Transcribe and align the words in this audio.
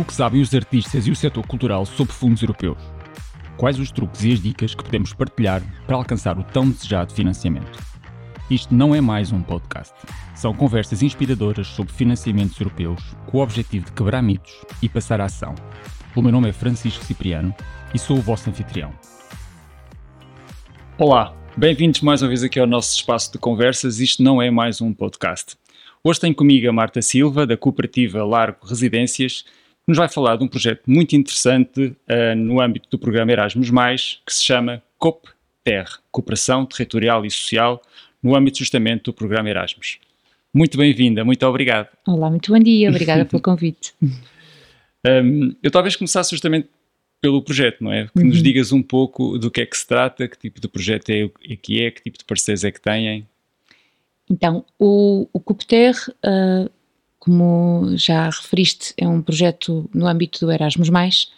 O 0.00 0.04
que 0.04 0.14
sabem 0.14 0.40
os 0.40 0.54
artistas 0.54 1.06
e 1.06 1.10
o 1.10 1.14
setor 1.14 1.46
cultural 1.46 1.84
sobre 1.84 2.14
fundos 2.14 2.40
europeus? 2.40 2.78
Quais 3.58 3.78
os 3.78 3.92
truques 3.92 4.24
e 4.24 4.32
as 4.32 4.40
dicas 4.40 4.74
que 4.74 4.82
podemos 4.82 5.12
partilhar 5.12 5.62
para 5.86 5.94
alcançar 5.94 6.38
o 6.38 6.42
tão 6.42 6.70
desejado 6.70 7.12
financiamento? 7.12 7.78
Isto 8.50 8.74
não 8.74 8.94
é 8.94 9.00
mais 9.02 9.30
um 9.30 9.42
podcast. 9.42 9.92
São 10.34 10.54
conversas 10.54 11.02
inspiradoras 11.02 11.66
sobre 11.66 11.92
financiamentos 11.92 12.58
europeus 12.58 13.14
com 13.26 13.36
o 13.36 13.42
objetivo 13.42 13.84
de 13.84 13.92
quebrar 13.92 14.22
mitos 14.22 14.54
e 14.80 14.88
passar 14.88 15.20
a 15.20 15.26
ação. 15.26 15.54
O 16.16 16.22
meu 16.22 16.32
nome 16.32 16.48
é 16.48 16.52
Francisco 16.54 17.04
Cipriano 17.04 17.54
e 17.92 17.98
sou 17.98 18.16
o 18.16 18.22
vosso 18.22 18.48
anfitrião. 18.48 18.94
Olá, 20.96 21.36
bem-vindos 21.54 22.00
mais 22.00 22.22
uma 22.22 22.28
vez 22.28 22.42
aqui 22.42 22.58
ao 22.58 22.66
nosso 22.66 22.96
espaço 22.96 23.32
de 23.32 23.38
conversas. 23.38 24.00
Isto 24.00 24.22
não 24.22 24.40
é 24.40 24.50
mais 24.50 24.80
um 24.80 24.94
podcast. 24.94 25.58
Hoje 26.02 26.20
tenho 26.20 26.34
comigo 26.34 26.66
a 26.66 26.72
Marta 26.72 27.02
Silva, 27.02 27.46
da 27.46 27.58
cooperativa 27.58 28.24
Largo 28.24 28.66
Residências, 28.66 29.44
nos 29.90 29.98
vai 29.98 30.08
falar 30.08 30.36
de 30.36 30.44
um 30.44 30.48
projeto 30.48 30.82
muito 30.86 31.16
interessante 31.16 31.96
uh, 32.08 32.36
no 32.36 32.60
âmbito 32.60 32.88
do 32.88 32.96
programa 32.96 33.32
Erasmus, 33.32 33.70
que 34.24 34.32
se 34.32 34.44
chama 34.44 34.80
COP-TER 34.98 35.86
Cooperação 36.12 36.64
Territorial 36.64 37.26
e 37.26 37.30
Social, 37.30 37.82
no 38.22 38.36
âmbito 38.36 38.58
justamente 38.58 39.02
do 39.04 39.12
programa 39.12 39.50
Erasmus. 39.50 39.98
Muito 40.54 40.78
bem-vinda, 40.78 41.24
muito 41.24 41.44
obrigado. 41.44 41.88
Olá, 42.06 42.30
muito 42.30 42.52
bom 42.52 42.58
dia, 42.60 42.88
obrigada 42.88 43.24
pelo 43.24 43.42
convite. 43.42 43.92
Um, 45.04 45.56
eu 45.60 45.72
talvez 45.72 45.96
começasse 45.96 46.30
justamente 46.30 46.68
pelo 47.20 47.42
projeto, 47.42 47.82
não 47.82 47.92
é? 47.92 48.06
Que 48.06 48.20
uhum. 48.20 48.28
nos 48.28 48.42
digas 48.42 48.70
um 48.70 48.82
pouco 48.82 49.38
do 49.38 49.50
que 49.50 49.60
é 49.60 49.66
que 49.66 49.76
se 49.76 49.86
trata, 49.86 50.28
que 50.28 50.38
tipo 50.38 50.60
de 50.60 50.68
projeto 50.68 51.10
é, 51.10 51.28
é 51.48 51.56
que 51.56 51.82
é, 51.82 51.90
que 51.90 52.00
tipo 52.00 52.16
de 52.16 52.24
parceiros 52.24 52.62
é 52.62 52.70
que 52.70 52.80
têm. 52.80 53.26
Então, 54.30 54.64
o, 54.78 55.28
o 55.32 55.40
CUPTER, 55.40 55.96
uh, 56.24 56.70
como 57.20 57.96
já 57.96 58.24
referiste, 58.24 58.94
é 58.96 59.06
um 59.06 59.20
projeto 59.20 59.88
no 59.94 60.06
âmbito 60.06 60.40
do 60.40 60.50
Erasmus, 60.50 61.30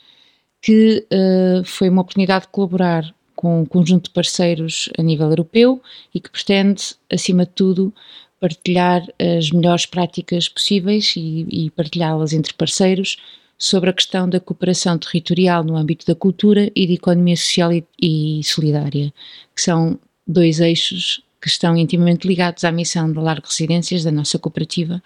que 0.62 1.04
uh, 1.12 1.64
foi 1.64 1.88
uma 1.88 2.02
oportunidade 2.02 2.46
de 2.46 2.52
colaborar 2.52 3.12
com 3.34 3.62
um 3.62 3.66
conjunto 3.66 4.04
de 4.04 4.10
parceiros 4.10 4.88
a 4.96 5.02
nível 5.02 5.28
europeu 5.28 5.82
e 6.14 6.20
que 6.20 6.30
pretende, 6.30 6.94
acima 7.10 7.44
de 7.44 7.50
tudo, 7.50 7.92
partilhar 8.38 9.02
as 9.18 9.50
melhores 9.50 9.84
práticas 9.84 10.48
possíveis 10.48 11.14
e, 11.16 11.46
e 11.50 11.70
partilhá-las 11.70 12.32
entre 12.32 12.54
parceiros 12.54 13.16
sobre 13.58 13.90
a 13.90 13.92
questão 13.92 14.28
da 14.28 14.38
cooperação 14.38 14.96
territorial 14.96 15.64
no 15.64 15.76
âmbito 15.76 16.06
da 16.06 16.14
cultura 16.14 16.70
e 16.74 16.86
de 16.86 16.94
economia 16.94 17.36
social 17.36 17.72
e, 17.72 17.84
e 18.00 18.40
solidária, 18.44 19.12
que 19.54 19.62
são 19.62 19.98
dois 20.26 20.60
eixos 20.60 21.22
que 21.40 21.48
estão 21.48 21.76
intimamente 21.76 22.26
ligados 22.26 22.62
à 22.62 22.70
missão 22.70 23.12
da 23.12 23.20
Largo 23.20 23.48
Residências, 23.48 24.04
da 24.04 24.12
nossa 24.12 24.38
cooperativa, 24.38 25.02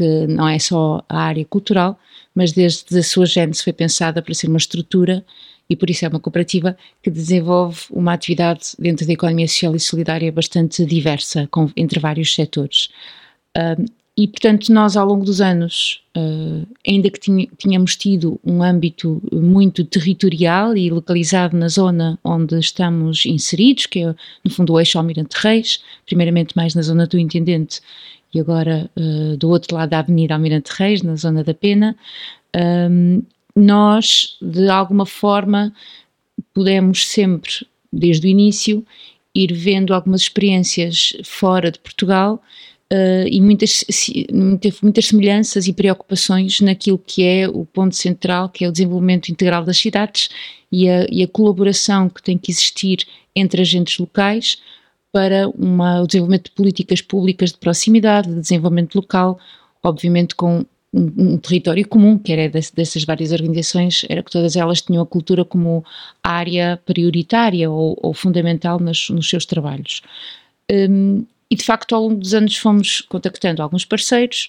que 0.00 0.26
não 0.26 0.48
é 0.48 0.58
só 0.58 1.04
a 1.06 1.18
área 1.18 1.44
cultural, 1.44 1.98
mas 2.34 2.52
desde 2.52 2.98
a 2.98 3.02
sua 3.02 3.26
gênese 3.26 3.62
foi 3.62 3.74
pensada 3.74 4.22
para 4.22 4.32
ser 4.32 4.48
uma 4.48 4.56
estrutura 4.56 5.22
e 5.68 5.76
por 5.76 5.90
isso 5.90 6.06
é 6.06 6.08
uma 6.08 6.18
cooperativa 6.18 6.74
que 7.02 7.10
desenvolve 7.10 7.82
uma 7.90 8.14
atividade 8.14 8.70
dentro 8.78 9.06
da 9.06 9.12
economia 9.12 9.46
social 9.46 9.76
e 9.76 9.80
solidária 9.80 10.32
bastante 10.32 10.86
diversa, 10.86 11.46
com, 11.50 11.70
entre 11.76 12.00
vários 12.00 12.34
setores. 12.34 12.88
E, 14.16 14.26
portanto, 14.26 14.72
nós 14.72 14.96
ao 14.96 15.06
longo 15.06 15.24
dos 15.24 15.40
anos, 15.40 16.02
uh, 16.16 16.66
ainda 16.86 17.10
que 17.10 17.48
tínhamos 17.56 17.96
tido 17.96 18.40
um 18.44 18.62
âmbito 18.62 19.22
muito 19.30 19.84
territorial 19.84 20.76
e 20.76 20.90
localizado 20.90 21.56
na 21.56 21.68
zona 21.68 22.18
onde 22.24 22.58
estamos 22.58 23.24
inseridos, 23.24 23.86
que 23.86 24.00
é, 24.00 24.14
no 24.44 24.50
fundo, 24.50 24.72
o 24.72 24.80
eixo 24.80 24.98
Almirante 24.98 25.36
Reis, 25.38 25.82
primeiramente 26.04 26.56
mais 26.56 26.74
na 26.74 26.82
zona 26.82 27.06
do 27.06 27.18
Intendente 27.18 27.80
e 28.32 28.40
agora 28.40 28.90
uh, 28.96 29.36
do 29.36 29.48
outro 29.48 29.76
lado 29.76 29.90
da 29.90 29.98
Avenida 29.98 30.34
Almirante 30.34 30.70
Reis, 30.76 31.02
na 31.02 31.16
zona 31.16 31.42
da 31.42 31.54
Pena, 31.54 31.96
um, 32.90 33.22
nós, 33.54 34.36
de 34.40 34.68
alguma 34.68 35.04
forma, 35.04 35.72
pudemos 36.54 37.06
sempre, 37.06 37.66
desde 37.92 38.26
o 38.26 38.30
início, 38.30 38.84
ir 39.34 39.52
vendo 39.52 39.92
algumas 39.92 40.22
experiências 40.22 41.16
fora 41.24 41.70
de 41.70 41.78
Portugal 41.78 42.42
uh, 42.92 43.28
e 43.28 43.40
muitas, 43.40 43.84
muitas 44.82 45.06
semelhanças 45.06 45.66
e 45.66 45.72
preocupações 45.72 46.60
naquilo 46.60 46.98
que 46.98 47.24
é 47.24 47.48
o 47.48 47.64
ponto 47.64 47.94
central, 47.96 48.48
que 48.48 48.64
é 48.64 48.68
o 48.68 48.72
desenvolvimento 48.72 49.28
integral 49.28 49.64
das 49.64 49.78
cidades 49.78 50.28
e 50.70 50.88
a, 50.88 51.06
e 51.10 51.22
a 51.22 51.28
colaboração 51.28 52.08
que 52.08 52.22
tem 52.22 52.38
que 52.38 52.50
existir 52.50 53.06
entre 53.34 53.60
agentes 53.60 53.98
locais 53.98 54.58
para 55.12 55.48
uma, 55.48 56.02
o 56.02 56.06
desenvolvimento 56.06 56.44
de 56.44 56.52
políticas 56.52 57.00
públicas 57.00 57.50
de 57.50 57.58
proximidade, 57.58 58.28
de 58.28 58.40
desenvolvimento 58.40 58.94
local, 58.94 59.38
obviamente 59.82 60.34
com 60.34 60.64
um, 60.92 61.34
um, 61.34 61.38
território 61.38 61.86
comum, 61.86 62.18
que 62.18 62.32
era 62.32 62.48
desse, 62.48 62.74
dessas 62.74 63.04
várias 63.04 63.32
organizações, 63.32 64.04
era 64.08 64.22
que 64.22 64.30
todas 64.30 64.56
elas 64.56 64.82
tinham 64.82 65.02
a 65.02 65.06
cultura 65.06 65.44
como 65.44 65.84
área 66.22 66.80
prioritária 66.84 67.70
ou, 67.70 67.98
ou 68.02 68.12
fundamental 68.12 68.78
nos, 68.80 69.10
nos, 69.10 69.28
seus 69.28 69.44
trabalhos. 69.44 70.02
Um, 70.70 71.24
e 71.50 71.56
de 71.56 71.64
facto, 71.64 71.94
ao 71.94 72.02
longo 72.02 72.20
dos 72.20 72.32
anos, 72.34 72.56
fomos 72.56 73.00
contactando 73.02 73.62
alguns 73.62 73.84
parceiros. 73.84 74.48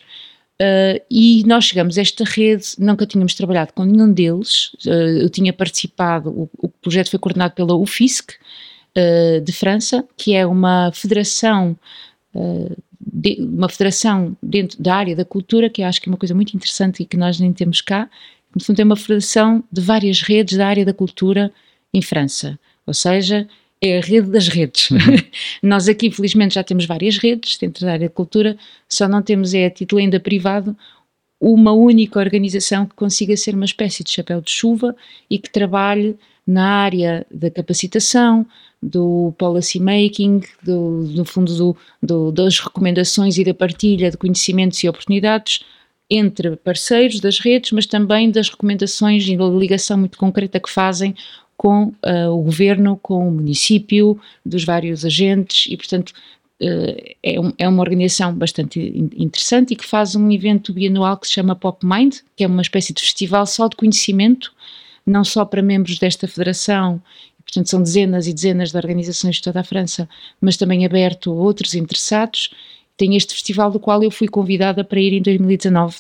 Uh, 0.62 1.02
e 1.10 1.44
nós 1.48 1.66
chegamos 1.66 1.98
a 1.98 2.02
esta 2.02 2.24
rede, 2.24 2.76
nunca 2.78 3.08
tínhamos 3.08 3.34
trabalhado 3.34 3.74
com 3.74 3.84
nenhum 3.84 4.14
deles. 4.14 4.72
Uh, 4.86 5.22
eu 5.24 5.30
tinha 5.30 5.52
participado, 5.52 6.30
o, 6.30 6.50
o, 6.60 6.70
projeto 6.70 7.10
foi 7.10 7.18
coordenado 7.18 7.56
pela 7.56 7.76
UFISC 7.76 8.34
uh, 8.98 9.42
de 9.42 9.52
França, 9.52 10.06
que 10.18 10.34
é 10.34 10.46
uma 10.46 10.92
federação, 10.94 11.78
de, 13.00 13.38
uma 13.40 13.68
federação 13.68 14.38
dentro 14.42 14.82
da 14.82 14.96
área 14.96 15.16
da 15.16 15.26
cultura, 15.26 15.70
que 15.70 15.82
eu 15.82 15.86
acho 15.86 16.02
que 16.02 16.10
é 16.10 16.12
uma 16.12 16.18
coisa 16.18 16.36
muito 16.36 16.56
interessante 16.56 17.04
e 17.04 17.06
que 17.06 17.18
nós 17.18 17.40
nem 17.40 17.52
temos 17.52 17.82
cá. 17.82 18.10
No 18.56 18.64
fundo, 18.64 18.80
é 18.80 18.84
uma 18.84 18.96
federação 18.96 19.64
de 19.72 19.82
várias 19.82 20.22
redes 20.22 20.58
da 20.58 20.68
área 20.68 20.86
da 20.86 20.94
cultura 20.94 21.52
em 21.94 22.02
França. 22.02 22.60
Ou 22.86 22.94
seja, 22.94 23.48
é 23.82 23.98
a 23.98 24.02
rede 24.02 24.30
das 24.30 24.48
redes. 24.48 24.92
Uhum. 24.92 25.00
Nós 25.64 25.90
aqui, 25.90 26.12
felizmente, 26.12 26.56
já 26.56 26.64
temos 26.64 26.86
várias 26.86 27.18
redes 27.18 27.58
dentro 27.58 27.86
da 27.86 27.94
área 27.94 28.08
de 28.08 28.14
cultura, 28.14 28.56
só 28.88 29.08
não 29.08 29.22
temos, 29.22 29.54
é 29.54 29.66
a 29.66 29.72
título 29.72 30.00
ainda 30.00 30.20
privado, 30.20 30.78
uma 31.40 31.72
única 31.72 32.20
organização 32.20 32.86
que 32.86 32.94
consiga 32.94 33.36
ser 33.36 33.56
uma 33.56 33.66
espécie 33.66 34.04
de 34.04 34.12
chapéu 34.12 34.40
de 34.42 34.52
chuva 34.52 34.96
e 35.28 35.40
que 35.40 35.50
trabalhe 35.50 36.16
na 36.52 36.68
área 36.68 37.26
da 37.32 37.50
capacitação, 37.50 38.46
do 38.82 39.34
policy 39.38 39.80
making, 39.80 40.42
do, 40.64 41.06
no 41.16 41.24
fundo 41.24 41.56
do, 41.56 41.78
do, 42.02 42.32
das 42.32 42.60
recomendações 42.60 43.38
e 43.38 43.44
da 43.44 43.54
partilha 43.54 44.10
de 44.10 44.18
conhecimentos 44.18 44.84
e 44.84 44.90
oportunidades 44.90 45.64
entre 46.10 46.58
parceiros 46.58 47.20
das 47.20 47.40
redes, 47.40 47.72
mas 47.72 47.86
também 47.86 48.30
das 48.30 48.50
recomendações 48.50 49.26
e 49.28 49.38
da 49.38 49.46
ligação 49.46 49.98
muito 49.98 50.18
concreta 50.18 50.60
que 50.60 50.70
fazem 50.70 51.16
com 51.56 51.94
uh, 52.04 52.32
o 52.32 52.42
governo, 52.42 53.00
com 53.02 53.28
o 53.28 53.32
município, 53.32 54.20
dos 54.44 54.66
vários 54.66 55.06
agentes 55.06 55.72
e, 55.72 55.78
portanto, 55.78 56.10
uh, 56.62 57.16
é, 57.22 57.40
um, 57.40 57.54
é, 57.58 57.70
uma 57.70 57.82
organização 57.82 58.34
bastante 58.34 58.80
interessante 59.16 59.74
e 59.74 59.76
que 59.76 59.86
faz 59.86 60.16
um 60.16 60.32
evento 60.32 60.74
bianual 60.74 61.18
que 61.18 61.28
se 61.28 61.34
chama 61.34 61.56
Pop 61.56 61.86
Mind, 61.86 62.16
que 62.36 62.44
é 62.44 62.48
uma 62.48 62.64
espécie 62.64 62.94
de 62.94 63.02
festival 63.02 63.46
só 63.46 63.68
de 63.68 63.76
conhecimento, 63.76 64.52
não 65.06 65.24
só 65.24 65.46
para 65.46 65.62
membros 65.62 66.00
desta 66.00 66.28
federação, 66.28 67.02
portanto 67.44 67.70
são 67.70 67.82
dezenas 67.82 68.28
e 68.28 68.34
dezenas 68.34 68.72
de 68.72 68.78
organizações 68.78 69.36
de 69.36 69.42
toda 69.42 69.60
a 69.60 69.64
França, 69.64 70.08
mas 70.40 70.58
também 70.58 70.86
aberto 70.86 71.32
a 71.32 71.36
outros 71.36 71.74
interessados. 71.74 72.52
Tem 72.98 73.16
este 73.16 73.34
festival 73.34 73.72
do 73.72 73.80
qual 73.80 74.04
eu 74.04 74.12
fui 74.12 74.28
convidada 74.28 74.84
para 74.84 75.00
ir 75.00 75.14
em 75.14 75.22
2019 75.22 75.98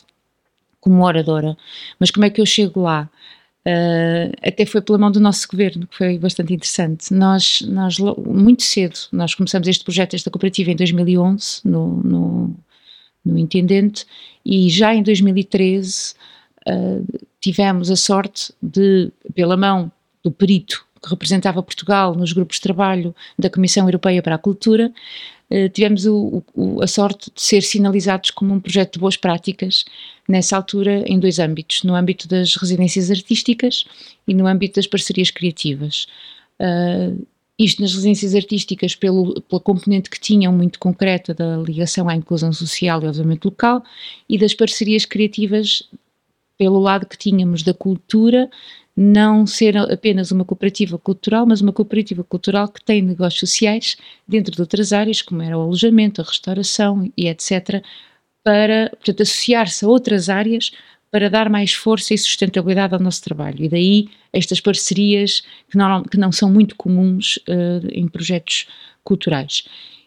como 0.79 1.05
oradora. 1.05 1.57
Mas 1.99 2.11
como 2.11 2.25
é 2.25 2.29
que 2.29 2.41
eu 2.41 2.45
chego 2.45 2.81
lá? 2.81 3.09
Uh, 3.65 4.33
até 4.41 4.65
foi 4.65 4.81
pela 4.81 4.97
mão 4.97 5.11
do 5.11 5.19
nosso 5.19 5.47
governo, 5.47 5.85
que 5.85 5.95
foi 5.95 6.17
bastante 6.17 6.53
interessante. 6.53 7.13
Nós, 7.13 7.61
nós 7.61 7.97
muito 7.99 8.63
cedo, 8.63 8.97
nós 9.11 9.35
começamos 9.35 9.67
este 9.67 9.83
projeto, 9.83 10.15
esta 10.15 10.31
cooperativa, 10.31 10.71
em 10.71 10.75
2011, 10.75 11.61
no, 11.63 11.97
no, 12.03 12.55
no 13.23 13.37
Intendente, 13.37 14.05
e 14.43 14.67
já 14.67 14.95
em 14.95 15.03
2013 15.03 16.15
uh, 16.67 17.05
tivemos 17.41 17.89
a 17.89 17.95
sorte 17.95 18.53
de, 18.61 19.11
pela 19.33 19.57
mão 19.57 19.91
do 20.23 20.31
perito 20.31 20.85
que 21.01 21.09
representava 21.09 21.63
Portugal 21.63 22.13
nos 22.13 22.31
grupos 22.31 22.57
de 22.57 22.61
trabalho 22.61 23.15
da 23.37 23.49
Comissão 23.49 23.87
Europeia 23.87 24.21
para 24.21 24.35
a 24.35 24.37
Cultura, 24.37 24.91
uh, 25.49 25.69
tivemos 25.69 26.05
o, 26.05 26.43
o, 26.53 26.81
a 26.81 26.87
sorte 26.87 27.31
de 27.33 27.41
ser 27.41 27.63
sinalizados 27.63 28.29
como 28.29 28.53
um 28.53 28.59
projeto 28.59 28.93
de 28.93 28.99
boas 28.99 29.17
práticas 29.17 29.83
nessa 30.29 30.55
altura 30.55 31.03
em 31.07 31.19
dois 31.19 31.39
âmbitos, 31.39 31.81
no 31.83 31.95
âmbito 31.95 32.27
das 32.27 32.55
residências 32.55 33.09
artísticas 33.09 33.83
e 34.27 34.33
no 34.35 34.45
âmbito 34.45 34.75
das 34.75 34.85
parcerias 34.85 35.31
criativas. 35.31 36.05
Uh, 36.59 37.25
isto 37.57 37.81
nas 37.81 37.93
residências 37.93 38.33
artísticas 38.33 38.95
pelo, 38.95 39.39
pela 39.41 39.61
componente 39.61 40.09
que 40.09 40.19
tinham 40.19 40.51
muito 40.51 40.79
concreta 40.79 41.33
da 41.33 41.57
ligação 41.57 42.09
à 42.09 42.15
inclusão 42.15 42.51
social 42.51 43.03
e 43.03 43.07
obviamente 43.07 43.45
local 43.45 43.83
e 44.27 44.37
das 44.37 44.53
parcerias 44.53 45.05
criativas 45.05 45.83
pelo 46.61 46.79
lado 46.79 47.07
que 47.07 47.17
tínhamos 47.17 47.63
da 47.63 47.73
cultura 47.73 48.47
não 48.95 49.47
ser 49.47 49.75
apenas 49.75 50.29
uma 50.29 50.45
cooperativa 50.45 50.95
cultural, 50.95 51.43
mas 51.47 51.59
uma 51.59 51.73
cooperativa 51.73 52.23
cultural 52.23 52.67
que 52.67 52.85
tem 52.85 53.01
negócios 53.01 53.39
sociais 53.39 53.97
dentro 54.27 54.53
de 54.53 54.61
outras 54.61 54.93
áreas, 54.93 55.23
como 55.23 55.41
era 55.41 55.57
o 55.57 55.61
alojamento, 55.61 56.21
a 56.21 56.23
restauração 56.23 57.11
e 57.17 57.27
etc., 57.27 57.83
para, 58.43 58.91
associar-se 59.19 59.83
a 59.83 59.87
outras 59.87 60.29
áreas 60.29 60.71
para 61.09 61.31
dar 61.31 61.49
mais 61.49 61.73
força 61.73 62.13
e 62.13 62.17
sustentabilidade 62.19 62.93
ao 62.93 62.99
nosso 62.99 63.23
trabalho. 63.23 63.65
E 63.65 63.67
daí 63.67 64.09
estas 64.31 64.61
parcerias 64.61 65.41
que 65.67 65.75
não, 65.75 66.03
que 66.03 66.17
não 66.17 66.31
são 66.31 66.51
muito 66.51 66.75
comuns 66.75 67.37
uh, 67.37 67.87
em 67.91 68.07
projetos 68.07 68.67
culturais. 69.03 69.63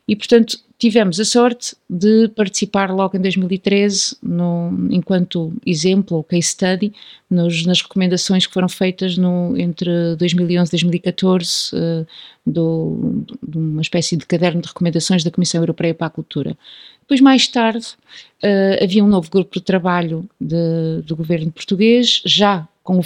E, 0.06 0.14
portanto, 0.14 0.56
tivemos 0.84 1.18
a 1.18 1.24
sorte 1.24 1.74
de 1.88 2.28
participar 2.36 2.90
logo 2.90 3.16
em 3.16 3.20
2013, 3.20 4.18
no, 4.22 4.70
enquanto 4.90 5.50
exemplo, 5.64 6.22
case 6.24 6.48
study, 6.48 6.92
nos, 7.30 7.64
nas 7.64 7.80
recomendações 7.80 8.46
que 8.46 8.52
foram 8.52 8.68
feitas 8.68 9.16
no, 9.16 9.56
entre 9.56 10.14
2011 10.16 10.68
e 10.68 10.72
2014, 10.72 11.70
uh, 11.74 12.06
do, 12.44 13.24
de 13.42 13.56
uma 13.56 13.80
espécie 13.80 14.14
de 14.14 14.26
caderno 14.26 14.60
de 14.60 14.68
recomendações 14.68 15.24
da 15.24 15.30
Comissão 15.30 15.62
Europeia 15.62 15.94
para 15.94 16.08
a 16.08 16.10
Cultura. 16.10 16.54
Depois, 17.00 17.22
mais 17.22 17.48
tarde, 17.48 17.86
uh, 18.42 18.84
havia 18.84 19.02
um 19.02 19.08
novo 19.08 19.30
grupo 19.30 19.58
de 19.58 19.64
trabalho 19.64 20.28
de, 20.38 21.00
do 21.06 21.16
governo 21.16 21.50
português, 21.50 22.20
já 22.26 22.68
com 22.84 23.00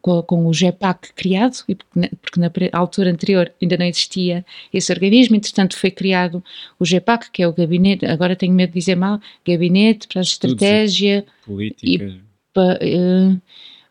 o, 0.00 0.22
com, 0.22 0.46
o 0.46 0.54
GEPAC 0.54 1.12
criado, 1.12 1.56
porque 1.66 2.00
na, 2.00 2.08
porque 2.08 2.40
na 2.40 2.78
altura 2.78 3.10
anterior 3.10 3.52
ainda 3.60 3.76
não 3.76 3.84
existia 3.84 4.46
esse 4.72 4.92
organismo, 4.92 5.34
entretanto 5.34 5.76
foi 5.76 5.90
criado 5.90 6.42
o 6.78 6.84
GEPAC, 6.84 7.30
que 7.32 7.42
é 7.42 7.48
o 7.48 7.52
Gabinete, 7.52 8.06
agora 8.06 8.36
tenho 8.36 8.54
medo 8.54 8.70
de 8.70 8.78
dizer 8.78 8.94
mal, 8.94 9.20
Gabinete 9.46 10.06
para 10.06 10.20
a 10.20 10.22
Estratégia 10.22 11.26
Política. 11.44 12.04
E, 12.04 12.20
pa, 12.54 12.78
uh, 12.80 13.40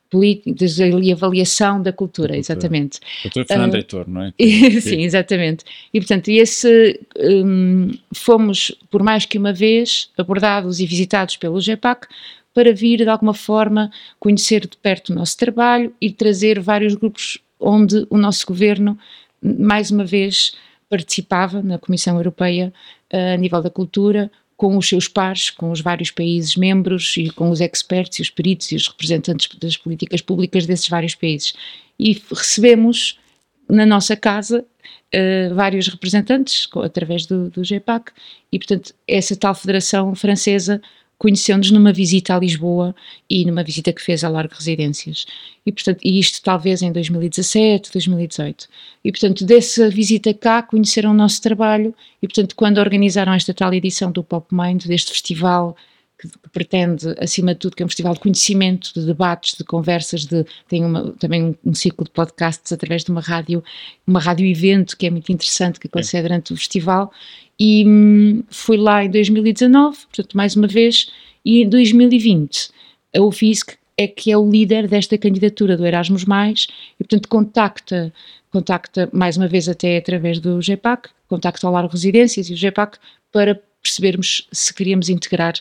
políticas 0.09 0.77
e 0.77 1.11
avaliação 1.11 1.81
da 1.81 1.91
cultura, 1.91 2.37
exatamente. 2.37 2.99
Doutor 3.23 3.45
Fernando 3.45 3.73
uh, 3.73 3.77
Heitor, 3.77 4.07
não 4.07 4.21
é? 4.21 4.33
sim, 4.79 5.01
exatamente. 5.01 5.65
E 5.91 5.99
portanto, 5.99 6.29
esse, 6.29 7.01
um, 7.19 7.89
fomos, 8.13 8.71
por 8.89 9.03
mais 9.03 9.25
que 9.25 9.39
uma 9.39 9.51
vez, 9.51 10.09
abordados 10.15 10.79
e 10.79 10.85
visitados 10.85 11.35
pelo 11.35 11.59
GEPAC, 11.59 12.07
para 12.53 12.73
vir 12.73 12.97
de 12.97 13.09
alguma 13.09 13.33
forma 13.33 13.91
conhecer 14.19 14.61
de 14.61 14.77
perto 14.77 15.11
o 15.11 15.15
nosso 15.15 15.37
trabalho 15.37 15.93
e 15.99 16.11
trazer 16.11 16.59
vários 16.59 16.93
grupos 16.95 17.39
onde 17.59 18.05
o 18.09 18.17
nosso 18.17 18.45
governo, 18.45 18.97
mais 19.41 19.89
uma 19.89 20.05
vez, 20.05 20.53
participava 20.89 21.61
na 21.61 21.79
Comissão 21.79 22.15
Europeia 22.17 22.71
uh, 23.11 23.33
a 23.33 23.37
nível 23.37 23.61
da 23.61 23.69
cultura, 23.69 24.29
com 24.55 24.77
os 24.77 24.87
seus 24.87 25.07
pares, 25.07 25.49
com 25.49 25.71
os 25.71 25.81
vários 25.81 26.11
países 26.11 26.55
membros 26.55 27.15
e 27.17 27.29
com 27.31 27.49
os 27.49 27.59
experts 27.59 28.19
e 28.19 28.21
os 28.21 28.29
peritos 28.29 28.71
e 28.71 28.75
os 28.75 28.87
representantes 28.87 29.49
das 29.57 29.75
políticas 29.75 30.21
públicas 30.21 30.65
desses 30.65 30.87
vários 30.87 31.15
países. 31.15 31.53
E 31.99 32.21
recebemos 32.29 33.19
na 33.67 33.85
nossa 33.85 34.15
casa 34.15 34.63
uh, 34.63 35.55
vários 35.55 35.87
representantes 35.87 36.67
através 36.83 37.25
do, 37.25 37.49
do 37.49 37.63
GEPAC 37.63 38.11
e, 38.51 38.59
portanto, 38.59 38.93
essa 39.07 39.35
tal 39.35 39.55
Federação 39.55 40.13
Francesa 40.13 40.81
conheceu-nos 41.17 41.71
numa 41.71 41.93
visita 41.93 42.35
a 42.35 42.39
Lisboa 42.39 42.95
e 43.29 43.45
numa 43.45 43.63
visita 43.63 43.93
que 43.93 44.01
fez 44.01 44.23
a 44.23 44.29
Largo 44.29 44.55
Residências. 44.55 45.25
E, 45.65 45.71
portanto, 45.71 45.99
e 46.03 46.19
isto 46.19 46.41
talvez 46.41 46.81
em 46.81 46.91
2017, 46.91 47.91
2018. 47.91 48.67
E, 49.03 49.11
portanto, 49.11 49.45
dessa 49.45 49.89
visita 49.89 50.33
cá 50.33 50.61
conheceram 50.61 51.11
o 51.11 51.13
nosso 51.13 51.41
trabalho 51.41 51.93
e, 52.21 52.27
portanto, 52.27 52.55
quando 52.55 52.79
organizaram 52.79 53.33
esta 53.33 53.53
tal 53.53 53.73
edição 53.73 54.11
do 54.11 54.23
Pop 54.23 54.47
Mind, 54.51 54.85
deste 54.85 55.11
festival 55.11 55.75
que, 56.17 56.49
pretende, 56.51 57.15
acima 57.19 57.53
de 57.53 57.59
tudo, 57.59 57.75
que 57.75 57.83
é 57.83 57.85
um 57.85 57.89
festival 57.89 58.13
de 58.13 58.19
conhecimento, 58.19 58.93
de 58.93 59.05
debates, 59.05 59.57
de 59.57 59.63
conversas, 59.63 60.25
de, 60.25 60.45
tem 60.67 60.85
uma, 60.85 61.11
também 61.13 61.43
um, 61.43 61.55
um, 61.65 61.73
ciclo 61.73 62.05
de 62.05 62.11
podcasts 62.11 62.71
através 62.71 63.03
de 63.03 63.11
uma 63.11 63.21
rádio, 63.21 63.63
uma 64.07 64.19
rádio 64.19 64.45
evento 64.45 64.95
que 64.95 65.07
é 65.07 65.09
muito 65.09 65.31
interessante, 65.31 65.79
que 65.79 65.87
acontece 65.87 66.17
é. 66.17 66.21
durante 66.21 66.53
o 66.53 66.57
festival, 66.57 67.11
e 67.59 67.85
hum, 67.85 68.43
fui 68.49 68.77
lá 68.77 69.03
em 69.03 69.09
2019, 69.09 69.97
portanto, 70.07 70.35
mais 70.35 70.55
uma 70.55 70.67
vez, 70.67 71.11
e 71.45 71.63
em 71.63 71.69
2020 71.69 72.69
a 73.15 73.21
UFISC 73.21 73.77
é 73.97 74.07
que 74.07 74.31
é 74.31 74.37
o 74.37 74.49
líder 74.49 74.87
desta 74.87 75.17
candidatura 75.17 75.77
do 75.77 75.85
Erasmus+, 75.85 76.23
e 76.23 77.03
portanto 77.03 77.29
contacta, 77.29 78.13
contacta 78.51 79.09
mais 79.13 79.37
uma 79.37 79.47
vez 79.47 79.69
até 79.69 79.97
através 79.97 80.39
do 80.39 80.61
GEPAC, 80.61 81.09
contacta 81.27 81.67
ao 81.67 81.73
Largo 81.73 81.93
Residências 81.93 82.49
e 82.49 82.53
o 82.53 82.57
GEPAC 82.57 82.97
para 83.31 83.61
percebermos 83.81 84.47
se 84.51 84.73
queríamos 84.73 85.09
integrar 85.09 85.53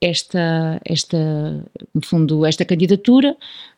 esta, 0.00 0.80
esta 0.84 1.18
no 1.94 2.04
fundo, 2.04 2.46
esta 2.46 2.64
candidatura, 2.64 3.36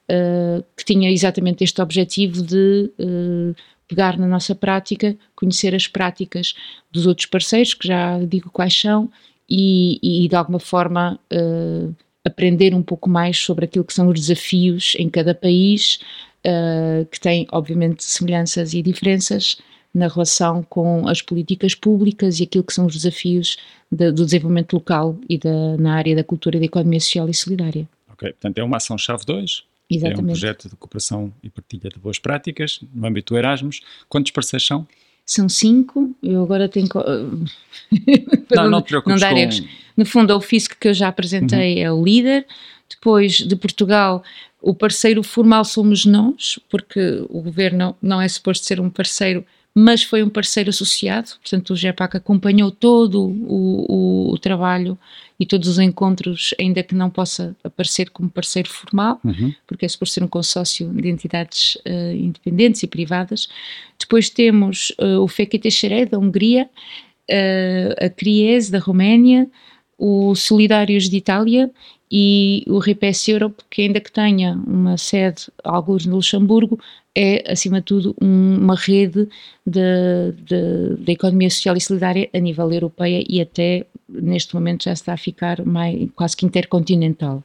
uh, 0.09 0.65
que 0.77 0.85
tinha 0.85 1.11
exatamente 1.11 1.65
este 1.65 1.81
objetivo 1.81 2.43
de 2.43 2.91
uh, 2.99 3.55
pegar 3.93 4.19
na 4.19 4.27
nossa 4.27 4.55
prática, 4.55 5.15
conhecer 5.37 5.75
as 5.75 5.87
práticas 5.87 6.55
dos 6.91 7.07
outros 7.07 7.27
parceiros, 7.27 7.75
que 7.75 7.87
já 7.87 8.19
digo 8.21 8.51
quais 8.51 8.75
são, 8.75 9.11
e, 9.49 10.25
e 10.25 10.29
de 10.29 10.35
alguma 10.35 10.59
forma 10.59 11.21
uh, 11.31 11.95
aprender 12.25 12.75
um 12.75 12.83
pouco 12.83 13.11
mais 13.11 13.37
sobre 13.37 13.67
aquilo 13.67 13.85
que 13.85 13.93
são 13.93 14.09
os 14.09 14.19
desafios 14.19 14.95
em 14.99 15.11
cada 15.11 15.35
país, 15.35 16.01
uh, 16.47 17.05
que 17.05 17.21
tem 17.21 17.47
obviamente 17.53 18.03
semelhanças 18.03 18.73
e 18.73 18.81
diferenças 18.81 19.59
na 19.95 20.09
relação 20.09 20.63
com 20.63 21.07
as 21.07 21.21
políticas 21.21 21.75
públicas 21.75 22.41
e 22.41 22.45
aquilo 22.45 22.65
que 22.65 22.73
são 22.73 22.87
os 22.87 22.95
desafios 22.95 23.59
de, 23.91 24.11
do 24.11 24.25
desenvolvimento 24.25 24.73
local 24.73 25.19
e 25.29 25.37
da, 25.37 25.77
na 25.77 25.95
área 25.97 26.17
da 26.17 26.25
cultura 26.25 26.59
da 26.59 26.65
economia 26.65 26.99
social 26.99 27.29
e 27.29 27.35
solidária. 27.35 27.87
Ok, 28.11 28.31
portanto 28.31 28.57
é 28.57 28.65
uma 28.65 28.79
ação-chave 28.79 29.27
2, 29.27 29.65
Exatamente. 29.97 30.21
É 30.21 30.23
um 30.23 30.27
projeto 30.27 30.69
de 30.69 30.77
cooperação 30.77 31.33
e 31.43 31.51
partilha 31.51 31.91
de 31.91 31.99
boas 31.99 32.19
práticas 32.19 32.81
no 32.95 33.07
âmbito 33.07 33.35
do 33.35 33.39
Erasmus. 33.39 33.81
Quantos 34.09 34.33
parceiros 34.33 34.67
são? 34.67 34.87
São 35.25 35.49
cinco, 35.49 36.15
eu 36.23 36.43
agora 36.43 36.69
tenho. 36.69 36.89
não, 38.51 38.71
não 38.71 38.83
te. 38.83 38.93
Não 38.93 39.17
dar 39.17 39.37
erros. 39.37 39.63
No 39.97 40.05
fundo, 40.05 40.37
o 40.37 40.41
FISC 40.41 40.77
que 40.79 40.89
eu 40.89 40.95
já 40.95 41.09
apresentei 41.09 41.77
uhum. 41.77 41.83
é 41.83 41.93
o 41.93 42.05
líder. 42.05 42.47
Depois 42.89 43.39
de 43.39 43.57
Portugal, 43.57 44.23
o 44.61 44.75
parceiro 44.75 45.23
formal 45.23 45.65
somos 45.65 46.05
nós, 46.05 46.59
porque 46.69 47.25
o 47.29 47.41
governo 47.41 47.97
não 48.03 48.21
é 48.21 48.29
suposto 48.29 48.67
ser 48.67 48.81
um 48.81 48.91
parceiro 48.91 49.45
mas 49.75 50.03
foi 50.03 50.23
um 50.23 50.29
parceiro 50.29 50.69
associado, 50.71 51.31
portanto 51.41 51.71
o 51.71 51.77
GEPAC 51.77 52.17
acompanhou 52.17 52.71
todo 52.71 53.23
o, 53.23 53.87
o, 53.89 54.33
o, 54.33 54.39
trabalho 54.39 54.99
e 55.41 55.47
todos 55.47 55.67
os 55.67 55.79
encontros, 55.79 56.55
ainda 56.61 56.83
que 56.83 56.95
não 56.95 57.09
possa 57.09 57.57
aparecer 57.65 58.11
como 58.11 58.29
parceiro 58.29 58.69
formal, 58.69 59.19
uhum. 59.25 59.53
porque 59.67 59.87
é 59.87 59.89
suposto 59.89 60.15
ser 60.15 60.25
um 60.25 60.29
consórcio 60.29 60.89
de 60.91 61.09
entidades 61.09 61.77
uh, 61.87 62.15
independentes 62.15 62.83
e 62.83 62.87
privadas. 62.87 63.49
Depois 63.99 64.29
temos 64.29 64.91
uh, 65.01 65.21
o 65.21 65.27
FECT 65.27 65.71
Xeré, 65.71 66.05
da 66.05 66.19
Hungria, 66.19 66.69
uh, 67.31 68.05
a 68.05 68.11
CRIES, 68.11 68.69
da 68.69 68.79
Roménia, 68.79 69.49
o 70.05 70.35
Solidários 70.35 71.09
de 71.09 71.17
Itália 71.17 71.71
e 72.11 72.65
o 72.67 72.79
RIPES 72.79 73.29
Europe, 73.29 73.63
que 73.71 73.83
ainda 73.83 74.01
que 74.01 74.11
tenha 74.11 74.61
uma 74.67 74.99
sede, 74.99 75.45
alguns 75.63 76.05
no 76.05 76.17
Luxemburgo, 76.17 76.77
é, 77.15 77.45
acima 77.53 77.79
de 77.79 77.87
tudo, 77.87 78.17
um, 78.21 78.59
uma 78.59 78.75
rede 78.75 79.29
da 79.65 81.13
economia 81.13 81.49
social 81.49 81.77
e 81.77 81.81
solidária 81.81 82.29
a 82.35 82.39
nível 82.41 82.73
europeia 82.73 83.25
e 83.29 83.41
até, 83.41 83.87
neste 84.09 84.55
momento, 84.55 84.85
já 84.85 84.93
está 84.93 85.13
a 85.13 85.17
ficar 85.17 85.65
mais, 85.65 86.11
quase 86.17 86.37
que 86.37 86.45
intercontinental. 86.45 87.41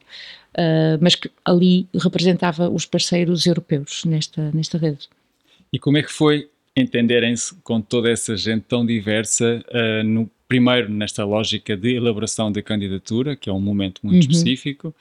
Uh, 0.56 0.98
mas 1.00 1.14
que 1.14 1.30
ali 1.44 1.86
representava 1.94 2.68
os 2.68 2.84
parceiros 2.84 3.46
europeus 3.46 4.04
nesta, 4.04 4.50
nesta 4.52 4.76
rede. 4.76 5.08
E 5.72 5.78
como 5.78 5.96
é 5.96 6.02
que 6.02 6.10
foi 6.10 6.48
entenderem-se 6.76 7.54
com 7.62 7.80
toda 7.80 8.10
essa 8.10 8.36
gente 8.36 8.64
tão 8.68 8.84
diversa 8.84 9.64
uh, 9.68 10.02
no 10.02 10.28
primeiro 10.48 10.90
nesta 10.90 11.24
lógica 11.24 11.76
de 11.76 11.94
elaboração 11.94 12.50
da 12.50 12.62
candidatura, 12.62 13.36
que 13.36 13.50
é 13.50 13.52
um 13.52 13.60
momento 13.60 14.00
muito 14.02 14.24
uhum. 14.24 14.30
específico, 14.30 14.94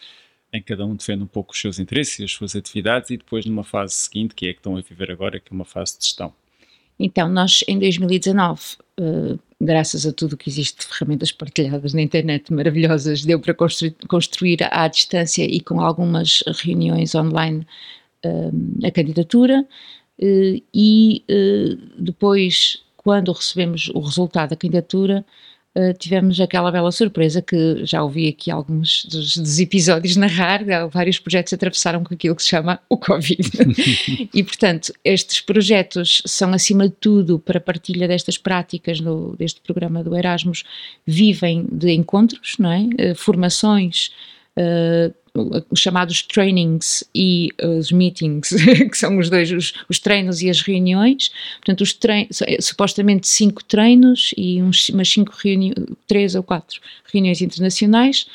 em 0.51 0.61
que 0.61 0.67
cada 0.67 0.85
um 0.85 0.95
defende 0.95 1.23
um 1.23 1.27
pouco 1.27 1.53
os 1.53 1.59
seus 1.59 1.79
interesses 1.79 2.19
e 2.19 2.23
as 2.25 2.31
suas 2.31 2.55
atividades, 2.55 3.09
e 3.09 3.17
depois 3.17 3.45
numa 3.45 3.63
fase 3.63 3.93
seguinte, 3.93 4.35
que 4.35 4.45
é 4.45 4.49
a 4.49 4.53
que 4.53 4.59
estão 4.59 4.75
a 4.75 4.81
viver 4.81 5.09
agora, 5.09 5.39
que 5.39 5.51
é 5.51 5.55
uma 5.55 5.65
fase 5.65 5.97
de 5.97 6.05
gestão. 6.05 6.33
Então, 6.99 7.29
nós 7.29 7.63
em 7.67 7.79
2019, 7.79 8.61
uh, 8.99 9.33
eh, 9.33 9.37
graças 9.61 10.05
a 10.05 10.11
tudo 10.11 10.35
que 10.35 10.49
existe 10.49 10.79
de 10.79 10.85
ferramentas 10.85 11.31
partilhadas 11.31 11.93
na 11.93 12.01
internet 12.01 12.51
maravilhosas, 12.51 13.23
deu 13.23 13.39
para 13.39 13.53
construir, 13.53 13.95
construir 14.07 14.57
à 14.71 14.87
distância 14.87 15.43
e 15.43 15.59
com 15.59 15.79
algumas 15.79 16.43
reuniões 16.59 17.13
online 17.13 17.65
uh, 18.25 18.85
a 18.85 18.91
candidatura. 18.91 19.65
Uh, 20.19 20.59
e 20.73 21.23
depois 21.99 22.83
quando 23.07 23.31
recebemos 23.31 23.89
o 23.93 24.01
resultado 24.01 24.49
da 24.49 24.55
candidatura, 24.57 25.23
uh, 25.73 25.93
tivemos 25.97 26.41
aquela 26.41 26.69
bela 26.69 26.91
surpresa 26.91 27.41
que 27.41 27.85
já 27.85 28.03
ouvi 28.03 28.27
aqui 28.27 28.51
alguns 28.51 29.05
dos, 29.05 29.37
dos, 29.37 29.59
episódios 29.59 30.17
narrar, 30.17 30.59
vários 30.89 31.17
projetos 31.17 31.53
atravessaram 31.53 32.03
com 32.03 32.13
aquilo 32.13 32.35
que 32.35 32.43
se 32.43 32.49
chama 32.49 32.81
o 32.89 32.97
Covid. 32.97 33.49
e, 34.33 34.43
portanto, 34.43 34.91
estes 35.05 35.39
projetos 35.39 36.21
são, 36.25 36.51
acima 36.51 36.89
de 36.89 36.95
tudo, 36.99 37.39
para 37.39 37.61
partilha 37.61 38.09
destas 38.09 38.37
práticas 38.37 38.99
no, 38.99 39.37
deste 39.37 39.61
programa 39.61 40.03
do 40.03 40.13
Erasmus, 40.13 40.65
vivem 41.05 41.65
de 41.71 41.93
encontros, 41.93 42.57
não 42.59 42.73
é? 42.73 42.81
Uh, 42.81 43.15
formações, 43.15 44.11
uh, 44.57 45.15
os 45.69 45.79
chamados 45.79 46.21
trainings 46.21 47.03
e 47.13 47.49
os 47.61 47.91
meetings, 47.91 48.49
que 48.89 48.97
são 48.97 49.17
os 49.17 49.29
dois, 49.29 49.51
os, 49.51 49.73
os 49.89 49.99
treinos 49.99 50.41
e 50.41 50.49
as 50.49 50.61
reuniões. 50.61 51.31
Portanto, 51.57 51.81
os 51.81 51.93
treinos, 51.93 52.41
é, 52.41 52.61
supostamente 52.61 53.27
cinco 53.27 53.63
treinos 53.63 54.33
e 54.37 54.61
uns, 54.61 54.89
umas 54.89 55.09
cinco 55.09 55.33
reuniões, 55.43 55.75
três 56.07 56.35
ou 56.35 56.43
quatro 56.43 56.79
reuniões 57.11 57.41
internacionais. 57.41 58.25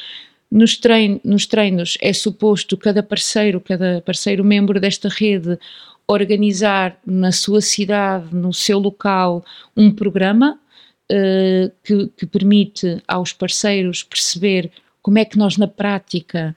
nos, 0.50 0.76
trein, 0.76 1.20
nos 1.24 1.46
treinos 1.46 1.96
é 2.00 2.12
suposto 2.12 2.76
cada 2.76 3.02
parceiro, 3.02 3.60
cada 3.60 4.02
parceiro 4.04 4.44
membro 4.44 4.78
desta 4.78 5.08
rede 5.08 5.58
organizar 6.06 6.98
na 7.06 7.32
sua 7.32 7.60
cidade, 7.60 8.34
no 8.34 8.52
seu 8.52 8.78
local, 8.78 9.44
um 9.76 9.90
programa 9.90 10.58
uh, 11.10 11.72
que, 11.82 12.08
que 12.16 12.26
permite 12.26 13.02
aos 13.06 13.32
parceiros 13.32 14.02
perceber 14.02 14.70
como 15.00 15.18
é 15.18 15.24
que 15.24 15.38
nós 15.38 15.56
na 15.56 15.66
prática 15.66 16.56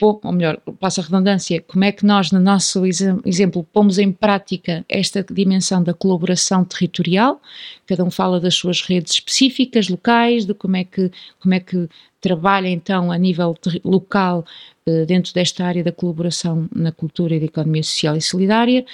ou 0.00 0.32
melhor, 0.32 0.58
passa 0.80 1.00
a 1.00 1.04
redundância, 1.04 1.60
como 1.62 1.84
é 1.84 1.92
que 1.92 2.06
nós, 2.06 2.30
no 2.32 2.40
nosso 2.40 2.84
exemplo, 2.86 3.66
pomos 3.72 3.98
em 3.98 4.10
prática 4.10 4.84
esta 4.88 5.22
dimensão 5.22 5.82
da 5.82 5.92
colaboração 5.92 6.64
territorial, 6.64 7.40
cada 7.86 8.02
um 8.02 8.10
fala 8.10 8.40
das 8.40 8.54
suas 8.54 8.80
redes 8.80 9.14
específicas, 9.14 9.88
locais, 9.88 10.46
de 10.46 10.54
como 10.54 10.76
é 10.76 10.84
que, 10.84 11.10
como 11.38 11.54
é 11.54 11.60
que 11.60 11.88
trabalha 12.20 12.68
então 12.68 13.12
a 13.12 13.18
nível 13.18 13.54
local 13.84 14.46
eh, 14.86 15.04
dentro 15.04 15.34
desta 15.34 15.64
área 15.64 15.84
da 15.84 15.92
colaboração 15.92 16.66
na 16.74 16.90
cultura 16.90 17.34
e 17.34 17.40
da 17.40 17.46
economia 17.46 17.82
social 17.82 18.16
e 18.16 18.22
solidária. 18.22 18.86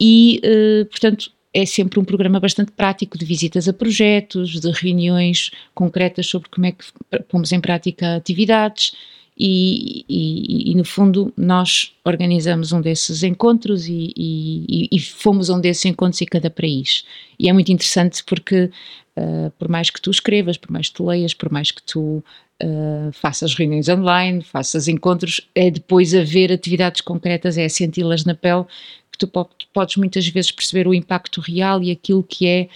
E, 0.00 0.40
eh, 0.42 0.84
portanto, 0.86 1.30
é 1.54 1.64
sempre 1.64 2.00
um 2.00 2.04
programa 2.04 2.40
bastante 2.40 2.72
prático 2.72 3.16
de 3.16 3.24
visitas 3.24 3.68
a 3.68 3.72
projetos, 3.72 4.60
de 4.60 4.70
reuniões 4.72 5.50
concretas 5.74 6.26
sobre 6.26 6.48
como 6.48 6.66
é 6.66 6.72
que 6.72 6.84
pomos 7.28 7.52
em 7.52 7.60
prática 7.60 8.16
atividades, 8.16 8.92
e, 9.36 10.04
e, 10.08 10.70
e, 10.70 10.74
no 10.74 10.84
fundo 10.84 11.32
nós 11.36 11.94
organizamos 12.04 12.72
um 12.72 12.80
desses 12.80 13.22
encontros 13.22 13.86
e, 13.88 14.12
e, 14.16 15.00
fomos 15.00 15.48
a 15.48 15.54
um 15.54 15.60
desses 15.60 15.84
encontros 15.86 16.20
em 16.20 16.26
cada 16.26 16.50
país. 16.50 17.04
E 17.38 17.48
é 17.48 17.52
muito 17.52 17.72
interessante 17.72 18.22
porque 18.24 18.70
uh, 19.16 19.50
por 19.58 19.68
mais 19.68 19.88
que 19.88 20.00
tu 20.00 20.10
escrevas, 20.10 20.56
por 20.56 20.70
mais 20.70 20.88
que 20.88 20.94
tu 20.94 21.06
leias, 21.06 21.32
por 21.32 21.50
mais 21.50 21.70
que 21.70 21.82
tu 21.82 22.22
uh, 22.62 23.12
faças 23.12 23.54
reuniões 23.54 23.88
online, 23.88 24.42
faças 24.42 24.86
encontros, 24.86 25.40
é 25.54 25.70
depois 25.70 26.14
haver 26.14 26.52
atividades 26.52 27.00
concretas, 27.00 27.56
é 27.56 27.68
senti-las 27.68 28.24
na 28.26 28.34
pele, 28.34 28.64
que 29.10 29.18
tu 29.18 29.28
podes 29.72 29.96
muitas 29.96 30.26
vezes 30.28 30.50
perceber 30.50 30.86
o 30.86 30.94
impacto 30.94 31.40
real 31.40 31.82
e 31.82 31.90
aquilo 31.90 32.22
que 32.22 32.46
é 32.46 32.68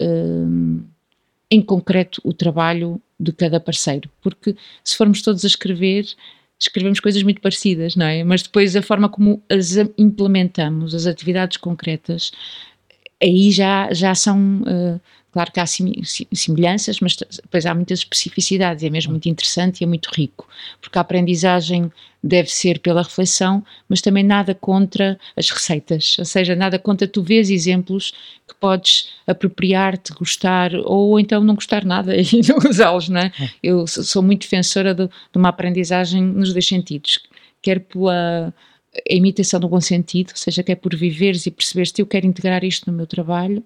uh, 0.00 0.84
em 1.50 1.60
concreto 1.60 2.20
o 2.24 2.32
trabalho 2.32 3.00
de 3.18 3.32
cada 3.32 3.60
parceiro, 3.60 4.10
porque 4.22 4.56
se 4.82 4.96
formos 4.96 5.22
todos 5.22 5.44
a 5.44 5.46
escrever, 5.46 6.06
escrevemos 6.58 7.00
coisas 7.00 7.22
muito 7.22 7.40
parecidas, 7.40 7.96
não 7.96 8.06
é? 8.06 8.24
Mas 8.24 8.42
depois 8.42 8.74
a 8.74 8.82
forma 8.82 9.08
como 9.08 9.42
as 9.50 9.76
implementamos, 9.98 10.94
as 10.94 11.06
atividades 11.06 11.56
concretas, 11.56 12.32
aí 13.22 13.50
já, 13.50 13.92
já 13.92 14.14
são 14.14 14.62
uh, 14.62 15.00
Claro 15.34 15.50
que 15.50 15.58
há 15.58 15.66
semelhanças, 15.66 17.00
mas 17.00 17.16
depois 17.16 17.66
há 17.66 17.74
muitas 17.74 17.98
especificidades, 17.98 18.84
é 18.84 18.88
mesmo 18.88 19.10
muito 19.10 19.28
interessante 19.28 19.80
e 19.80 19.84
é 19.84 19.86
muito 19.86 20.08
rico, 20.14 20.46
porque 20.80 20.96
a 20.96 21.00
aprendizagem 21.00 21.90
deve 22.22 22.48
ser 22.48 22.78
pela 22.78 23.02
reflexão, 23.02 23.60
mas 23.88 24.00
também 24.00 24.22
nada 24.22 24.54
contra 24.54 25.18
as 25.36 25.50
receitas, 25.50 26.14
ou 26.20 26.24
seja, 26.24 26.54
nada 26.54 26.78
contra 26.78 27.08
tu 27.08 27.20
vês 27.20 27.50
exemplos 27.50 28.12
que 28.46 28.54
podes 28.60 29.10
apropriar-te, 29.26 30.12
gostar, 30.12 30.70
ou 30.84 31.18
então 31.18 31.42
não 31.42 31.56
gostar 31.56 31.84
nada 31.84 32.14
e 32.14 32.40
não 32.48 32.70
usá-los, 32.70 33.08
não 33.08 33.18
é? 33.18 33.32
é? 33.40 33.50
Eu 33.60 33.88
sou 33.88 34.22
muito 34.22 34.42
defensora 34.42 34.94
de, 34.94 35.08
de 35.08 35.36
uma 35.36 35.48
aprendizagem 35.48 36.22
nos 36.22 36.52
dois 36.52 36.68
sentidos, 36.68 37.18
quer 37.60 37.80
pela 37.80 38.54
a 39.10 39.12
imitação 39.12 39.58
do 39.58 39.68
bom 39.68 39.80
sentido, 39.80 40.30
ou 40.30 40.36
seja, 40.36 40.62
quer 40.62 40.76
por 40.76 40.94
viveres 40.94 41.44
e 41.46 41.50
perceberes 41.50 41.90
que 41.90 42.00
eu 42.00 42.06
quero 42.06 42.24
integrar 42.24 42.62
isto 42.62 42.88
no 42.88 42.96
meu 42.96 43.08
trabalho 43.08 43.64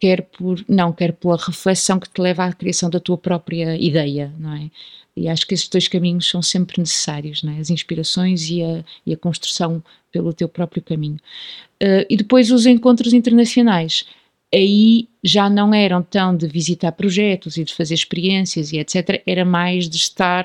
quer 0.00 0.22
por 0.22 0.64
não 0.68 0.92
quer 0.92 1.12
pela 1.12 1.36
reflexão 1.36 1.98
que 1.98 2.08
te 2.08 2.20
leva 2.20 2.44
à 2.44 2.52
criação 2.52 2.88
da 2.88 3.00
tua 3.00 3.18
própria 3.18 3.76
ideia, 3.76 4.32
não 4.38 4.54
é? 4.54 4.70
E 5.16 5.28
acho 5.28 5.46
que 5.46 5.54
esses 5.54 5.68
dois 5.68 5.88
caminhos 5.88 6.28
são 6.28 6.40
sempre 6.40 6.80
necessários, 6.80 7.42
não 7.42 7.52
é? 7.52 7.58
As 7.58 7.70
inspirações 7.70 8.48
e 8.50 8.62
a, 8.62 8.84
e 9.04 9.12
a 9.12 9.16
construção 9.16 9.82
pelo 10.12 10.32
teu 10.32 10.48
próprio 10.48 10.80
caminho. 10.80 11.18
Uh, 11.82 12.06
e 12.08 12.16
depois 12.16 12.50
os 12.52 12.66
encontros 12.66 13.12
internacionais. 13.12 14.04
Aí 14.54 15.08
já 15.22 15.50
não 15.50 15.74
eram 15.74 16.02
tão 16.02 16.36
de 16.36 16.46
visitar 16.46 16.92
projetos 16.92 17.56
e 17.56 17.64
de 17.64 17.74
fazer 17.74 17.94
experiências 17.94 18.72
e 18.72 18.78
etc. 18.78 19.22
Era 19.26 19.44
mais 19.44 19.88
de 19.88 19.96
estar, 19.96 20.44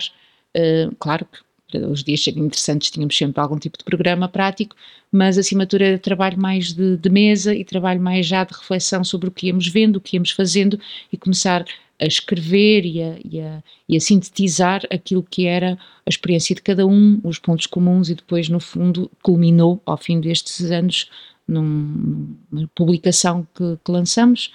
uh, 0.58 0.96
claro 0.98 1.26
que 1.26 1.40
os 1.78 2.04
dias 2.04 2.28
interessantes 2.28 2.92
tínhamos 2.92 3.18
sempre 3.18 3.42
algum 3.42 3.58
tipo 3.58 3.78
de 3.78 3.84
programa 3.84 4.28
prático, 4.28 4.76
mas 5.12 5.38
acima 5.38 5.66
de 5.66 5.70
tudo 5.70 5.84
era 5.84 6.00
trabalho 6.00 6.40
mais 6.40 6.74
de, 6.74 6.98
de, 6.98 7.10
mesa 7.10 7.54
e 7.54 7.64
trabalho 7.64 8.02
mais 8.02 8.26
já 8.26 8.44
de 8.44 8.54
reflexão 8.54 9.04
sobre 9.04 9.30
o 9.30 9.32
que 9.32 9.48
íamos 9.48 9.68
vendo, 9.68 9.98
o 9.98 10.02
que 10.02 10.16
íamos 10.16 10.32
fazendo 10.32 10.80
e 11.12 11.18
começar 11.18 11.66
a 12.00 12.06
escrever 12.06 12.86
e 12.86 13.02
a, 13.02 13.16
e 13.24 13.40
a, 13.40 13.64
e 13.88 13.96
a 13.96 14.00
sintetizar 14.00 14.82
aquilo 14.92 15.24
que 15.24 15.46
era 15.46 15.78
a 16.06 16.10
experiência 16.10 16.56
de 16.56 16.62
cada 16.62 16.86
um, 16.86 17.20
os 17.24 17.38
pontos 17.40 17.68
comuns 17.68 18.10
e 18.10 18.16
depois 18.16 18.50
no 18.50 18.60
fundo 18.60 19.10
culminou 19.22 19.82
ao 19.86 19.98
fim 19.98 20.20
destes 20.20 20.72
anos 20.72 21.10
num, 21.48 22.36
numa 22.52 22.70
publicação 22.76 23.48
que, 23.56 23.78
que 23.84 23.92
lançamos 23.92 24.52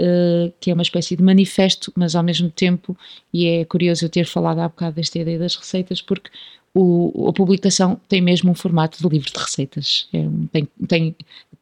uh, 0.00 0.52
que 0.60 0.70
é 0.70 0.74
uma 0.74 0.82
espécie 0.82 1.16
de 1.16 1.22
manifesto, 1.22 1.92
mas 1.96 2.14
ao 2.14 2.22
mesmo 2.22 2.50
tempo, 2.50 2.96
e 3.32 3.46
é 3.46 3.64
curioso 3.64 4.04
eu 4.04 4.08
ter 4.08 4.24
falado 4.24 4.60
há 4.60 4.68
bocado 4.68 4.96
desta 4.96 5.18
ideia 5.18 5.38
das 5.38 5.56
receitas, 5.56 6.00
porque 6.00 6.30
o, 6.74 7.28
a 7.28 7.32
publicação 7.32 8.00
tem 8.08 8.20
mesmo 8.20 8.50
um 8.50 8.54
formato 8.54 8.98
de 9.00 9.08
livro 9.08 9.30
de 9.32 9.38
receitas. 9.38 10.08
É, 10.12 10.24
tem, 10.52 10.68
tem 10.86 11.16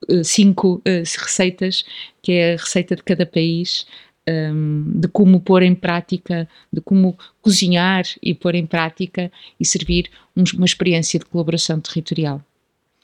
uh, 0.08 0.24
cinco 0.24 0.74
uh, 0.76 0.82
receitas, 1.18 1.84
que 2.22 2.32
é 2.32 2.54
a 2.54 2.56
receita 2.56 2.96
de 2.96 3.02
cada 3.02 3.24
país, 3.24 3.86
um, 4.28 4.32
ehm, 4.32 5.00
de 5.00 5.08
como 5.08 5.40
pôr 5.40 5.62
em 5.62 5.74
prática, 5.74 6.48
de 6.72 6.80
como 6.80 7.16
cozinhar 7.40 8.04
e 8.22 8.34
pôr 8.34 8.54
em 8.54 8.66
prática 8.66 9.30
e 9.58 9.64
servir 9.64 10.10
um, 10.36 10.42
uma 10.54 10.66
experiência 10.66 11.18
de 11.18 11.24
colaboração 11.24 11.80
territorial. 11.80 12.42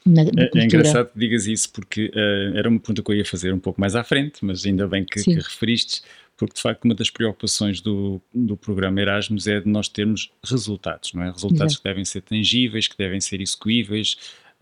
Na, 0.04 0.25
na 0.25 0.30
é, 0.37 0.50
é, 0.56 0.64
engraçado 0.64 1.12
que 1.12 1.18
digas 1.18 1.47
isso 1.47 1.73
porque 1.73 2.06
uh, 2.06 2.56
era 2.56 2.68
uma 2.68 2.80
pergunta 2.80 3.02
que 3.02 3.12
eu 3.12 3.16
ia 3.16 3.25
fazer 3.25 3.54
um 3.54 3.59
pouco 3.61 3.80
mais 3.80 3.94
à 3.94 4.02
frente, 4.02 4.44
mas 4.44 4.66
ainda 4.66 4.87
bem 4.88 5.04
que, 5.04 5.23
que 5.23 5.35
referiste, 5.35 6.02
porque 6.42 6.56
de 6.56 6.61
facto 6.61 6.84
uma 6.84 6.94
das 6.94 7.08
preocupações 7.08 7.80
do, 7.80 8.20
do 8.34 8.56
programa 8.56 9.00
Erasmus 9.00 9.46
é 9.46 9.61
de 9.61 9.68
nós 9.68 9.87
termos 9.87 10.32
resultados, 10.44 11.12
não 11.12 11.22
é? 11.22 11.30
Resultados 11.30 11.75
Exato. 11.75 11.82
que 11.82 11.88
devem 11.88 12.04
ser 12.04 12.20
tangíveis, 12.22 12.88
que 12.88 12.99
devem 12.99 13.20
ser 13.20 13.40
execuíveis, 13.40 14.16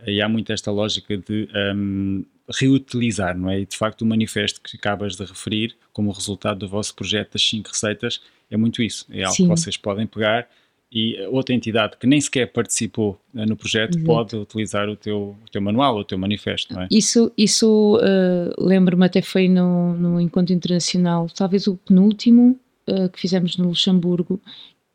e 0.07 0.21
há 0.21 0.29
muito 0.29 0.53
esta 0.53 0.71
lógica 0.71 1.17
de 1.17 1.49
um, 1.75 2.23
reutilizar, 2.51 3.35
não 3.35 3.49
é? 3.49 3.61
E 3.61 3.67
de 3.67 3.79
facto 3.79 4.03
o 4.03 4.07
manifesto 4.07 4.61
que 4.61 4.77
acabas 4.77 5.17
de 5.17 5.25
referir 5.25 5.75
como 5.91 6.13
resultado 6.13 6.59
do 6.59 6.69
vosso 6.69 6.95
projeto 6.95 7.33
das 7.33 7.49
5 7.49 7.71
receitas 7.71 8.21
é 8.51 8.59
muito 8.59 8.83
isso, 8.83 9.07
é 9.11 9.23
algo 9.23 9.35
Sim. 9.35 9.45
que 9.45 9.49
vocês 9.49 9.79
podem 9.79 10.07
pegar 10.07 10.51
e 10.93 11.21
outra 11.29 11.55
entidade 11.55 11.97
que 11.97 12.07
nem 12.07 12.21
sequer 12.21 12.53
participou 12.53 13.21
uh, 13.35 13.47
no 13.47 13.57
projeto 13.57 13.97
uhum. 13.97 14.05
pode 14.05 14.37
utilizar 14.37 14.89
o 14.89 14.97
teu, 14.97 15.37
o 15.45 15.51
teu 15.51 15.63
manual, 15.63 15.99
o 15.99 16.05
teu 16.05 16.19
manifesto, 16.19 16.75
não 16.75 16.83
é? 16.83 16.89
Isso, 16.91 17.33
isso 17.39 17.97
uh, 17.97 18.65
lembro-me 18.65 19.07
até 19.07 19.23
foi 19.23 19.49
no, 19.49 19.95
no 19.95 20.21
encontro 20.21 20.53
internacional, 20.53 21.29
talvez 21.35 21.67
o 21.67 21.77
penúltimo 21.77 22.59
uh, 22.89 23.09
que 23.09 23.21
fizemos 23.21 23.57
no 23.57 23.69
Luxemburgo, 23.69 24.41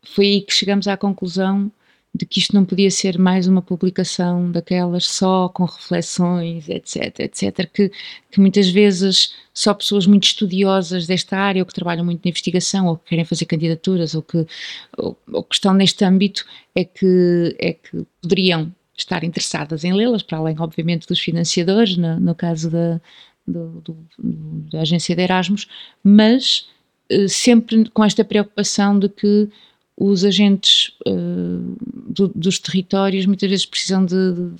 foi 0.03 0.25
aí 0.25 0.41
que 0.41 0.53
chegamos 0.53 0.87
à 0.87 0.97
conclusão 0.97 1.71
de 2.15 2.25
que 2.25 2.39
isto 2.39 2.55
não 2.55 2.63
podia 2.63 2.89
ser 2.89 3.19
mais 3.19 3.45
uma 3.45 3.61
publicação 3.61 4.49
daquelas 4.49 5.05
só 5.05 5.49
com 5.49 5.65
reflexões, 5.65 6.69
etc, 6.69 7.19
etc, 7.19 7.69
que, 7.69 7.91
que 8.31 8.39
muitas 8.39 8.69
vezes 8.69 9.35
só 9.53 9.73
pessoas 9.73 10.07
muito 10.07 10.23
estudiosas 10.23 11.05
desta 11.05 11.37
área 11.37 11.61
ou 11.61 11.65
que 11.65 11.73
trabalham 11.73 12.05
muito 12.05 12.23
na 12.23 12.29
investigação 12.29 12.87
ou 12.87 12.95
que 12.95 13.09
querem 13.09 13.25
fazer 13.25 13.45
candidaturas 13.45 14.15
ou 14.15 14.21
que, 14.21 14.47
ou, 14.97 15.17
ou 15.29 15.43
que 15.43 15.55
estão 15.55 15.73
neste 15.73 16.05
âmbito 16.05 16.45
é 16.73 16.85
que, 16.85 17.53
é 17.59 17.73
que 17.73 18.05
poderiam 18.21 18.73
estar 18.97 19.25
interessadas 19.25 19.83
em 19.83 19.93
lê-las, 19.93 20.23
para 20.23 20.37
além, 20.37 20.55
obviamente, 20.57 21.05
dos 21.05 21.19
financiadores, 21.19 21.97
no, 21.97 22.17
no 22.17 22.33
caso 22.33 22.71
da, 22.71 23.01
do, 23.45 23.81
do, 23.81 23.97
da 24.71 24.79
agência 24.81 25.13
de 25.13 25.21
Erasmus, 25.21 25.67
mas 26.01 26.69
eh, 27.09 27.27
sempre 27.27 27.89
com 27.89 28.05
esta 28.05 28.23
preocupação 28.23 28.97
de 28.97 29.09
que 29.09 29.49
os 29.97 30.25
agentes 30.25 30.91
uh, 31.07 31.77
do, 32.07 32.27
dos 32.29 32.59
territórios 32.59 33.25
muitas 33.25 33.49
vezes 33.49 33.65
precisam 33.65 34.05
de, 34.05 34.33
de, 34.33 34.51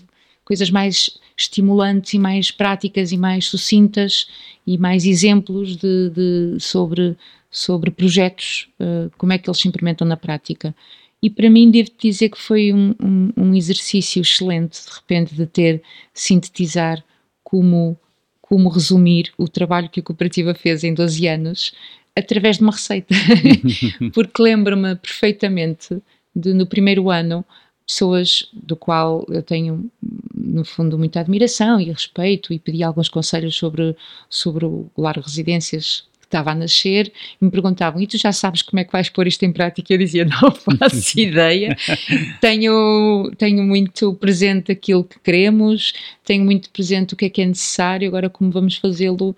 coisas 0.45 0.69
mais 0.69 1.17
estimulantes 1.35 2.13
e 2.13 2.19
mais 2.19 2.51
práticas 2.51 3.11
e 3.11 3.17
mais 3.17 3.45
sucintas 3.45 4.27
e 4.65 4.77
mais 4.77 5.05
exemplos 5.05 5.75
de, 5.75 6.09
de 6.09 6.59
sobre, 6.59 7.17
sobre 7.51 7.91
projetos, 7.91 8.69
uh, 8.79 9.11
como 9.17 9.33
é 9.33 9.37
que 9.37 9.49
eles 9.49 9.59
se 9.59 9.67
implementam 9.67 10.07
na 10.07 10.15
prática. 10.15 10.73
E 11.21 11.29
para 11.29 11.49
mim 11.49 11.71
devo 11.71 11.89
dizer 11.97 12.29
que 12.29 12.37
foi 12.37 12.71
um, 12.71 12.93
um, 13.01 13.31
um 13.35 13.55
exercício 13.55 14.21
excelente, 14.21 14.79
de 14.85 14.93
repente, 14.93 15.33
de 15.33 15.45
ter 15.45 15.81
sintetizar 16.13 17.03
como, 17.43 17.97
como 18.41 18.69
resumir 18.69 19.33
o 19.37 19.47
trabalho 19.47 19.89
que 19.89 19.99
a 19.99 20.03
cooperativa 20.03 20.53
fez 20.53 20.83
em 20.83 20.93
12 20.93 21.27
anos 21.27 21.73
através 22.15 22.57
de 22.57 22.63
uma 22.63 22.71
receita, 22.71 23.13
porque 24.13 24.41
lembro-me 24.41 24.95
perfeitamente 24.95 26.01
de 26.35 26.53
no 26.53 26.65
primeiro 26.65 27.09
ano 27.09 27.45
pessoas 27.87 28.49
do 28.51 28.75
qual 28.75 29.25
eu 29.29 29.43
tenho 29.43 29.89
no 30.33 30.65
fundo 30.65 30.97
muita 30.97 31.19
admiração 31.19 31.79
e 31.79 31.85
respeito 31.85 32.51
e 32.51 32.57
pedi 32.59 32.83
alguns 32.83 33.09
conselhos 33.09 33.55
sobre 33.55 33.95
sobre 34.29 34.65
o 34.65 34.89
lar 34.97 35.19
residências 35.19 36.03
que 36.25 36.27
estava 36.27 36.51
a 36.51 36.55
nascer, 36.55 37.11
me 37.39 37.51
perguntavam: 37.51 38.01
e 38.01 38.07
tu 38.07 38.17
já 38.17 38.31
sabes 38.31 38.61
como 38.61 38.79
é 38.79 38.83
que 38.83 38.91
vais 38.91 39.09
pôr 39.09 39.27
isto 39.27 39.43
em 39.43 39.53
prática? 39.53 39.93
Eu 39.93 39.97
dizia: 39.97 40.25
não 40.25 40.51
faço 40.79 41.17
ideia. 41.19 41.77
tenho, 42.41 43.31
tenho 43.37 43.63
muito 43.63 44.13
presente 44.15 44.71
aquilo 44.71 45.03
que 45.03 45.19
queremos, 45.19 45.93
tenho 46.23 46.43
muito 46.43 46.69
presente 46.71 47.13
o 47.13 47.17
que 47.17 47.25
é 47.25 47.29
que 47.29 47.41
é 47.41 47.45
necessário, 47.45 48.07
agora 48.07 48.29
como 48.29 48.51
vamos 48.51 48.75
fazê-lo 48.77 49.35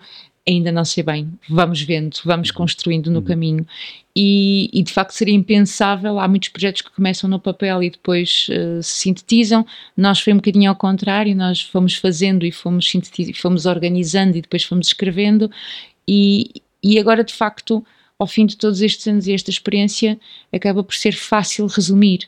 ainda 0.48 0.72
não 0.72 0.84
sei 0.84 1.02
bem, 1.02 1.30
vamos 1.48 1.82
vendo, 1.82 2.16
vamos 2.24 2.48
uhum. 2.48 2.56
construindo 2.56 3.10
no 3.10 3.18
uhum. 3.18 3.24
caminho. 3.24 3.66
E, 4.16 4.70
e, 4.72 4.82
de 4.82 4.92
facto 4.92 5.12
seria 5.12 5.34
impensável, 5.34 6.18
há 6.18 6.26
muitos 6.26 6.48
projetos 6.48 6.82
que 6.82 6.90
começam 6.90 7.28
no 7.30 7.38
papel 7.38 7.82
e 7.82 7.90
depois 7.90 8.48
uh, 8.48 8.82
se 8.82 9.02
sintetizam, 9.02 9.64
nós 9.96 10.20
foi 10.20 10.32
um 10.32 10.36
bocadinho 10.36 10.70
ao 10.70 10.76
contrário, 10.76 11.36
nós 11.36 11.60
fomos 11.60 11.94
fazendo 11.94 12.44
e 12.44 12.50
fomos, 12.50 12.90
fomos 13.36 13.66
organizando 13.66 14.36
e 14.36 14.42
depois 14.42 14.64
fomos 14.64 14.88
escrevendo 14.88 15.50
e, 16.06 16.50
e 16.82 16.98
agora 16.98 17.22
de 17.22 17.34
facto 17.34 17.84
ao 18.18 18.26
fim 18.26 18.44
de 18.44 18.56
todos 18.56 18.82
estes 18.82 19.06
anos 19.06 19.28
e 19.28 19.32
esta 19.32 19.50
experiência 19.50 20.18
acaba 20.52 20.82
por 20.82 20.94
ser 20.94 21.12
fácil 21.12 21.66
resumir, 21.66 22.26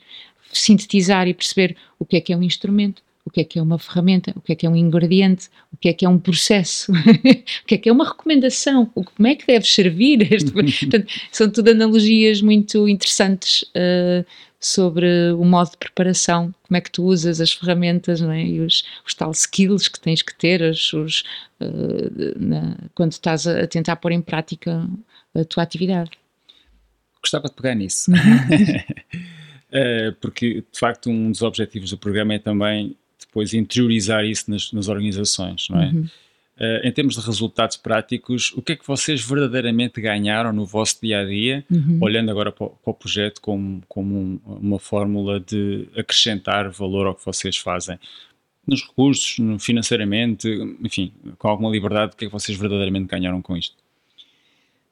sintetizar 0.53 1.27
e 1.27 1.35
perceber 1.35 1.77
o 1.99 2.05
que 2.05 2.17
é 2.17 2.21
que 2.21 2.33
é 2.33 2.37
um 2.37 2.43
instrumento, 2.43 3.03
o 3.31 3.33
que 3.33 3.41
é 3.43 3.45
que 3.45 3.59
é 3.61 3.63
uma 3.63 3.79
ferramenta, 3.79 4.33
o 4.35 4.41
que 4.41 4.53
é 4.53 4.57
que 4.57 4.67
é 4.67 4.69
um 4.69 4.75
ingrediente, 4.75 5.49
o 5.73 5.77
que 5.77 5.89
é 5.89 5.93
que 5.93 6.05
é 6.05 6.09
um 6.09 6.19
processo, 6.19 6.91
o 7.63 7.67
que 7.67 7.77
é 7.77 7.79
que 7.79 7.89
é 7.89 7.93
uma 7.93 8.07
recomendação, 8.07 8.87
como 8.87 9.29
é 9.29 9.37
que 9.37 9.47
deve 9.47 9.65
servir. 9.65 10.27
Este... 10.35 10.51
Portanto, 10.51 11.07
são 11.31 11.49
tudo 11.49 11.71
analogias 11.71 12.43
muito 12.43 12.89
interessantes 12.89 13.63
uh, 13.63 14.27
sobre 14.59 15.07
o 15.39 15.45
modo 15.45 15.71
de 15.71 15.77
preparação, 15.77 16.53
como 16.67 16.77
é 16.77 16.81
que 16.81 16.91
tu 16.91 17.05
usas 17.05 17.41
as 17.41 17.53
ferramentas 17.53 18.21
não 18.21 18.33
é? 18.33 18.43
e 18.45 18.61
os, 18.61 18.83
os 19.07 19.15
tal 19.15 19.31
skills 19.31 19.87
que 19.87 20.01
tens 20.01 20.23
que 20.23 20.35
ter 20.35 20.61
os, 20.61 20.93
os 20.93 21.21
uh, 21.61 22.35
na, 22.37 22.77
quando 22.97 23.13
estás 23.13 23.47
a, 23.47 23.61
a 23.61 23.67
tentar 23.69 23.95
pôr 23.95 24.11
em 24.11 24.21
prática 24.21 24.89
a 25.37 25.45
tua 25.45 25.63
atividade. 25.63 26.11
Gostava 27.23 27.49
de 27.49 27.55
pegar 27.55 27.77
nisso. 27.77 28.11
Uhum. 28.11 28.17
Uh, 29.71 30.13
porque 30.21 30.65
de 30.73 30.79
facto 30.79 31.09
um 31.09 31.31
dos 31.31 31.43
objetivos 31.43 31.91
do 31.91 31.99
programa 31.99 32.35
é 32.35 32.39
também 32.41 32.97
depois 33.31 33.55
interiorizar 33.55 34.25
isso 34.25 34.51
nas, 34.51 34.73
nas 34.73 34.89
organizações, 34.89 35.69
não 35.71 35.81
é? 35.81 35.87
Uhum. 35.87 36.09
Uh, 36.61 36.87
em 36.87 36.93
termos 36.93 37.15
de 37.15 37.25
resultados 37.25 37.79
práticos, 37.79 38.53
o 38.55 38.61
que 38.61 38.73
é 38.73 38.77
que 38.77 38.87
vocês 38.87 39.23
verdadeiramente 39.23 39.99
ganharam 39.99 40.53
no 40.53 40.67
vosso 40.67 40.99
dia 41.01 41.21
a 41.21 41.25
dia, 41.25 41.65
uhum. 41.71 41.99
olhando 42.03 42.31
agora 42.31 42.53
para 42.53 42.67
o, 42.67 42.71
para 42.71 42.91
o 42.91 42.95
projeto 42.95 43.41
como, 43.41 43.83
como 43.89 44.15
um, 44.15 44.41
uma 44.45 44.79
fórmula 44.79 45.41
de 45.41 45.89
acrescentar 45.97 46.69
valor 46.71 47.07
ao 47.07 47.15
que 47.15 47.25
vocês 47.25 47.57
fazem? 47.57 47.99
Nos 48.67 48.83
recursos, 48.83 49.39
financeiramente, 49.59 50.49
enfim, 50.85 51.15
com 51.39 51.49
alguma 51.49 51.71
liberdade, 51.71 52.13
o 52.13 52.17
que 52.17 52.27
é 52.27 52.29
que 52.29 52.33
vocês 52.33 52.59
verdadeiramente 52.59 53.07
ganharam 53.07 53.41
com 53.41 53.57
isto? 53.57 53.77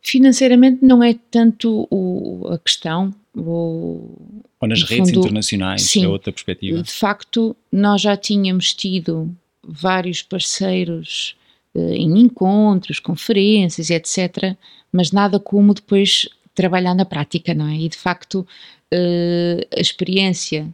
Financeiramente 0.00 0.82
não 0.82 1.02
é 1.02 1.14
tanto 1.30 1.86
o, 1.90 2.48
a 2.50 2.58
questão, 2.58 3.14
ou, 3.46 4.44
ou 4.60 4.68
nas 4.68 4.82
redes 4.82 5.10
fundo, 5.10 5.20
internacionais, 5.20 5.82
sim, 5.82 6.04
é 6.04 6.08
outra 6.08 6.32
perspectiva. 6.32 6.82
De 6.82 6.90
facto, 6.90 7.56
nós 7.70 8.00
já 8.00 8.16
tínhamos 8.16 8.74
tido 8.74 9.34
vários 9.62 10.22
parceiros 10.22 11.36
eh, 11.74 11.94
em 11.94 12.18
encontros, 12.18 12.98
conferências, 12.98 13.90
etc., 13.90 14.56
mas 14.92 15.12
nada 15.12 15.38
como 15.38 15.74
depois 15.74 16.28
trabalhar 16.54 16.94
na 16.94 17.04
prática, 17.04 17.54
não 17.54 17.68
é? 17.68 17.76
E 17.76 17.88
de 17.88 17.96
facto, 17.96 18.46
eh, 18.90 19.66
a 19.76 19.80
experiência 19.80 20.64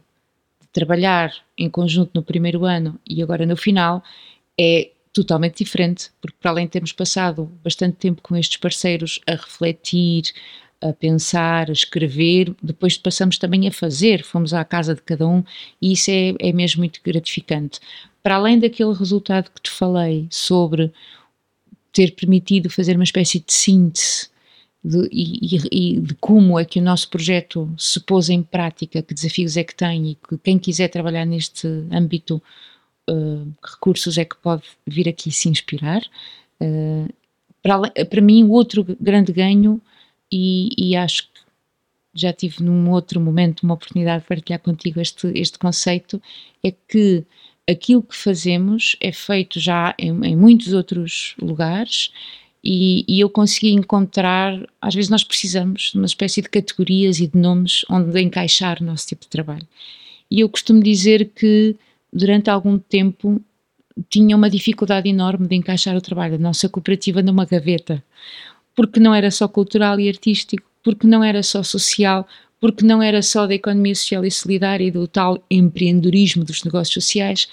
de 0.61 0.67
trabalhar 0.71 1.33
em 1.57 1.69
conjunto 1.69 2.11
no 2.13 2.23
primeiro 2.23 2.65
ano 2.65 2.99
e 3.07 3.21
agora 3.21 3.45
no 3.45 3.57
final 3.57 4.03
é 4.59 4.89
totalmente 5.13 5.63
diferente, 5.63 6.09
porque 6.21 6.37
para 6.41 6.51
além 6.51 6.65
de 6.65 6.71
termos 6.71 6.91
passado 6.91 7.49
bastante 7.63 7.95
tempo 7.95 8.21
com 8.21 8.35
estes 8.35 8.57
parceiros 8.57 9.19
a 9.25 9.31
refletir, 9.31 10.23
a 10.89 10.93
pensar, 10.93 11.69
a 11.69 11.73
escrever, 11.73 12.53
depois 12.61 12.97
passamos 12.97 13.37
também 13.37 13.67
a 13.67 13.71
fazer, 13.71 14.23
fomos 14.23 14.53
à 14.53 14.63
casa 14.63 14.93
de 14.93 15.01
cada 15.01 15.27
um 15.27 15.43
e 15.81 15.93
isso 15.93 16.11
é, 16.11 16.33
é 16.39 16.53
mesmo 16.53 16.79
muito 16.79 16.99
gratificante. 17.03 17.79
Para 18.21 18.35
além 18.35 18.59
daquele 18.59 18.93
resultado 18.93 19.49
que 19.51 19.61
te 19.61 19.71
falei 19.71 20.27
sobre 20.29 20.91
ter 21.91 22.11
permitido 22.11 22.69
fazer 22.69 22.95
uma 22.95 23.03
espécie 23.03 23.39
de 23.39 23.53
síntese 23.53 24.29
de, 24.83 25.09
e, 25.11 25.57
e, 25.71 25.99
de 25.99 26.13
como 26.15 26.59
é 26.59 26.65
que 26.65 26.79
o 26.79 26.83
nosso 26.83 27.09
projeto 27.09 27.73
se 27.77 27.99
pôs 27.99 28.29
em 28.29 28.43
prática, 28.43 29.01
que 29.01 29.13
desafios 29.13 29.57
é 29.57 29.63
que 29.63 29.73
tem 29.73 30.11
e 30.11 30.15
que 30.15 30.37
quem 30.37 30.59
quiser 30.59 30.89
trabalhar 30.89 31.25
neste 31.25 31.67
âmbito, 31.91 32.41
uh, 33.09 33.47
recursos 33.63 34.17
é 34.17 34.25
que 34.25 34.35
pode 34.35 34.63
vir 34.85 35.09
aqui 35.09 35.31
se 35.31 35.49
inspirar. 35.49 36.03
Uh, 36.61 37.11
para, 37.63 38.05
para 38.05 38.21
mim, 38.21 38.43
o 38.43 38.51
outro 38.51 38.85
grande 39.01 39.33
ganho 39.33 39.81
e, 40.37 40.67
e, 40.77 40.97
acho 40.97 41.23
que 41.23 41.39
já 42.13 42.33
tive 42.33 42.61
num 42.61 42.89
outro 42.91 43.21
momento 43.21 43.61
uma 43.61 43.73
oportunidade 43.73 44.23
de 44.23 44.27
partilhar 44.27 44.59
contigo 44.59 44.99
este, 44.99 45.27
este 45.33 45.57
conceito, 45.57 46.21
é 46.61 46.71
que 46.71 47.23
aquilo 47.65 48.03
que 48.03 48.13
fazemos 48.13 48.97
é 48.99 49.13
feito 49.13 49.61
já 49.61 49.95
em, 49.97 50.09
em 50.25 50.35
muitos 50.35 50.73
outros 50.73 51.35
lugares 51.41 52.11
e, 52.61 53.05
e, 53.07 53.21
eu 53.21 53.29
consegui 53.29 53.71
encontrar, 53.71 54.59
às 54.81 54.93
vezes 54.93 55.09
nós 55.09 55.23
precisamos 55.23 55.91
de 55.93 55.97
uma 55.97 56.05
espécie 56.05 56.41
de 56.41 56.49
categorias 56.49 57.19
e 57.19 57.27
de 57.27 57.37
nomes 57.37 57.85
onde 57.89 58.19
encaixar 58.19 58.81
o 58.81 58.85
nosso 58.85 59.07
tipo 59.07 59.21
de 59.21 59.29
trabalho. 59.29 59.65
E 60.29 60.41
eu 60.41 60.49
costumo 60.49 60.83
dizer 60.83 61.31
que 61.33 61.77
durante 62.11 62.49
algum 62.49 62.77
tempo 62.77 63.41
tinha 64.09 64.35
uma 64.35 64.49
dificuldade 64.49 65.07
enorme 65.07 65.47
de 65.47 65.55
encaixar 65.55 65.95
o 65.95 66.01
trabalho 66.01 66.33
da 66.33 66.43
nossa 66.43 66.67
cooperativa 66.67 67.21
numa 67.21 67.45
gaveta 67.45 68.03
porque 68.75 68.99
não 68.99 69.13
era 69.13 69.31
só 69.31 69.47
cultural 69.47 69.99
e 69.99 70.09
artístico, 70.09 70.67
porque 70.83 71.07
não 71.07 71.23
era 71.23 71.41
só 71.41 71.63
social, 71.63 72.27
porque 72.59 72.85
não 72.85 73.01
era 73.01 73.21
só 73.21 73.47
da 73.47 73.55
economia 73.55 73.95
social 73.95 74.25
e 74.25 74.31
solidária 74.31 74.85
e 74.85 74.91
do 74.91 75.07
tal 75.07 75.43
empreendedorismo 75.49 76.43
dos 76.43 76.63
negócios 76.63 76.93
sociais, 76.93 77.47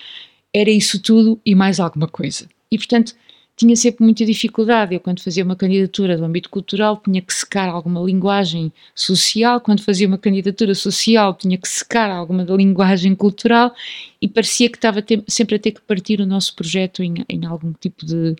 era 0.52 0.70
isso 0.70 1.00
tudo 1.00 1.40
e 1.44 1.54
mais 1.54 1.80
alguma 1.80 2.08
coisa. 2.08 2.48
E 2.70 2.76
portanto, 2.76 3.14
tinha 3.56 3.76
sempre 3.76 4.04
muita 4.04 4.24
dificuldade. 4.24 4.94
Eu, 4.94 5.00
quando 5.00 5.22
fazia 5.22 5.44
uma 5.44 5.56
candidatura 5.56 6.16
do 6.16 6.24
âmbito 6.24 6.50
cultural, 6.50 7.00
tinha 7.04 7.20
que 7.20 7.32
secar 7.32 7.68
alguma 7.68 8.00
linguagem 8.00 8.72
social, 8.94 9.60
quando 9.60 9.82
fazia 9.82 10.08
uma 10.08 10.18
candidatura 10.18 10.74
social, 10.74 11.34
tinha 11.34 11.58
que 11.58 11.68
secar 11.68 12.10
alguma 12.10 12.44
da 12.44 12.54
linguagem 12.54 13.14
cultural, 13.14 13.74
e 14.20 14.28
parecia 14.28 14.68
que 14.68 14.76
estava 14.76 15.04
sempre 15.28 15.56
a 15.56 15.58
ter 15.58 15.72
que 15.72 15.80
partir 15.82 16.20
o 16.20 16.26
nosso 16.26 16.54
projeto 16.54 17.02
em, 17.02 17.14
em 17.28 17.44
algum 17.44 17.72
tipo 17.72 18.04
de, 18.06 18.34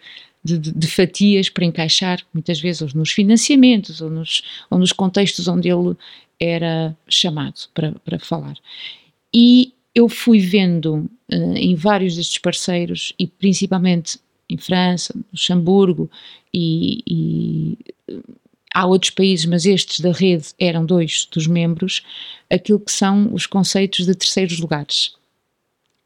de, 0.45 0.59
de, 0.59 0.87
fatias 0.87 1.49
para 1.49 1.65
encaixar, 1.65 2.21
muitas 2.33 2.61
vezes, 2.61 2.83
ou 2.83 2.89
nos 2.95 3.13
financiamentos, 3.13 4.01
ou 4.01 4.11
nos, 4.11 4.43
ou 4.71 4.79
nos 4.79 4.93
contextos 4.93 5.47
onde 5.47 5.69
ele 5.69 5.97
era 6.41 6.97
chamado 7.09 7.61
para, 7.73 7.93
para 8.05 8.19
falar. 8.19 8.57
E 9.33 9.73
eu 9.95 10.09
fui 10.09 10.41
vendo 10.41 11.09
uh, 11.31 11.57
em 11.57 11.75
vários 11.75 12.17
destes 12.17 12.39
parceiros, 12.39 13.13
e 13.19 13.27
principalmente 13.27 14.19
em 14.49 14.57
França, 14.57 15.15
Luxemburgo 15.33 16.11
e, 16.53 17.03
e 17.07 17.79
há 18.75 18.87
outros 18.87 19.11
países, 19.11 19.47
mas 19.47 19.65
estes 19.65 20.01
da 20.01 20.13
rede 20.13 20.49
eram 20.59 20.85
dois 20.85 21.27
dos 21.31 21.47
membros, 21.47 22.03
aquilo 22.51 22.81
que 22.81 22.93
são 22.93 23.33
os 23.33 23.47
conceitos 23.47 24.07
de 24.07 24.15
terceiros 24.15 24.59
lugares. 24.59 25.15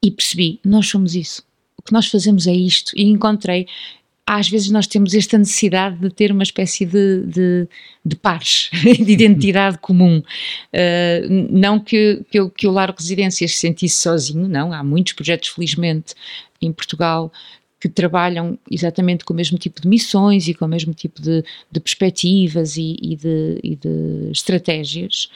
E 0.03 0.11
percebi, 0.11 0.61
nós 0.65 0.87
somos 0.89 1.15
isso. 1.15 1.43
O 1.77 1.83
que 1.83 1.93
nós 1.93 2.07
fazemos 2.07 2.47
é 2.47 2.55
isto. 2.55 2.93
E 2.97 3.05
encontrei 3.05 3.67
às 4.27 4.49
vezes 4.49 4.71
nós 4.71 4.89
temos 4.89 5.15
esta 5.15 5.39
necessidade 5.39 5.99
de 5.99 6.11
ter 6.11 6.33
uma 6.33 6.43
espécie 6.43 6.85
de, 6.85 7.23
de, 7.27 7.69
de 8.05 8.17
pares, 8.17 8.69
de 8.83 9.13
identidade 9.13 9.79
comum. 9.79 10.19
Uh, 10.19 11.49
não 11.49 11.79
que, 11.79 12.25
que, 12.29 12.41
eu, 12.41 12.51
que 12.51 12.67
o 12.67 12.73
Lar 12.73 12.93
Residências 12.97 13.53
se 13.53 13.59
sentisse 13.59 14.01
sozinho, 14.01 14.49
não, 14.49 14.73
há 14.73 14.83
muitos 14.83 15.13
projetos, 15.13 15.51
felizmente, 15.51 16.15
em 16.61 16.73
Portugal 16.73 17.33
que 17.79 17.89
trabalham 17.89 18.59
exatamente 18.71 19.25
com 19.25 19.33
o 19.33 19.37
mesmo 19.37 19.59
tipo 19.59 19.81
de 19.81 19.87
missões 19.87 20.49
e 20.49 20.55
com 20.55 20.65
o 20.65 20.69
mesmo 20.69 20.93
tipo 20.93 21.21
de, 21.23 21.45
de 21.71 21.79
perspectivas 21.79 22.77
e, 22.77 22.97
e, 23.01 23.15
de, 23.15 23.61
e 23.63 23.77
de 23.77 24.31
estratégias, 24.33 25.31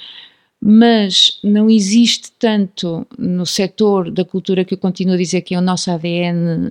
mas 0.61 1.39
não 1.45 1.71
existe 1.71 2.33
tanto 2.39 3.07
no 3.17 3.47
setor 3.47 4.11
da 4.11 4.25
cultura 4.25 4.65
que 4.65 4.75
eu 4.75 4.79
continuo 4.79 5.15
a 5.15 5.19
dizer 5.19 5.43
que 5.43 5.55
é 5.55 5.59
o 5.59 5.63
nosso 5.63 5.91
ADN 5.91 6.71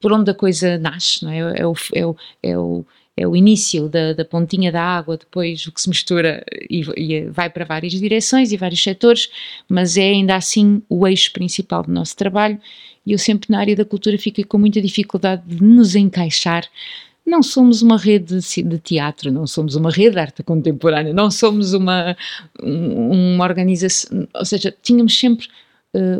por 0.00 0.12
onde 0.12 0.30
a 0.30 0.34
coisa 0.34 0.78
nasce, 0.78 1.24
não 1.24 1.30
é? 1.30 1.38
É 1.38 1.66
o, 1.66 1.74
é 1.92 2.06
o, 2.06 2.16
é 2.42 2.58
o, 2.58 2.84
é 3.16 3.28
o 3.28 3.36
início 3.36 3.88
da, 3.88 4.12
da, 4.12 4.24
pontinha 4.24 4.72
da 4.72 4.82
água, 4.82 5.16
depois 5.16 5.66
o 5.66 5.72
que 5.72 5.80
se 5.80 5.88
mistura 5.88 6.44
e, 6.68 6.84
e, 6.96 7.24
vai 7.26 7.48
para 7.48 7.64
várias 7.64 7.92
direções 7.92 8.52
e 8.52 8.56
vários 8.56 8.82
setores, 8.82 9.30
mas 9.68 9.96
é 9.96 10.10
ainda 10.10 10.34
assim 10.34 10.82
o 10.88 11.06
eixo 11.06 11.32
principal 11.32 11.82
do 11.84 11.92
nosso 11.92 12.16
trabalho. 12.16 12.58
E 13.06 13.12
eu 13.12 13.18
sempre 13.18 13.50
na 13.50 13.60
área 13.60 13.76
da 13.76 13.84
cultura 13.84 14.18
fiquei 14.18 14.44
com 14.44 14.58
muita 14.58 14.80
dificuldade 14.80 15.42
de 15.46 15.62
nos 15.62 15.94
encaixar. 15.94 16.64
Não 17.24 17.42
somos 17.42 17.82
uma 17.82 17.96
rede 17.96 18.38
de 18.38 18.78
teatro, 18.78 19.30
não 19.30 19.46
somos 19.46 19.76
uma 19.76 19.90
rede 19.90 20.12
de 20.12 20.20
arte 20.20 20.42
contemporânea, 20.42 21.12
não 21.12 21.30
somos 21.30 21.72
uma, 21.72 22.16
uma 22.60 23.44
organização, 23.44 24.28
ou 24.34 24.44
seja, 24.44 24.74
tínhamos 24.82 25.18
sempre 25.18 25.48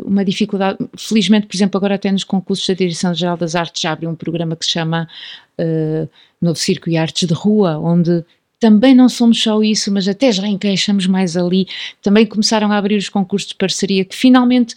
uma 0.05 0.23
dificuldade. 0.23 0.77
Felizmente, 0.97 1.47
por 1.47 1.55
exemplo, 1.55 1.77
agora 1.77 1.95
até 1.95 2.11
nos 2.11 2.23
concursos 2.23 2.65
da 2.67 2.73
Direção-Geral 2.73 3.37
das 3.37 3.55
Artes 3.55 3.81
já 3.81 3.91
abriu 3.91 4.09
um 4.09 4.15
programa 4.15 4.55
que 4.55 4.65
se 4.65 4.71
chama 4.71 5.07
uh, 5.59 6.09
Novo 6.41 6.57
Circo 6.57 6.89
e 6.89 6.97
Artes 6.97 7.27
de 7.27 7.33
Rua, 7.33 7.77
onde 7.77 8.23
também 8.59 8.95
não 8.95 9.09
somos 9.09 9.41
só 9.41 9.61
isso, 9.61 9.91
mas 9.91 10.07
até 10.07 10.31
já 10.31 10.47
encaixamos 10.47 11.07
mais 11.07 11.35
ali. 11.35 11.67
Também 12.01 12.25
começaram 12.25 12.71
a 12.71 12.77
abrir 12.77 12.95
os 12.95 13.09
concursos 13.09 13.49
de 13.49 13.55
parceria, 13.55 14.05
que 14.05 14.15
finalmente 14.15 14.75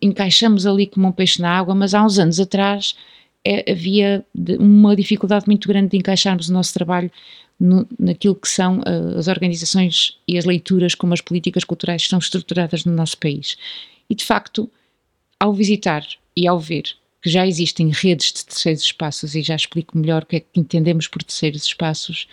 encaixamos 0.00 0.66
ali 0.66 0.86
como 0.86 1.08
um 1.08 1.12
peixe 1.12 1.40
na 1.40 1.50
água, 1.50 1.74
mas 1.74 1.94
há 1.94 2.04
uns 2.04 2.18
anos 2.18 2.40
atrás 2.40 2.94
é, 3.44 3.70
havia 3.70 4.24
uma 4.58 4.96
dificuldade 4.96 5.46
muito 5.46 5.68
grande 5.68 5.90
de 5.90 5.96
encaixarmos 5.96 6.48
o 6.48 6.52
nosso 6.52 6.74
trabalho 6.74 7.10
no, 7.58 7.86
naquilo 7.98 8.34
que 8.34 8.48
são 8.48 8.78
uh, 8.80 9.18
as 9.18 9.28
organizações 9.28 10.18
e 10.26 10.36
as 10.36 10.44
leituras 10.44 10.94
como 10.94 11.14
as 11.14 11.20
políticas 11.20 11.64
culturais 11.64 12.02
estão 12.02 12.18
estruturadas 12.18 12.84
no 12.84 12.92
nosso 12.92 13.16
país. 13.18 13.56
E 14.08 14.14
de 14.14 14.24
facto, 14.24 14.70
ao 15.38 15.52
visitar 15.52 16.06
e 16.36 16.46
ao 16.46 16.58
ver 16.58 16.84
que 17.22 17.30
já 17.30 17.46
existem 17.46 17.90
redes 17.90 18.32
de 18.32 18.44
terceiros 18.44 18.82
espaços, 18.82 19.34
e 19.34 19.42
já 19.42 19.56
explico 19.56 19.98
melhor 19.98 20.22
o 20.22 20.26
que 20.26 20.36
é 20.36 20.40
que 20.40 20.60
entendemos 20.60 21.08
por 21.08 21.22
terceiros 21.22 21.64
espaços, 21.64 22.28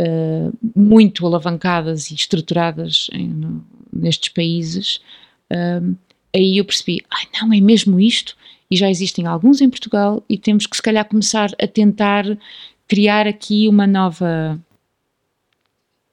uh, 0.00 0.56
muito 0.76 1.26
alavancadas 1.26 2.10
e 2.10 2.14
estruturadas 2.14 3.08
em, 3.12 3.28
no, 3.28 3.66
nestes 3.92 4.28
países, 4.28 5.00
uh, 5.50 5.96
aí 6.34 6.58
eu 6.58 6.64
percebi, 6.64 7.04
ai 7.10 7.26
não, 7.40 7.52
é 7.52 7.60
mesmo 7.60 7.98
isto? 7.98 8.36
E 8.70 8.76
já 8.76 8.88
existem 8.88 9.26
alguns 9.26 9.60
em 9.60 9.70
Portugal 9.70 10.22
e 10.28 10.36
temos 10.36 10.66
que 10.66 10.76
se 10.76 10.82
calhar 10.82 11.04
começar 11.04 11.50
a 11.60 11.66
tentar 11.66 12.24
criar 12.86 13.26
aqui 13.26 13.66
uma 13.66 13.86
nova 13.86 14.60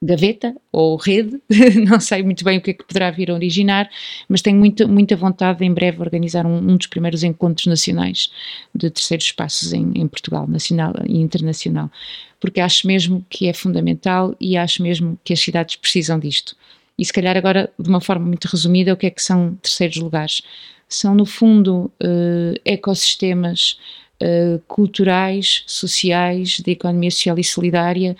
gaveta 0.03 0.55
ou 0.71 0.95
rede, 0.97 1.41
não 1.87 1.99
sei 1.99 2.21
muito 2.21 2.43
bem 2.43 2.57
o 2.57 2.61
que 2.61 2.71
é 2.71 2.73
que 2.73 2.83
poderá 2.83 3.09
vir 3.11 3.31
a 3.31 3.33
originar, 3.33 3.89
mas 4.27 4.41
tenho 4.41 4.57
muita, 4.57 4.87
muita 4.87 5.15
vontade 5.15 5.59
de 5.59 5.65
em 5.65 5.73
breve 5.73 6.01
organizar 6.01 6.45
um, 6.45 6.57
um 6.57 6.77
dos 6.77 6.87
primeiros 6.87 7.23
encontros 7.23 7.65
nacionais 7.67 8.29
de 8.73 8.89
terceiros 8.89 9.25
espaços 9.25 9.73
em, 9.73 9.91
em, 9.95 10.07
Portugal, 10.07 10.47
nacional 10.47 10.93
e 11.07 11.17
internacional, 11.17 11.89
porque 12.39 12.59
acho 12.59 12.85
mesmo 12.85 13.25
que 13.29 13.47
é 13.47 13.53
fundamental 13.53 14.35
e 14.39 14.57
acho 14.57 14.83
mesmo 14.83 15.17
que 15.23 15.33
as 15.33 15.39
cidades 15.39 15.75
precisam 15.75 16.19
disto. 16.19 16.55
E 16.97 17.03
se 17.03 17.11
calhar 17.11 17.35
agora, 17.35 17.71
de 17.77 17.89
uma 17.89 17.99
forma 17.99 18.25
muito 18.25 18.45
resumida, 18.45 18.93
o 18.93 18.97
que 18.97 19.07
é 19.07 19.09
que 19.09 19.21
são 19.21 19.55
terceiros 19.61 19.97
lugares? 19.97 20.41
São, 20.87 21.13
no 21.13 21.25
fundo, 21.25 21.91
uh, 22.01 22.59
ecossistemas 22.63 23.77
uh, 24.21 24.59
culturais, 24.67 25.63
sociais, 25.67 26.59
de 26.59 26.71
economia 26.71 27.11
social 27.11 27.37
e 27.37 27.43
solidária, 27.43 28.15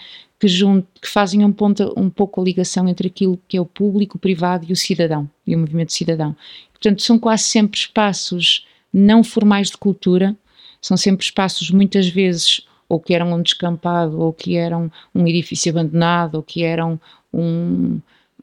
que, 0.46 0.48
junto, 0.48 0.88
que 1.02 1.10
fazem 1.10 1.44
um, 1.44 1.52
ponto, 1.52 1.92
um 1.98 2.08
pouco 2.08 2.40
a 2.40 2.44
ligação 2.44 2.88
entre 2.88 3.08
aquilo 3.08 3.40
que 3.48 3.58
é 3.58 3.62
o 3.62 3.66
público, 3.66 4.18
o 4.18 4.20
privado 4.20 4.64
e 4.70 4.72
o 4.72 4.76
cidadão, 4.76 5.28
e 5.46 5.56
o 5.56 5.60
movimento 5.60 5.92
cidadão. 5.92 6.36
Portanto, 6.72 7.02
são 7.02 7.18
quase 7.18 7.44
sempre 7.44 7.80
espaços 7.80 8.68
não 8.94 9.24
formais 9.24 9.72
de 9.72 9.78
cultura, 9.78 10.36
são 10.80 10.96
sempre 10.96 11.26
espaços, 11.26 11.72
muitas 11.72 12.08
vezes, 12.08 12.62
ou 12.88 13.00
que 13.00 13.16
eram 13.16 13.34
um 13.34 13.42
descampado, 13.42 14.22
ou 14.22 14.32
que 14.32 14.56
eram 14.56 14.92
um 15.16 15.26
edifício 15.26 15.72
abandonado, 15.72 16.36
ou 16.36 16.44
que 16.44 16.64
eram 16.64 17.00
um, 17.34 18.00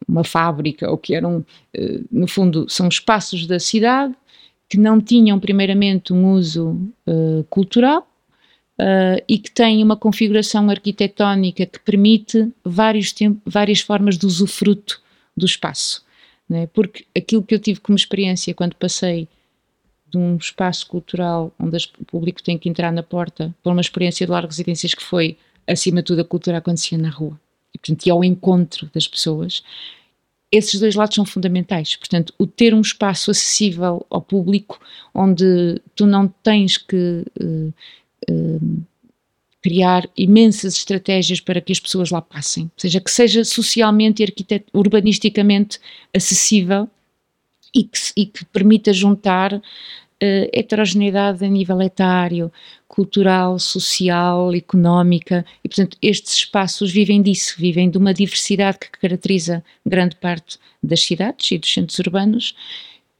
uma 0.08 0.24
fábrica, 0.24 0.90
ou 0.90 0.98
que 0.98 1.14
eram, 1.14 1.46
eh, 1.72 2.00
no 2.10 2.26
fundo, 2.26 2.66
são 2.68 2.88
espaços 2.88 3.46
da 3.46 3.60
cidade 3.60 4.12
que 4.68 4.76
não 4.76 5.00
tinham, 5.00 5.38
primeiramente, 5.38 6.12
um 6.12 6.32
uso 6.32 6.70
uh, 7.06 7.44
cultural, 7.48 8.08
uh, 8.80 9.22
e 9.28 9.38
que 9.38 9.50
tem 9.50 9.82
uma 9.82 9.96
configuração 9.96 10.68
arquitetónica 10.70 11.66
que 11.66 11.78
permite 11.80 12.52
vários 12.64 13.14
várias 13.46 13.80
formas 13.80 14.16
de 14.16 14.26
usufruto 14.26 15.00
do 15.36 15.46
espaço. 15.46 16.04
Né? 16.48 16.66
Porque 16.68 17.06
aquilo 17.16 17.42
que 17.42 17.54
eu 17.54 17.58
tive 17.58 17.80
como 17.80 17.96
experiência 17.96 18.54
quando 18.54 18.76
passei 18.76 19.28
de 20.10 20.18
um 20.18 20.36
espaço 20.36 20.86
cultural 20.86 21.52
onde 21.58 21.76
o 21.98 22.04
público 22.04 22.42
tem 22.42 22.58
que 22.58 22.68
entrar 22.68 22.92
na 22.92 23.02
porta 23.02 23.54
para 23.62 23.72
uma 23.72 23.80
experiência 23.80 24.26
de 24.26 24.30
largas 24.30 24.56
residências 24.56 24.94
que 24.94 25.02
foi, 25.02 25.38
acima 25.66 26.02
de 26.02 26.06
tudo, 26.06 26.20
a 26.20 26.24
cultura 26.24 26.58
acontecia 26.58 26.98
na 26.98 27.08
rua. 27.08 27.40
E, 27.74 27.78
portanto, 27.78 28.06
ia 28.06 28.12
ao 28.12 28.22
encontro 28.22 28.90
das 28.92 29.08
pessoas. 29.08 29.62
Esses 30.50 30.78
dois 30.78 30.94
lados 30.94 31.14
são 31.14 31.24
fundamentais. 31.24 31.96
Portanto, 31.96 32.34
o 32.38 32.46
ter 32.46 32.74
um 32.74 32.82
espaço 32.82 33.30
acessível 33.30 34.04
ao 34.10 34.20
público, 34.20 34.78
onde 35.14 35.80
tu 35.96 36.04
não 36.04 36.28
tens 36.28 36.76
que 36.76 37.24
uh, 37.40 37.72
criar 39.62 40.08
imensas 40.16 40.74
estratégias 40.74 41.40
para 41.40 41.60
que 41.60 41.72
as 41.72 41.78
pessoas 41.78 42.10
lá 42.10 42.20
passem, 42.20 42.64
ou 42.64 42.70
seja, 42.76 43.00
que 43.00 43.10
seja 43.10 43.44
socialmente 43.44 44.22
e 44.22 44.64
urbanisticamente 44.74 45.78
acessível 46.12 46.88
e 47.72 47.84
que, 47.84 47.98
e 48.16 48.26
que 48.26 48.44
permita 48.46 48.92
juntar 48.92 49.54
uh, 49.54 49.60
heterogeneidade 50.52 51.44
a 51.44 51.48
nível 51.48 51.80
etário, 51.80 52.52
cultural, 52.88 53.58
social, 53.58 54.52
económica, 54.52 55.46
e 55.64 55.68
portanto 55.68 55.96
estes 56.02 56.34
espaços 56.34 56.90
vivem 56.90 57.22
disso, 57.22 57.54
vivem 57.56 57.88
de 57.88 57.96
uma 57.96 58.12
diversidade 58.12 58.78
que 58.80 58.90
caracteriza 58.90 59.64
grande 59.86 60.16
parte 60.16 60.58
das 60.82 61.00
cidades 61.00 61.52
e 61.52 61.58
dos 61.58 61.72
centros 61.72 61.98
urbanos, 62.00 62.54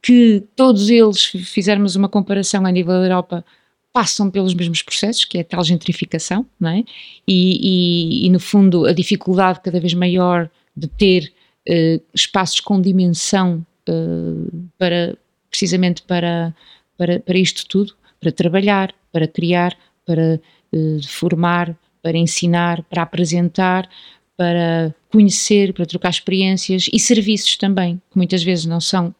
que 0.01 0.43
todos 0.57 0.89
eles, 0.89 1.23
fizermos 1.23 1.95
uma 1.95 2.09
comparação 2.09 2.65
a 2.65 2.71
nível 2.71 2.93
da 2.95 3.05
Europa, 3.05 3.45
passam 3.93 4.29
pelos 4.31 4.55
mesmos 4.55 4.81
processos, 4.81 5.23
que 5.23 5.37
é 5.37 5.41
a 5.41 5.45
tal 5.45 5.63
gentrificação, 5.63 6.45
não 6.59 6.71
é? 6.71 6.83
E, 7.27 8.23
e, 8.23 8.25
e 8.25 8.29
no 8.31 8.39
fundo, 8.39 8.85
a 8.85 8.91
dificuldade 8.91 9.61
cada 9.63 9.79
vez 9.79 9.93
maior 9.93 10.49
de 10.75 10.87
ter 10.87 11.31
uh, 11.69 12.03
espaços 12.13 12.59
com 12.59 12.81
dimensão 12.81 13.63
uh, 13.87 14.69
para, 14.79 15.15
precisamente 15.49 16.01
para, 16.01 16.55
para, 16.97 17.19
para 17.19 17.37
isto 17.37 17.67
tudo, 17.67 17.95
para 18.19 18.31
trabalhar, 18.31 18.93
para 19.11 19.27
criar, 19.27 19.77
para 20.03 20.41
uh, 20.73 21.07
formar, 21.07 21.77
para 22.01 22.17
ensinar, 22.17 22.81
para 22.83 23.03
apresentar, 23.03 23.87
para 24.35 24.93
conhecer, 25.11 25.71
para 25.71 25.85
trocar 25.85 26.09
experiências 26.09 26.89
e 26.91 26.99
serviços 26.99 27.55
também, 27.57 28.01
que 28.09 28.17
muitas 28.17 28.41
vezes 28.41 28.65
não 28.65 28.81
são 28.81 29.13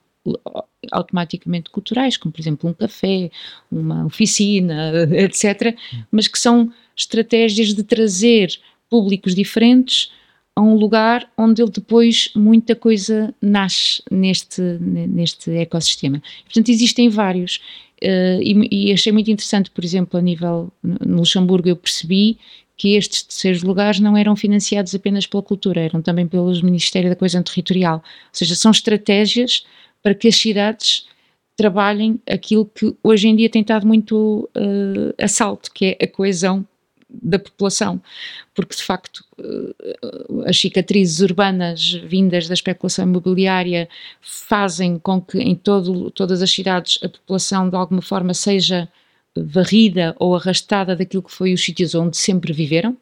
automaticamente 0.91 1.69
culturais, 1.69 2.17
como 2.17 2.32
por 2.32 2.41
exemplo 2.41 2.69
um 2.69 2.74
café, 2.74 3.30
uma 3.72 4.06
oficina, 4.06 4.91
etc., 5.12 5.76
mas 6.12 6.28
que 6.28 6.39
são 6.39 6.72
estratégias 6.96 7.74
de 7.74 7.84
trazer 7.84 8.60
públicos 8.89 9.34
diferentes 9.34 10.12
a 10.56 10.62
um 10.62 10.76
lugar 10.76 11.28
onde 11.38 11.62
ele 11.62 11.72
depois 11.72 12.30
muita 12.36 12.76
coisa 12.76 13.34
nasce 13.41 14.04
neste, 14.12 14.62
neste 14.62 15.50
ecossistema. 15.52 16.22
Portanto, 16.46 16.69
existem 16.69 17.10
vários. 17.10 17.60
Uh, 18.04 18.41
e, 18.41 18.89
e, 18.89 18.93
achei 18.93 19.12
muito 19.12 19.32
interessante, 19.32 19.72
por 19.72 19.84
exemplo, 19.84 20.19
a 20.19 20.22
nível 20.22 20.72
no 20.84 21.19
Luxemburgo, 21.19 21.69
eu 21.69 21.76
percebi 21.76 22.38
que 22.76 22.96
estes 22.96 23.24
terceiros 23.24 23.63
lugares 23.63 24.00
não 24.00 24.17
eram 24.17 24.36
financiados 24.36 24.93
apenas 24.93 25.26
pela 25.26 25.41
cultura, 25.41 25.82
eram 25.82 26.02
também 26.02 26.28
pelo 26.28 26.52
Ministério 26.62 27.10
da 27.10 27.15
Coesão 27.15 27.41
Territorial. 27.41 27.98
Ou 27.98 28.30
seja, 28.32 28.56
são 28.56 28.72
estratégias 28.72 29.63
para 30.04 30.13
que 30.13 30.28
as 30.28 30.36
cidades 30.36 31.08
trabalhem 31.56 32.20
aquilo 32.30 32.66
que 32.66 32.96
hoje 33.04 33.28
em 33.28 33.36
dia 33.36 33.50
tem 33.50 33.62
estado 33.62 33.88
muito 33.88 34.50
uh, 34.56 35.13
a 35.24 35.28
salto, 35.28 35.72
que 35.72 35.98
é 36.00 36.04
a 36.04 36.08
coesão 36.08 36.68
da 37.10 37.38
população, 37.38 38.02
porque 38.56 38.76
de 38.76 38.84
facto 38.84 39.24
uh, 39.38 40.44
as 40.48 40.58
cicatrizes 40.58 41.20
urbanas 41.20 41.94
vindas 42.06 42.48
da 42.48 42.56
especulação 42.56 43.06
imobiliária 43.06 43.88
fazem 44.20 44.98
com 44.98 45.22
que 45.22 45.38
em 45.38 45.56
todo, 45.56 46.10
todas 46.12 46.42
as 46.42 46.52
cidades 46.52 47.00
a 47.04 47.10
população 47.10 47.70
de 47.70 47.76
alguma 47.76 48.02
forma 48.02 48.34
seja 48.34 48.89
varrida 49.36 50.16
ou 50.20 50.36
arrastada 50.36 50.96
daquilo 50.96 51.24
que 51.24 51.32
foi 51.32 51.54
os 51.54 51.63
sítios 51.63 51.96
onde 51.96 52.18
sempre 52.18 52.52
viveram, 52.52 52.98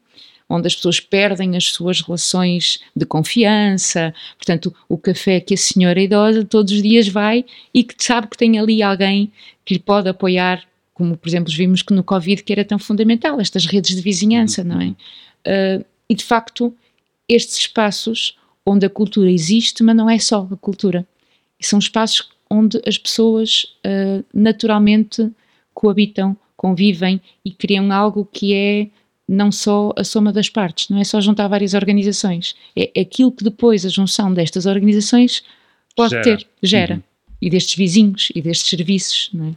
onde 0.52 0.68
as 0.68 0.76
pessoas 0.76 1.00
perdem 1.00 1.56
as 1.56 1.66
suas 1.66 2.02
relações 2.02 2.80
de 2.96 3.06
confiança. 3.06 4.14
Portanto, 4.38 4.76
o 4.90 4.98
café 4.98 5.40
que 5.40 5.54
a 5.54 5.58
senhora 5.58 6.02
idosa 6.02 6.44
todos 6.44 6.74
os 6.74 6.82
dias 6.82 7.08
vai 7.08 7.46
e 7.74 7.84
que 7.84 7.96
sabe 7.98 8.28
que 8.28 8.38
tem 8.38 8.60
ali 8.60 8.84
alguém 8.84 9.32
que 9.64 9.76
lhe 9.76 9.80
pode 9.80 10.10
apoiar, 10.10 10.64
como 10.94 11.16
por 11.16 11.30
exemplo 11.30 11.54
vimos 11.54 11.82
que 11.82 11.94
no 11.94 12.04
Covid 12.04 12.44
que 12.44 12.52
era 12.52 12.66
tão 12.66 12.78
fundamental, 12.78 13.40
estas 13.40 13.66
redes 13.66 13.96
de 13.96 14.02
vizinhança, 14.02 14.64
não 14.64 14.82
é? 14.82 14.90
Uh, 14.90 15.86
e 16.10 16.16
de 16.16 16.24
facto, 16.24 16.76
estes 17.28 17.58
espaços 17.58 18.38
onde 18.66 18.86
a 18.86 18.90
cultura 18.90 19.32
existe, 19.32 19.82
mas 19.82 19.96
não 19.96 20.10
é 20.10 20.20
só 20.20 20.48
a 20.52 20.58
cultura. 20.58 21.08
São 21.62 21.80
espaços 21.80 22.30
onde 22.50 22.82
as 22.86 22.98
pessoas 22.98 23.64
uh, 23.86 24.24
naturalmente 24.34 25.32
coabitam, 25.74 26.36
convivem 26.58 27.22
e 27.46 27.52
criam 27.52 27.92
algo 27.92 28.28
que 28.32 28.54
é 28.54 28.90
não 29.32 29.50
só 29.50 29.94
a 29.96 30.04
soma 30.04 30.34
das 30.34 30.50
partes, 30.50 30.90
não 30.90 30.98
é 30.98 31.06
só 31.06 31.22
juntar 31.22 31.48
várias 31.48 31.74
organizações, 31.74 32.54
é 32.76 33.00
aquilo 33.00 33.32
que 33.32 33.46
depois 33.46 33.86
a 33.86 33.90
junção 33.90 34.34
destas 34.34 34.66
organizações 34.66 35.42
pode 35.96 36.12
gera. 36.12 36.24
ter, 36.24 36.48
gera, 36.62 36.96
uhum. 36.96 37.04
e 37.42 37.50
destes 37.50 37.76
vizinhos 37.76 38.30
e 38.36 38.42
destes 38.42 38.70
serviços, 38.70 39.30
não 39.34 39.46
é? 39.48 39.56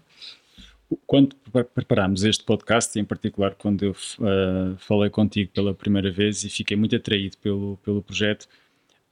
Quando 1.07 1.35
preparámos 1.75 2.23
este 2.23 2.45
podcast, 2.45 2.97
em 3.01 3.05
particular 3.05 3.57
quando 3.57 3.83
eu 3.83 3.91
uh, 3.91 4.77
falei 4.79 5.11
contigo 5.11 5.51
pela 5.51 5.75
primeira 5.75 6.11
vez 6.11 6.45
e 6.45 6.51
fiquei 6.51 6.77
muito 6.77 6.95
atraído 6.95 7.37
pelo, 7.39 7.77
pelo 7.79 8.01
projeto, 8.01 8.47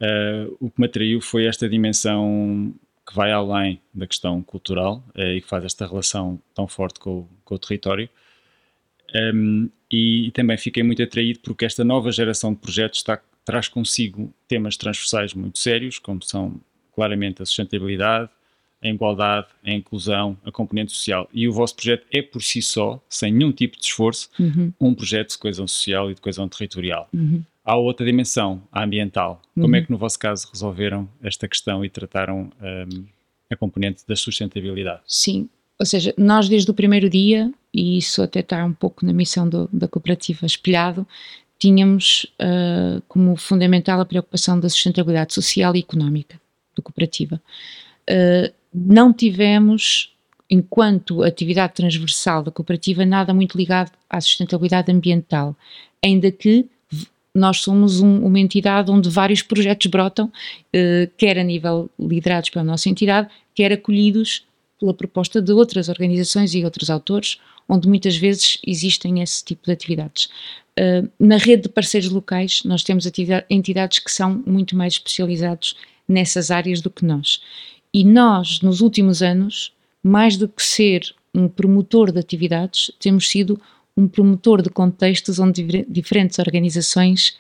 uh, 0.01 0.57
o 0.61 0.71
que 0.71 0.81
me 0.81 0.87
atraiu 0.87 1.21
foi 1.21 1.47
esta 1.47 1.69
dimensão 1.69 2.73
que 3.09 3.17
vai 3.17 3.33
além 3.33 3.81
da 3.93 4.07
questão 4.07 4.41
cultural 4.43 5.03
uh, 5.17 5.23
e 5.23 5.41
que 5.41 5.49
faz 5.49 5.65
esta 5.65 5.85
relação 5.89 6.41
tão 6.55 6.69
forte 6.69 7.01
com, 7.01 7.27
com 7.45 7.55
o 7.57 7.59
território 7.59 8.09
Um, 9.15 9.69
e, 9.91 10.31
também 10.33 10.57
fiquei 10.57 10.83
muito 10.83 11.03
atraído 11.03 11.41
porque 11.41 11.65
esta 11.65 11.85
nova 11.85 12.11
geração 12.11 12.53
de 12.53 12.61
projetos 12.61 13.01
está, 13.01 13.21
traz 13.45 13.69
consigo 13.69 14.33
temas 14.49 14.77
transversais 14.77 15.35
muito 15.35 15.59
sérios, 15.59 15.99
como 15.99 16.23
são 16.23 16.61
claramente 16.95 17.43
a 17.43 17.47
sustentabilidade, 17.47 18.31
a 18.83 18.89
igualdade, 18.89 19.47
a 19.65 19.71
inclusão, 19.71 20.37
a 20.45 20.51
componente 20.51 20.93
social. 20.93 21.29
E 21.33 21.47
o 21.47 21.53
vosso 21.53 21.77
projeto 21.77 22.07
é 22.13 22.21
por 22.21 22.43
si 22.43 22.61
só, 22.61 23.01
sem 23.09 23.33
nenhum 23.33 23.53
tipo 23.53 23.79
de 23.79 23.85
esforço, 23.85 24.29
uhum. 24.39 24.73
um 24.81 24.95
projeto 24.95 25.31
de 25.31 25.39
coesão 25.39 25.69
social 25.69 26.11
e 26.11 26.15
de 26.15 26.21
coesão 26.21 26.49
territorial. 26.49 27.09
Uhum. 27.13 27.43
Há 27.65 27.77
outra 27.77 28.05
dimensão, 28.05 28.61
a 28.73 28.83
ambiental. 28.83 29.41
Uhum. 29.55 29.63
Como 29.63 29.77
é 29.77 29.83
que 29.83 29.91
no 29.91 29.97
vosso 29.97 30.19
caso 30.19 30.49
resolveram 30.53 31.09
esta 31.23 31.47
questão 31.47 31.85
e 31.85 31.89
trataram 31.89 32.51
um, 32.61 33.05
a 33.49 33.57
componente 33.57 34.03
da 34.07 34.17
sustentabilidade? 34.17 35.03
Sim, 35.07 35.49
ou 35.79 35.87
seja, 35.87 36.13
nós 36.19 36.49
desde 36.49 36.71
o 36.71 36.75
primeiro 36.75 37.09
dia, 37.09 37.53
e 37.73 37.97
isso 37.97 38.23
até 38.23 38.41
está 38.41 38.65
um 38.65 38.73
pouco 38.73 39.05
na 39.07 39.13
missão 39.13 39.49
do, 39.49 39.69
da 39.73 39.89
cooperativa 39.89 40.45
espelhado, 40.45 41.07
tínhamos 41.59 42.27
uh, 42.41 43.01
como 43.09 43.37
fundamental 43.37 44.01
a 44.01 44.05
preocupação 44.05 44.59
da 44.59 44.69
sustentabilidade 44.69 45.33
social 45.33 45.75
e 45.77 45.79
económica 45.79 46.41
da 46.77 46.83
cooperativa. 46.83 47.41
Uh, 48.11 48.53
não 48.75 49.13
tivemos, 49.13 50.13
enquanto 50.51 51.23
atividade 51.23 51.75
transversal 51.75 52.43
da 52.43 52.51
cooperativa, 52.51 53.07
nada 53.07 53.33
muito 53.33 53.57
ligado 53.57 53.93
à 54.11 54.21
sustentabilidade 54.21 54.91
ambiental, 54.91 55.57
ainda 56.05 56.31
que 56.31 56.67
nós 57.35 57.61
somos 57.61 58.01
um, 58.01 58.25
uma 58.27 58.41
entidade 58.41 58.91
onde 58.91 59.09
vários 59.09 59.41
projetos 59.41 59.87
brotam, 59.87 60.27
uh, 60.27 61.11
quer 61.17 61.39
a 61.39 61.45
nível 61.45 61.89
liderados 61.99 62.51
pela 62.51 62.65
nossa 62.65 62.89
entidade, 62.89 63.29
quer 63.55 63.73
acolhidos 63.73 64.45
pela 64.83 64.93
proposta 64.93 65.41
de 65.41 65.53
outras 65.53 65.89
organizações 65.89 66.57
e 66.57 66.65
outros 66.65 66.91
autores, 66.91 67.39
onde 67.69 67.87
muitas 67.87 68.17
vezes 68.17 68.59
existem 68.67 69.23
esse 69.23 69.45
tipo 69.45 69.65
de 69.65 69.71
atividades. 69.71 70.29
Uh, 70.77 71.09
na 71.21 71.37
rede 71.37 71.63
de 71.63 71.69
parceiros 71.69 72.11
locais, 72.11 72.65
nós 72.65 72.83
temos 72.83 73.07
entidades 73.49 74.01
que 74.01 74.11
são 74.11 74.43
muito 74.45 74.75
mais 74.75 74.95
especializados 74.95 75.77
nessas 76.09 76.51
áreas 76.51 76.81
do 76.81 76.91
que 76.91 77.05
nós. 77.05 77.41
E 77.95 78.05
nós, 78.05 78.61
nos 78.61 78.81
últimos 78.81 79.23
anos, 79.23 79.73
mais 80.03 80.37
do 80.37 80.49
que 80.49 80.63
ser 80.63 81.15
um 81.33 81.47
promotor 81.47 82.11
de 82.11 82.19
atividades, 82.19 82.91
temos 82.99 83.29
sido 83.29 83.61
um 83.97 84.09
promotor 84.09 84.63
de 84.63 84.71
contextos 84.71 85.39
onde 85.39 85.87
diferentes 85.89 86.41
organizações 86.41 87.37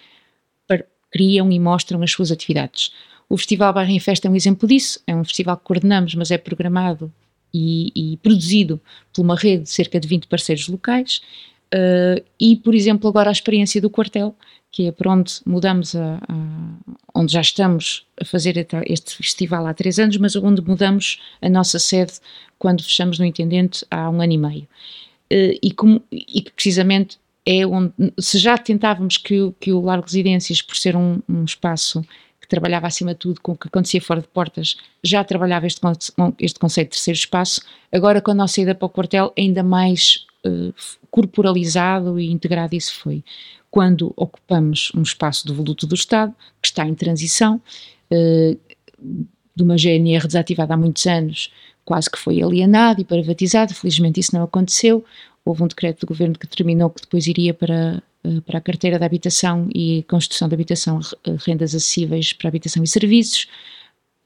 criam 1.10 1.50
e 1.50 1.58
mostram 1.58 2.02
as 2.02 2.12
suas 2.12 2.30
atividades. 2.30 2.92
O 3.28 3.36
Festival 3.36 3.72
Barra 3.72 3.90
em 3.90 3.98
Festa 3.98 4.28
é 4.28 4.30
um 4.30 4.36
exemplo 4.36 4.68
disso, 4.68 5.00
é 5.06 5.14
um 5.14 5.24
festival 5.24 5.56
que 5.56 5.64
coordenamos, 5.64 6.14
mas 6.14 6.30
é 6.30 6.38
programado 6.38 7.12
e, 7.52 7.92
e 7.94 8.16
produzido 8.18 8.80
por 9.12 9.22
uma 9.22 9.36
rede 9.36 9.64
de 9.64 9.70
cerca 9.70 10.00
de 10.00 10.08
20 10.08 10.26
parceiros 10.26 10.68
locais. 10.68 11.20
Uh, 11.74 12.22
e, 12.38 12.56
por 12.56 12.74
exemplo, 12.74 13.08
agora 13.08 13.30
a 13.30 13.32
experiência 13.32 13.80
do 13.80 13.88
quartel, 13.88 14.34
que 14.70 14.86
é 14.86 14.92
para 14.92 15.10
onde 15.10 15.34
mudamos, 15.46 15.94
a, 15.94 16.16
a, 16.28 17.18
onde 17.18 17.32
já 17.32 17.40
estamos 17.40 18.06
a 18.20 18.24
fazer 18.24 18.66
este 18.86 19.16
festival 19.16 19.66
há 19.66 19.74
três 19.74 19.98
anos, 19.98 20.16
mas 20.16 20.36
onde 20.36 20.62
mudamos 20.62 21.20
a 21.40 21.48
nossa 21.48 21.78
sede 21.78 22.12
quando 22.58 22.82
fechamos 22.82 23.18
no 23.18 23.24
Intendente 23.24 23.84
há 23.90 24.08
um 24.08 24.20
ano 24.20 24.32
e 24.32 24.38
meio. 24.38 24.68
Uh, 25.32 25.58
e, 25.62 25.70
como, 25.72 26.02
e 26.10 26.42
precisamente 26.54 27.18
é 27.44 27.66
onde, 27.66 27.92
se 28.18 28.38
já 28.38 28.56
tentávamos 28.56 29.16
que, 29.16 29.52
que 29.58 29.72
o 29.72 29.80
Largo 29.80 30.04
Residências, 30.04 30.62
por 30.62 30.76
ser 30.76 30.94
um, 30.94 31.20
um 31.28 31.44
espaço 31.44 32.04
trabalhava 32.52 32.86
acima 32.86 33.14
de 33.14 33.18
tudo 33.20 33.40
com 33.40 33.52
o 33.52 33.56
que 33.56 33.66
acontecia 33.66 34.02
fora 34.02 34.20
de 34.20 34.28
portas, 34.28 34.76
já 35.02 35.24
trabalhava 35.24 35.66
este, 35.66 35.80
este 36.38 36.58
conceito 36.58 36.88
de 36.88 36.96
terceiro 36.96 37.16
espaço, 37.16 37.62
agora 37.90 38.20
com 38.20 38.30
a 38.30 38.34
nossa 38.34 38.60
ida 38.60 38.74
para 38.74 38.84
o 38.84 38.90
quartel 38.90 39.32
ainda 39.38 39.62
mais 39.62 40.26
uh, 40.44 40.74
corporalizado 41.10 42.20
e 42.20 42.30
integrado 42.30 42.74
isso 42.74 42.92
foi. 42.92 43.24
Quando 43.70 44.12
ocupamos 44.14 44.92
um 44.94 45.00
espaço 45.00 45.46
do 45.46 45.54
voluto 45.54 45.86
do 45.86 45.94
Estado, 45.94 46.34
que 46.60 46.68
está 46.68 46.86
em 46.86 46.94
transição, 46.94 47.58
uh, 48.12 48.60
de 49.56 49.62
uma 49.62 49.78
GNR 49.78 50.26
desativada 50.26 50.74
há 50.74 50.76
muitos 50.76 51.06
anos, 51.06 51.50
quase 51.84 52.10
que 52.10 52.18
foi 52.18 52.42
alienado 52.42 53.00
e 53.00 53.04
privatizado, 53.04 53.74
felizmente 53.74 54.20
isso 54.20 54.34
não 54.34 54.44
aconteceu, 54.44 55.04
houve 55.44 55.62
um 55.62 55.66
decreto 55.66 56.00
do 56.00 56.06
governo 56.06 56.38
que 56.38 56.46
determinou 56.46 56.90
que 56.90 57.02
depois 57.02 57.26
iria 57.26 57.52
para 57.52 58.02
eh, 58.24 58.40
para 58.46 58.58
a 58.58 58.60
carteira 58.60 58.98
da 58.98 59.06
habitação 59.06 59.68
e 59.74 60.04
construção 60.04 60.48
de 60.48 60.54
habitação, 60.54 61.00
rendas 61.44 61.74
acessíveis 61.74 62.32
para 62.32 62.48
habitação 62.48 62.82
e 62.82 62.86
serviços, 62.86 63.48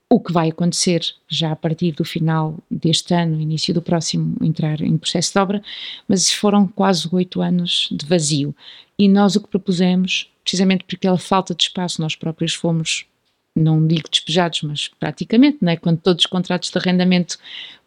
o 0.08 0.20
que 0.20 0.32
vai 0.32 0.50
acontecer 0.50 1.02
já 1.28 1.50
a 1.52 1.56
partir 1.56 1.92
do 1.92 2.04
final 2.04 2.56
deste 2.70 3.12
ano, 3.12 3.40
início 3.40 3.74
do 3.74 3.82
próximo, 3.82 4.36
entrar 4.40 4.80
em 4.80 4.96
processo 4.96 5.32
de 5.32 5.38
obra, 5.38 5.62
mas 6.06 6.30
foram 6.30 6.68
quase 6.68 7.08
oito 7.10 7.40
anos 7.40 7.88
de 7.90 8.06
vazio. 8.06 8.54
E 8.98 9.08
nós 9.08 9.34
o 9.34 9.40
que 9.40 9.48
propusemos, 9.48 10.30
precisamente 10.44 10.84
porque 10.84 11.08
a 11.08 11.18
falta 11.18 11.54
de 11.54 11.64
espaço, 11.64 12.00
nós 12.00 12.14
próprios 12.14 12.54
fomos 12.54 13.06
não 13.56 13.84
digo 13.86 14.08
despejados, 14.10 14.62
mas 14.62 14.88
praticamente, 15.00 15.58
não 15.62 15.72
é? 15.72 15.76
quando 15.76 15.98
todos 15.98 16.24
os 16.24 16.30
contratos 16.30 16.70
de 16.70 16.78
arrendamento 16.78 17.38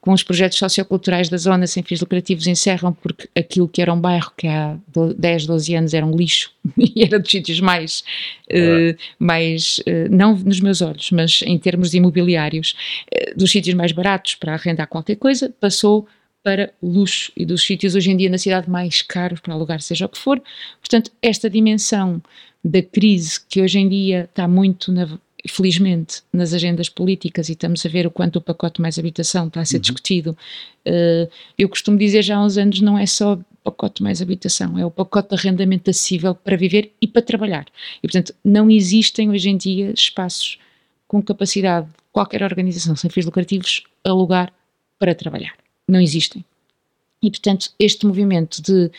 com 0.02 0.14
os 0.14 0.24
projetos 0.24 0.58
socioculturais 0.58 1.30
da 1.30 1.38
zona 1.38 1.68
sem 1.68 1.84
fins 1.84 2.00
lucrativos 2.00 2.48
encerram 2.48 2.94
porque 2.94 3.30
aquilo 3.36 3.68
que 3.68 3.82
era 3.82 3.94
um 3.94 4.00
bairro 4.00 4.32
que 4.36 4.48
há 4.48 4.78
10, 5.18 5.46
12 5.46 5.76
anos 5.76 5.94
era 5.94 6.06
um 6.06 6.16
lixo 6.16 6.52
e 6.78 7.04
era 7.04 7.20
dos 7.20 7.30
sítios 7.30 7.60
mais, 7.60 8.04
uh, 8.50 8.98
mais 9.20 9.80
uh, 9.80 10.10
não 10.10 10.36
nos 10.36 10.60
meus 10.60 10.82
olhos, 10.82 11.12
mas 11.12 11.42
em 11.44 11.58
termos 11.60 11.92
de 11.92 11.98
imobiliários, 11.98 12.76
uh, 13.14 13.38
dos 13.38 13.52
sítios 13.52 13.76
mais 13.76 13.92
baratos 13.92 14.36
para 14.36 14.54
arrendar 14.54 14.88
qualquer 14.88 15.16
coisa, 15.16 15.54
passou 15.60 16.08
para 16.42 16.72
luxo 16.82 17.32
e 17.36 17.46
dos 17.46 17.66
sítios 17.66 17.96
hoje 17.96 18.10
em 18.10 18.18
dia 18.18 18.30
na 18.30 18.38
cidade 18.38 18.70
mais 18.70 19.02
caros 19.02 19.42
para 19.42 19.54
alugar 19.54 19.82
seja 19.82 20.06
o 20.06 20.10
que 20.10 20.18
for. 20.18 20.42
Portanto, 20.80 21.12
esta 21.22 21.50
dimensão 21.50 22.22
da 22.64 22.82
crise 22.82 23.40
que 23.48 23.62
hoje 23.62 23.80
em 23.80 23.90
dia 23.90 24.24
está 24.24 24.48
muito 24.48 24.92
na 24.92 25.20
felizmente, 25.48 26.22
nas 26.34 26.54
agendas 26.54 26.90
políticas 26.90 27.50
e 27.50 27.54
estamos 27.54 27.86
a 27.86 27.90
ver 27.90 28.06
o 28.06 28.12
quanto 28.12 28.38
o 28.38 28.42
pacote 28.42 28.82
mais 28.82 29.00
habitação 29.00 29.48
está 29.48 29.62
a 29.62 29.66
ser 29.66 29.78
uhum. 29.78 29.82
discutido. 29.82 30.38
Uh, 30.86 31.30
eu 31.58 31.70
costumo 31.70 31.98
dizer 31.98 32.22
já 32.22 32.38
há 32.38 32.44
uns 32.44 32.58
anos, 32.58 32.82
não 32.82 32.98
é 32.98 33.06
só 33.06 33.40
pacote 33.64 34.02
mais 34.02 34.22
habitação, 34.22 34.78
é 34.78 34.86
o 34.86 34.92
pacote 34.92 35.30
de 35.30 35.36
arrendamento 35.36 35.90
acessível 35.90 36.34
para 36.34 36.58
viver 36.58 36.92
e 37.02 37.08
para 37.08 37.22
trabalhar. 37.22 37.66
E, 37.98 38.08
portanto, 38.08 38.34
não 38.44 38.70
existem 38.70 39.30
hoje 39.30 39.50
em 39.50 39.58
dia 39.58 39.92
espaços 39.92 40.58
com 41.08 41.22
capacidade 41.22 41.88
de 41.88 41.94
qualquer 42.12 42.44
organização 42.44 42.96
sem 42.96 43.10
fins 43.10 43.26
lucrativos 43.26 43.84
alugar 44.04 44.52
para 44.98 45.16
trabalhar. 45.16 45.54
Não 45.88 46.00
existem. 46.00 46.44
E, 47.22 47.30
portanto, 47.30 47.72
este 47.80 48.06
movimento 48.06 48.62
de 48.62 48.92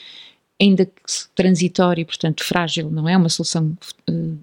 ainda 0.61 0.85
que 0.85 0.93
transitório, 1.35 2.05
portanto 2.05 2.45
frágil, 2.45 2.91
não 2.91 3.09
é 3.09 3.17
uma 3.17 3.31
solução 3.31 3.77
uh, 4.09 4.39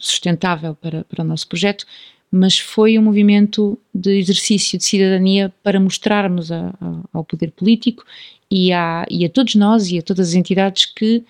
sustentável 0.00 0.74
para, 0.74 1.04
para 1.04 1.22
o 1.22 1.26
nosso 1.26 1.48
projeto, 1.48 1.86
mas 2.30 2.58
foi 2.58 2.98
um 2.98 3.02
movimento 3.02 3.78
de 3.94 4.18
exercício 4.18 4.78
de 4.78 4.84
cidadania 4.84 5.52
para 5.62 5.78
mostrarmos 5.78 6.50
a, 6.50 6.74
a, 6.80 7.00
ao 7.12 7.24
poder 7.24 7.50
político 7.52 8.04
e 8.50 8.72
a, 8.72 9.04
e 9.10 9.24
a 9.24 9.28
todos 9.28 9.54
nós 9.54 9.90
e 9.90 9.98
a 9.98 10.02
todas 10.02 10.30
as 10.30 10.34
entidades 10.34 10.86
que 10.86 11.24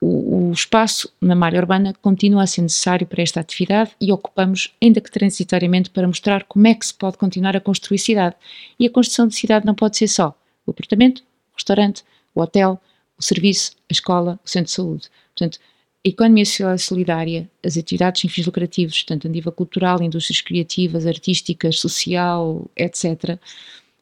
o, 0.00 0.48
o, 0.48 0.52
espaço 0.52 1.12
na 1.20 1.34
malha 1.34 1.60
urbana 1.60 1.92
continua 2.00 2.42
a 2.44 2.46
ser 2.46 2.62
necessário 2.62 3.06
para 3.06 3.22
esta 3.22 3.40
atividade 3.40 3.90
e 4.00 4.10
ocupamos, 4.10 4.72
ainda 4.82 5.00
que 5.00 5.10
transitoriamente, 5.10 5.90
para 5.90 6.06
mostrar 6.06 6.44
como 6.44 6.66
é 6.66 6.74
que 6.74 6.86
se 6.86 6.94
pode 6.94 7.18
continuar 7.18 7.54
a 7.54 7.60
construir 7.60 7.98
cidade. 7.98 8.34
E 8.78 8.86
a 8.86 8.90
construção 8.90 9.28
de 9.28 9.34
cidade 9.34 9.66
não 9.66 9.74
pode 9.74 9.98
ser 9.98 10.08
só 10.08 10.34
o 10.66 10.70
apartamento, 10.70 11.20
o 11.52 11.56
restaurante, 11.56 12.02
o 12.34 12.40
hotel, 12.40 12.80
o 13.18 13.22
serviço, 13.22 13.72
a 13.90 13.92
escola, 13.92 14.40
o 14.42 14.48
centro 14.48 14.66
de 14.66 14.72
saúde. 14.72 15.10
Portanto, 15.34 15.58
economia 16.04 16.44
social 16.44 16.74
e 16.74 16.78
solidária, 16.78 17.50
as 17.64 17.76
atividades 17.78 18.20
sem 18.20 18.28
fins 18.28 18.44
lucrativos, 18.44 19.02
tanto 19.04 19.26
a 19.26 19.30
nível 19.30 19.50
cultural, 19.50 20.02
indústrias 20.02 20.42
criativas, 20.42 21.06
artísticas, 21.06 21.80
social, 21.80 22.70
etc., 22.76 23.38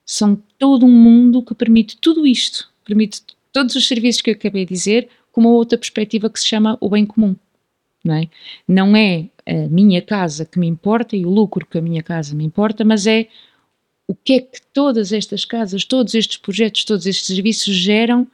são 0.05 0.37
todo 0.59 0.85
um 0.85 0.91
mundo 0.91 1.43
que 1.43 1.55
permite 1.55 1.97
tudo 1.97 2.27
isto, 2.27 2.69
permite 2.85 3.23
todos 3.53 3.77
os 3.77 3.87
serviços 3.87 4.21
que 4.21 4.31
eu 4.31 4.35
acabei 4.35 4.67
de 4.67 4.75
dizer, 4.75 5.09
com 5.31 5.43
uma 5.43 5.51
outra 5.51 5.79
perspectiva 5.79 6.29
que 6.29 6.41
se 6.41 6.47
chama 6.49 6.77
o 6.81 6.91
bem 6.91 7.07
comum. 7.07 7.37
Não 8.05 8.17
é? 8.17 8.29
não 8.67 8.97
é 8.97 9.29
a 9.47 9.69
minha 9.69 10.03
casa 10.03 10.45
que 10.45 10.59
me 10.59 10.67
importa 10.67 11.17
e 11.17 11.25
o 11.25 11.31
lucro 11.31 11.65
que 11.65 11.79
a 11.79 11.83
minha 11.83 12.03
casa 12.03 12.35
me 12.35 12.45
importa, 12.45 12.85
mas 12.85 13.07
é 13.07 13.29
o 14.09 14.15
que 14.15 14.33
é 14.33 14.41
que 14.41 14.61
todas 14.73 15.13
estas 15.13 15.45
casas, 15.45 15.85
todos 15.85 16.15
estes 16.15 16.37
projetos, 16.37 16.85
todos 16.85 17.07
estes 17.07 17.27
serviços 17.27 17.75
geram 17.75 18.27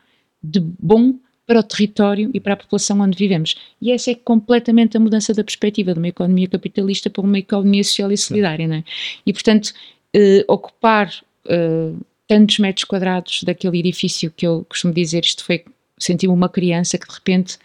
de 0.42 0.59
bom 0.59 1.14
para 1.49 1.61
o 1.61 1.63
território 1.63 2.31
e 2.35 2.39
para 2.39 2.53
a 2.53 2.57
população 2.59 3.01
onde 3.01 3.17
vivemos. 3.17 3.57
E 3.81 3.91
essa 3.91 4.11
é 4.11 4.15
completamente 4.15 4.99
a 4.99 5.01
mudança 5.01 5.33
da 5.33 5.43
perspectiva 5.43 5.95
de 5.95 5.99
uma 5.99 6.09
economia 6.09 6.47
capitalista 6.47 7.09
para 7.09 7.23
uma 7.23 7.39
economia 7.39 7.83
social 7.83 8.13
e 8.13 8.19
solidária, 8.19 8.69
não 8.69 8.77
é? 8.77 8.85
E, 9.25 9.33
portanto, 9.33 9.73
eh, 10.15 10.45
ocupar 10.47 11.11
eh, 11.49 11.93
tantos 12.27 12.59
metros 12.59 12.85
quadrados 12.85 13.43
daquele 13.45 13.79
edifício 13.79 14.31
que 14.31 14.47
eu 14.47 14.67
costumo 14.69 14.93
dizer, 14.93 15.25
isto 15.25 15.43
foi, 15.43 15.65
senti-me 15.97 16.35
uma 16.35 16.51
criança 16.51 16.99
que 16.99 17.09
de 17.09 17.15
repente 17.15 17.57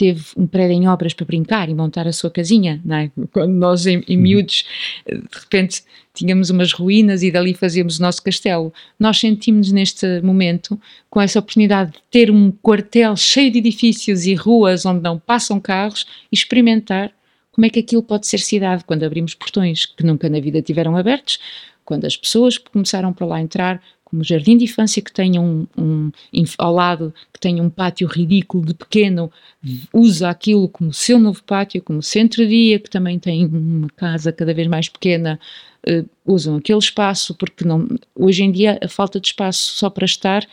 teve 0.00 0.24
um 0.34 0.46
prédio 0.46 0.72
em 0.72 0.88
obras 0.88 1.12
para 1.12 1.26
brincar 1.26 1.68
e 1.68 1.74
montar 1.74 2.08
a 2.08 2.12
sua 2.12 2.30
casinha, 2.30 2.80
não 2.82 2.96
é? 2.96 3.10
Quando 3.30 3.52
nós, 3.52 3.86
em, 3.86 4.02
em 4.08 4.16
uhum. 4.16 4.22
miúdos, 4.22 4.64
de 5.06 5.38
repente 5.38 5.82
tínhamos 6.14 6.48
umas 6.48 6.72
ruínas 6.72 7.22
e 7.22 7.30
dali 7.30 7.52
fazíamos 7.52 7.98
o 7.98 8.02
nosso 8.02 8.22
castelo. 8.22 8.72
Nós 8.98 9.20
sentimos 9.20 9.70
neste 9.70 10.22
momento 10.22 10.80
com 11.10 11.20
essa 11.20 11.38
oportunidade 11.38 11.92
de 11.92 11.98
ter 12.10 12.30
um 12.30 12.50
quartel 12.50 13.14
cheio 13.14 13.52
de 13.52 13.58
edifícios 13.58 14.24
e 14.24 14.34
ruas 14.34 14.86
onde 14.86 15.02
não 15.02 15.18
passam 15.18 15.60
carros 15.60 16.06
e 16.32 16.34
experimentar 16.34 17.12
como 17.52 17.66
é 17.66 17.68
que 17.68 17.80
aquilo 17.80 18.02
pode 18.02 18.26
ser 18.26 18.38
cidade 18.38 18.84
quando 18.84 19.04
abrimos 19.04 19.34
portões 19.34 19.84
que 19.84 20.02
nunca 20.02 20.30
na 20.30 20.40
vida 20.40 20.62
tiveram 20.62 20.96
abertos, 20.96 21.38
quando 21.84 22.06
as 22.06 22.16
pessoas 22.16 22.56
começaram 22.56 23.12
para 23.12 23.26
lá 23.26 23.38
entrar, 23.38 23.82
como 24.10 24.24
jardim 24.24 24.56
de 24.56 24.64
infância 24.64 25.00
que 25.00 25.12
tenha 25.12 25.40
um, 25.40 25.66
um, 25.78 26.10
ao 26.58 26.74
lado, 26.74 27.14
que 27.32 27.38
tenha 27.38 27.62
um 27.62 27.70
pátio 27.70 28.08
ridículo 28.08 28.66
de 28.66 28.74
pequeno, 28.74 29.30
usa 29.94 30.28
aquilo 30.28 30.68
como 30.68 30.92
seu 30.92 31.18
novo 31.18 31.42
pátio, 31.44 31.80
como 31.80 32.02
centro-dia, 32.02 32.80
que 32.80 32.90
também 32.90 33.18
tem 33.18 33.46
uma 33.46 33.88
casa 33.90 34.32
cada 34.32 34.52
vez 34.52 34.66
mais 34.66 34.88
pequena, 34.88 35.38
uh, 35.88 36.08
usam 36.26 36.56
aquele 36.56 36.78
espaço, 36.78 37.34
porque 37.36 37.64
não, 37.64 37.86
hoje 38.14 38.42
em 38.42 38.50
dia 38.50 38.78
a 38.82 38.88
falta 38.88 39.20
de 39.20 39.28
espaço 39.28 39.74
só 39.74 39.88
para 39.88 40.04
estar 40.04 40.44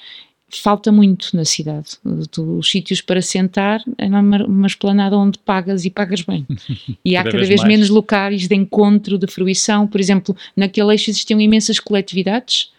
falta 0.50 0.92
muito 0.92 1.36
na 1.36 1.44
cidade. 1.44 1.98
Os 2.06 2.70
sítios 2.70 3.02
para 3.02 3.22
sentar 3.22 3.84
é 3.98 4.06
uma, 4.06 4.46
uma 4.46 4.68
esplanada 4.68 5.18
onde 5.18 5.38
pagas 5.40 5.84
e 5.84 5.90
pagas 5.90 6.22
bem. 6.22 6.46
E 7.04 7.16
há 7.16 7.20
cada, 7.20 7.32
cada 7.32 7.46
vez, 7.46 7.62
vez 7.62 7.64
menos 7.64 7.90
locais 7.90 8.48
de 8.48 8.56
encontro, 8.56 9.18
de 9.18 9.28
fruição. 9.28 9.88
Por 9.88 10.00
exemplo, 10.00 10.36
naquele 10.56 10.92
eixo 10.92 11.10
existiam 11.10 11.40
imensas 11.40 11.80
coletividades 11.80 12.72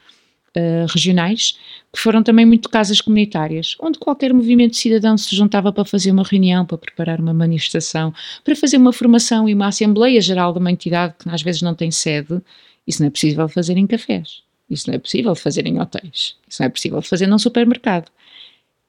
uh, 0.56 0.87
regionais, 0.92 1.58
que 1.92 2.00
foram 2.00 2.22
também 2.22 2.44
muito 2.44 2.68
casas 2.68 3.00
comunitárias, 3.00 3.76
onde 3.80 3.98
qualquer 3.98 4.32
movimento 4.32 4.76
cidadão 4.76 5.16
se 5.16 5.34
juntava 5.34 5.72
para 5.72 5.84
fazer 5.84 6.11
uma 6.11 6.22
reunião, 6.22 6.64
para 6.64 6.78
preparar 6.78 7.20
uma 7.20 7.34
manifestação, 7.34 8.12
para 8.44 8.54
fazer 8.54 8.76
uma 8.76 8.92
formação 8.92 9.48
e 9.48 9.54
uma 9.54 9.68
Assembleia 9.68 10.20
Geral 10.20 10.52
de 10.52 10.58
uma 10.58 10.70
entidade 10.70 11.14
que 11.18 11.28
às 11.28 11.42
vezes 11.42 11.62
não 11.62 11.74
tem 11.74 11.90
sede. 11.90 12.40
Isso 12.87 13.02
não 13.02 13.08
é 13.08 13.11
possível 13.11 13.48
fazer 13.48 13.76
em 13.76 13.87
cafés. 13.87 14.42
Isso 14.70 14.88
não 14.88 14.94
é 14.94 14.98
possível 14.98 15.34
fazer 15.34 15.66
em 15.66 15.80
hotéis. 15.80 16.37
Isso 16.48 16.61
não 16.62 16.66
é 16.66 16.68
possível 16.68 17.02
fazer 17.02 17.26
num 17.26 17.38
supermercado. 17.38 18.11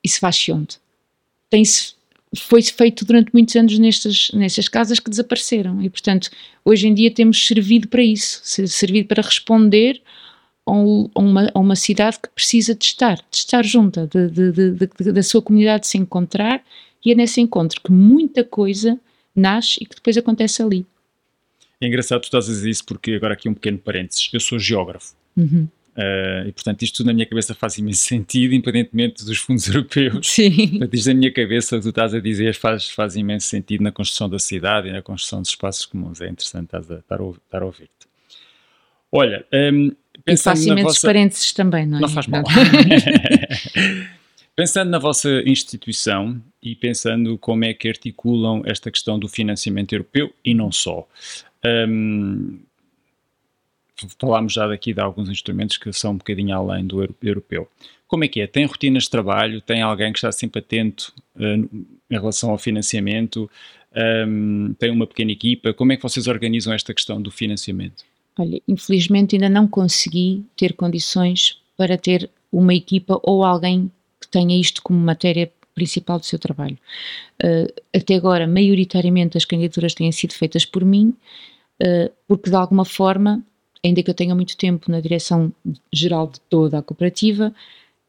Isso 0.04 0.20
faz-se 0.20 0.52
onde? 0.52 0.78
Tem-se 1.50 1.94
foi 2.38 2.62
feito 2.62 3.06
durante 3.06 3.32
muitos 3.34 3.56
anos 3.56 3.78
nestas, 3.80 4.30
nestas 4.34 4.68
casas 4.68 5.00
que 5.00 5.10
desapareceram 5.10 5.82
e, 5.82 5.90
portanto, 5.90 6.30
hoje 6.64 6.88
em 6.88 6.94
dia 6.94 7.10
temos 7.10 7.46
servido 7.46 7.88
para 7.88 8.04
isso, 8.04 8.42
servido 8.68 9.08
para 9.08 9.24
responder 9.24 10.02
a 10.70 11.20
uma, 11.20 11.52
a 11.54 11.60
uma 11.60 11.76
cidade 11.76 12.20
que 12.20 12.30
precisa 12.30 12.76
de 12.76 12.86
estar, 12.86 13.16
de 13.16 13.38
estar 13.38 13.64
junta, 13.64 14.08
de, 14.08 14.30
de, 14.30 14.52
de, 14.52 15.12
da 15.12 15.24
sua 15.24 15.42
comunidade 15.42 15.88
se 15.88 15.98
encontrar 15.98 16.64
e 17.04 17.12
é 17.12 17.16
nesse 17.16 17.42
encontro 17.42 17.82
que 17.82 17.92
muita 17.92 18.44
coisa 18.44 19.00
nasce 19.36 19.80
e 19.82 19.86
que 19.86 19.96
depois 19.96 20.18
acontece 20.18 20.62
ali. 20.62 20.86
É 21.82 21.88
engraçado 21.88 22.22
tu 22.22 22.26
estás 22.26 22.50
a 22.50 22.52
dizer 22.52 22.70
isso 22.70 22.86
porque 22.86 23.14
agora 23.14 23.34
aqui 23.34 23.48
um 23.48 23.54
pequeno 23.54 23.78
parênteses, 23.78 24.30
eu 24.34 24.40
sou 24.40 24.60
geógrafo 24.60 25.16
uhum. 25.38 25.68
uh, 25.96 26.48
e 26.48 26.52
portanto 26.52 26.82
isto 26.82 26.98
tudo 26.98 27.08
na 27.08 27.14
minha 27.14 27.26
cabeça 27.26 27.56
faz 27.56 27.78
imenso 27.78 28.04
sentido 28.06 28.54
independentemente 28.54 29.26
dos 29.26 29.38
fundos 29.38 29.68
europeus. 29.68 30.28
Sim. 30.28 30.72
Portanto, 30.72 30.94
isto 30.94 31.08
na 31.08 31.14
minha 31.14 31.32
cabeça 31.32 31.78
o 31.78 31.80
que 31.80 31.84
tu 31.84 31.90
estás 31.90 32.14
a 32.14 32.20
dizer 32.20 32.54
faz, 32.54 32.90
faz 32.90 33.16
imenso 33.16 33.48
sentido 33.48 33.82
na 33.82 33.92
construção 33.92 34.30
da 34.30 34.40
cidade 34.40 34.90
e 34.90 34.92
na 34.92 35.02
construção 35.02 35.42
dos 35.42 35.52
espaços 35.52 35.86
comuns, 35.86 36.20
é 36.20 36.28
interessante 36.28 36.66
estar 36.66 36.80
a, 36.80 37.00
estar 37.00 37.22
a, 37.22 37.30
estar 37.30 37.62
a 37.62 37.66
ouvir-te. 37.66 38.09
Olha, 39.12 39.46
um, 39.54 39.92
e 40.28 40.38
faço 40.38 40.68
imensos 40.68 40.96
vossa... 40.96 41.08
parênteses 41.08 41.54
também, 41.54 41.86
não 41.86 41.98
é? 41.98 42.02
Não 42.02 42.10
faz 42.10 42.28
mal. 42.28 42.44
pensando 44.56 44.90
na 44.90 45.00
vossa 45.00 45.42
instituição 45.46 46.42
e 46.62 46.76
pensando 46.76 47.38
como 47.38 47.64
é 47.64 47.74
que 47.74 47.88
articulam 47.88 48.62
esta 48.66 48.92
questão 48.92 49.18
do 49.18 49.30
financiamento 49.30 49.94
europeu 49.94 50.34
e 50.44 50.54
não 50.54 50.72
só. 50.72 51.08
Um, 51.66 52.60
falámos 54.20 54.54
já 54.54 54.68
daqui 54.68 54.94
de 54.94 55.00
alguns 55.00 55.30
instrumentos 55.30 55.78
que 55.78 55.92
são 55.94 56.12
um 56.12 56.18
bocadinho 56.18 56.56
além 56.56 56.86
do 56.86 57.16
europeu. 57.24 57.70
Como 58.06 58.26
é 58.26 58.28
que 58.28 58.42
é? 58.42 58.48
Tem 58.48 58.66
rotinas 58.66 59.04
de 59.04 59.12
trabalho? 59.12 59.62
Tem 59.62 59.82
alguém 59.82 60.12
que 60.12 60.18
está 60.18 60.32
sempre 60.32 60.60
atento 60.60 61.14
uh, 61.38 61.86
em 62.10 62.16
relação 62.16 62.50
ao 62.50 62.58
financiamento? 62.58 63.50
Um, 64.28 64.74
tem 64.78 64.92
uma 64.92 65.08
pequena 65.08 65.32
equipa? 65.32 65.74
Como 65.74 65.94
é 65.94 65.96
que 65.96 66.04
vocês 66.04 66.28
organizam 66.28 66.74
esta 66.74 66.94
questão 66.94 67.22
do 67.22 67.32
financiamento? 67.32 68.04
Olha, 68.40 68.62
infelizmente 68.66 69.36
ainda 69.36 69.50
não 69.50 69.68
consegui 69.68 70.46
ter 70.56 70.74
condições 70.74 71.62
para 71.76 71.98
ter 71.98 72.30
uma 72.50 72.74
equipa 72.74 73.20
ou 73.22 73.44
alguém 73.44 73.92
que 74.20 74.30
tenha 74.30 74.58
isto 74.60 74.82
como 74.82 74.98
matéria 74.98 75.52
principal 75.76 76.20
do 76.20 76.26
seu 76.26 76.40
trabalho. 76.40 76.78
Uh, 77.44 77.68
até 77.94 78.16
agora, 78.16 78.48
maioritariamente 78.48 79.38
as 79.38 79.44
candidaturas 79.44 79.94
têm 79.94 80.10
sido 80.12 80.34
feitas 80.34 80.66
por 80.66 80.86
mim, 80.86 81.14
uh, 81.82 82.12
porque 82.28 82.50
de 82.50 82.56
alguma 82.56 82.86
forma, 82.86 83.44
ainda 83.84 84.02
que 84.02 84.10
eu 84.10 84.14
tenha 84.14 84.34
muito 84.34 84.56
tempo 84.56 84.90
na 84.90 85.02
direção 85.02 85.54
geral 85.92 86.28
de 86.28 86.40
toda 86.42 86.80
a 86.80 86.82
cooperativa, 86.82 87.54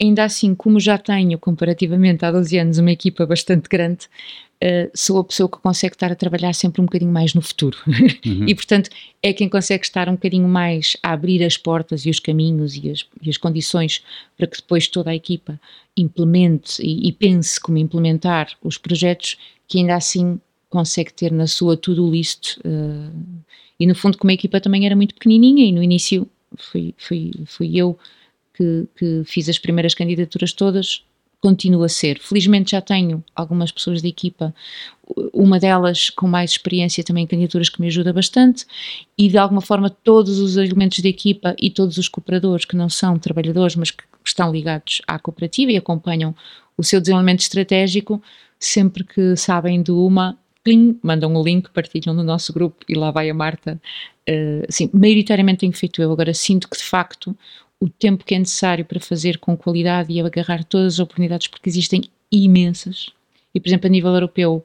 ainda 0.01 0.25
assim, 0.25 0.55
como 0.55 0.81
já 0.81 0.97
tenho 0.97 1.39
comparativamente 1.39 2.25
há 2.25 2.33
12 2.33 2.59
anos 2.59 2.79
uma 2.79 2.91
equipa 2.91 3.27
bastante 3.27 3.69
grande, 3.69 4.07
uh, 4.65 4.91
sou 4.95 5.19
a 5.19 5.25
pessoa 5.25 5.49
que 5.49 5.59
consegue 5.59 5.95
estar 5.95 6.11
a 6.11 6.15
trabalhar 6.15 6.55
sempre 6.55 6.81
um 6.81 6.87
bocadinho 6.87 7.13
mais 7.13 7.35
no 7.35 7.43
futuro. 7.43 7.77
Uhum. 7.87 8.47
e, 8.49 8.55
portanto, 8.55 8.89
é 9.23 9.33
quem 9.33 9.49
consegue 9.49 9.85
estar 9.85 10.09
um 10.09 10.13
bocadinho 10.13 10.49
mais 10.49 10.97
a 11.03 11.13
abrir 11.13 11.45
as 11.45 11.57
portas 11.57 12.07
e 12.07 12.11
os 12.11 12.19
caminhos 12.19 12.77
e 12.77 12.91
as, 12.91 13.07
e 13.21 13.29
as 13.29 13.37
condições 13.37 14.03
para 14.37 14.47
que 14.47 14.57
depois 14.57 14.89
toda 14.89 15.11
a 15.11 15.15
equipa 15.15 15.61
implemente 15.97 16.83
e, 16.83 17.09
e 17.09 17.13
pense 17.13 17.61
como 17.61 17.77
implementar 17.77 18.57
os 18.63 18.79
projetos 18.79 19.37
que 19.69 19.79
ainda 19.79 19.95
assim 19.95 20.41
consegue 20.71 21.13
ter 21.13 21.31
na 21.31 21.47
sua 21.47 21.77
to-do 21.77 22.11
list. 22.11 22.57
Uh, 22.59 23.13
e, 23.79 23.87
no 23.87 23.95
fundo, 23.95 24.17
como 24.17 24.31
a 24.31 24.35
equipa 24.35 24.61
também 24.61 24.87
era 24.87 24.97
muito 24.97 25.15
pequenininha 25.15 25.67
e 25.67 25.73
no 25.73 25.83
início 25.83 26.27
fui, 26.57 26.95
fui, 26.97 27.33
fui 27.47 27.77
eu 27.77 27.99
que, 28.61 28.87
que 28.95 29.23
fiz 29.25 29.49
as 29.49 29.59
primeiras 29.59 29.95
candidaturas 29.95 30.53
todas, 30.53 31.03
continua 31.41 31.87
a 31.87 31.89
ser. 31.89 32.19
Felizmente 32.19 32.73
já 32.73 32.83
tenho 32.83 33.25
algumas 33.35 33.73
pessoas 33.73 34.03
da 34.03 34.09
equipa, 34.09 34.55
uma 35.33 35.59
delas 35.59 36.11
com 36.11 36.29
mais 36.29 36.51
experiência 36.51 37.03
também 37.03 37.25
em 37.25 37.27
candidaturas 37.27 37.71
que 37.71 37.81
me 37.81 37.87
ajuda 37.87 38.13
bastante 38.13 38.67
e 39.17 39.29
de 39.29 39.39
alguma 39.39 39.63
forma 39.63 39.89
todos 39.89 40.39
os 40.39 40.59
elementos 40.59 41.01
da 41.01 41.09
equipa 41.09 41.55
e 41.59 41.71
todos 41.71 41.97
os 41.97 42.09
cooperadores 42.09 42.67
que 42.67 42.77
não 42.77 42.91
são 42.91 43.19
trabalhadores 43.19 43.75
mas 43.75 43.91
que 43.91 44.05
estão 44.23 44.53
ligados 44.53 45.01
à 45.07 45.19
cooperativa 45.19 45.73
e 45.73 45.79
acompanham 45.79 46.35
o 46.77 46.85
seu 46.85 47.01
desenvolvimento 47.01 47.41
estratégico, 47.41 48.23
sempre 48.59 49.03
que 49.03 49.35
sabem 49.35 49.83
de 49.83 49.91
uma, 49.91 50.39
plim, 50.63 50.99
mandam 51.03 51.35
o 51.35 51.41
um 51.41 51.43
link, 51.43 51.71
partilham 51.71 52.15
no 52.15 52.23
nosso 52.23 52.53
grupo 52.53 52.85
e 52.87 52.95
lá 52.95 53.11
vai 53.11 53.31
a 53.31 53.35
Marta. 53.35 53.81
Uh, 54.29 54.65
assim, 54.69 54.91
maioritariamente 54.93 55.61
tenho 55.61 55.73
feito 55.73 56.03
eu, 56.03 56.13
agora 56.13 56.35
sinto 56.35 56.69
que 56.69 56.77
de 56.77 56.85
facto 56.85 57.35
o 57.81 57.89
tempo 57.89 58.25
que 58.25 58.35
é 58.35 58.39
necessário 58.39 58.85
para 58.85 59.01
fazer 59.01 59.39
com 59.39 59.57
qualidade 59.57 60.13
e 60.13 60.21
agarrar 60.21 60.63
todas 60.65 60.95
as 60.95 60.99
oportunidades, 60.99 61.49
porque 61.49 61.69
existem 61.69 62.05
imensas. 62.31 63.09
E, 63.55 63.59
por 63.59 63.69
exemplo, 63.69 63.87
a 63.87 63.91
nível 63.91 64.13
europeu, 64.13 64.65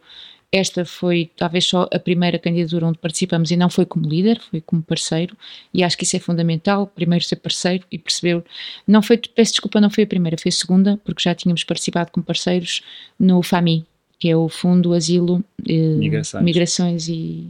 esta 0.51 0.85
foi 0.85 1.31
talvez 1.35 1.65
só 1.65 1.87
a 1.91 1.99
primeira 1.99 2.37
candidatura 2.37 2.87
onde 2.87 2.97
participamos 2.97 3.51
e 3.51 3.57
não 3.57 3.69
foi 3.69 3.85
como 3.85 4.07
líder, 4.07 4.39
foi 4.39 4.61
como 4.61 4.83
parceiro, 4.83 5.35
e 5.73 5.83
acho 5.83 5.97
que 5.97 6.03
isso 6.03 6.15
é 6.15 6.19
fundamental, 6.19 6.87
primeiro 6.87 7.23
ser 7.23 7.37
parceiro 7.37 7.85
e 7.91 7.97
perceber, 7.97 8.43
não 8.87 9.01
foi, 9.01 9.17
peço 9.17 9.53
desculpa, 9.53 9.81
não 9.81 9.89
foi 9.89 10.03
a 10.03 10.07
primeira, 10.07 10.37
foi 10.37 10.49
a 10.49 10.53
segunda, 10.53 10.99
porque 11.03 11.23
já 11.23 11.33
tínhamos 11.33 11.63
participado 11.63 12.11
como 12.11 12.25
parceiros 12.25 12.83
no 13.19 13.41
FAMI, 13.41 13.85
que 14.19 14.29
é 14.29 14.35
o 14.35 14.47
Fundo 14.47 14.93
Asilo, 14.93 15.43
eh, 15.67 15.95
Migrações. 15.95 16.43
Migrações 16.43 17.07
e, 17.07 17.49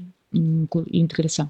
Integração. 0.92 1.50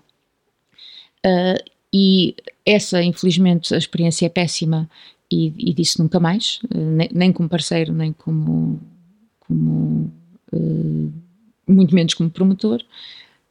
Uh, 1.25 1.74
e 1.97 2.35
essa, 2.65 3.01
infelizmente, 3.01 3.73
a 3.73 3.77
experiência 3.77 4.25
é 4.25 4.29
péssima 4.29 4.89
e, 5.31 5.53
e 5.57 5.73
disse 5.73 5.97
nunca 5.97 6.19
mais, 6.19 6.59
eh, 6.69 6.77
nem, 6.77 7.09
nem, 7.13 7.31
como 7.31 7.47
parceiro, 7.47 7.93
nem 7.93 8.11
como, 8.11 8.81
como 9.39 10.11
uh, 10.51 11.13
muito 11.65 11.95
menos 11.95 12.13
como 12.13 12.29
promotor. 12.29 12.81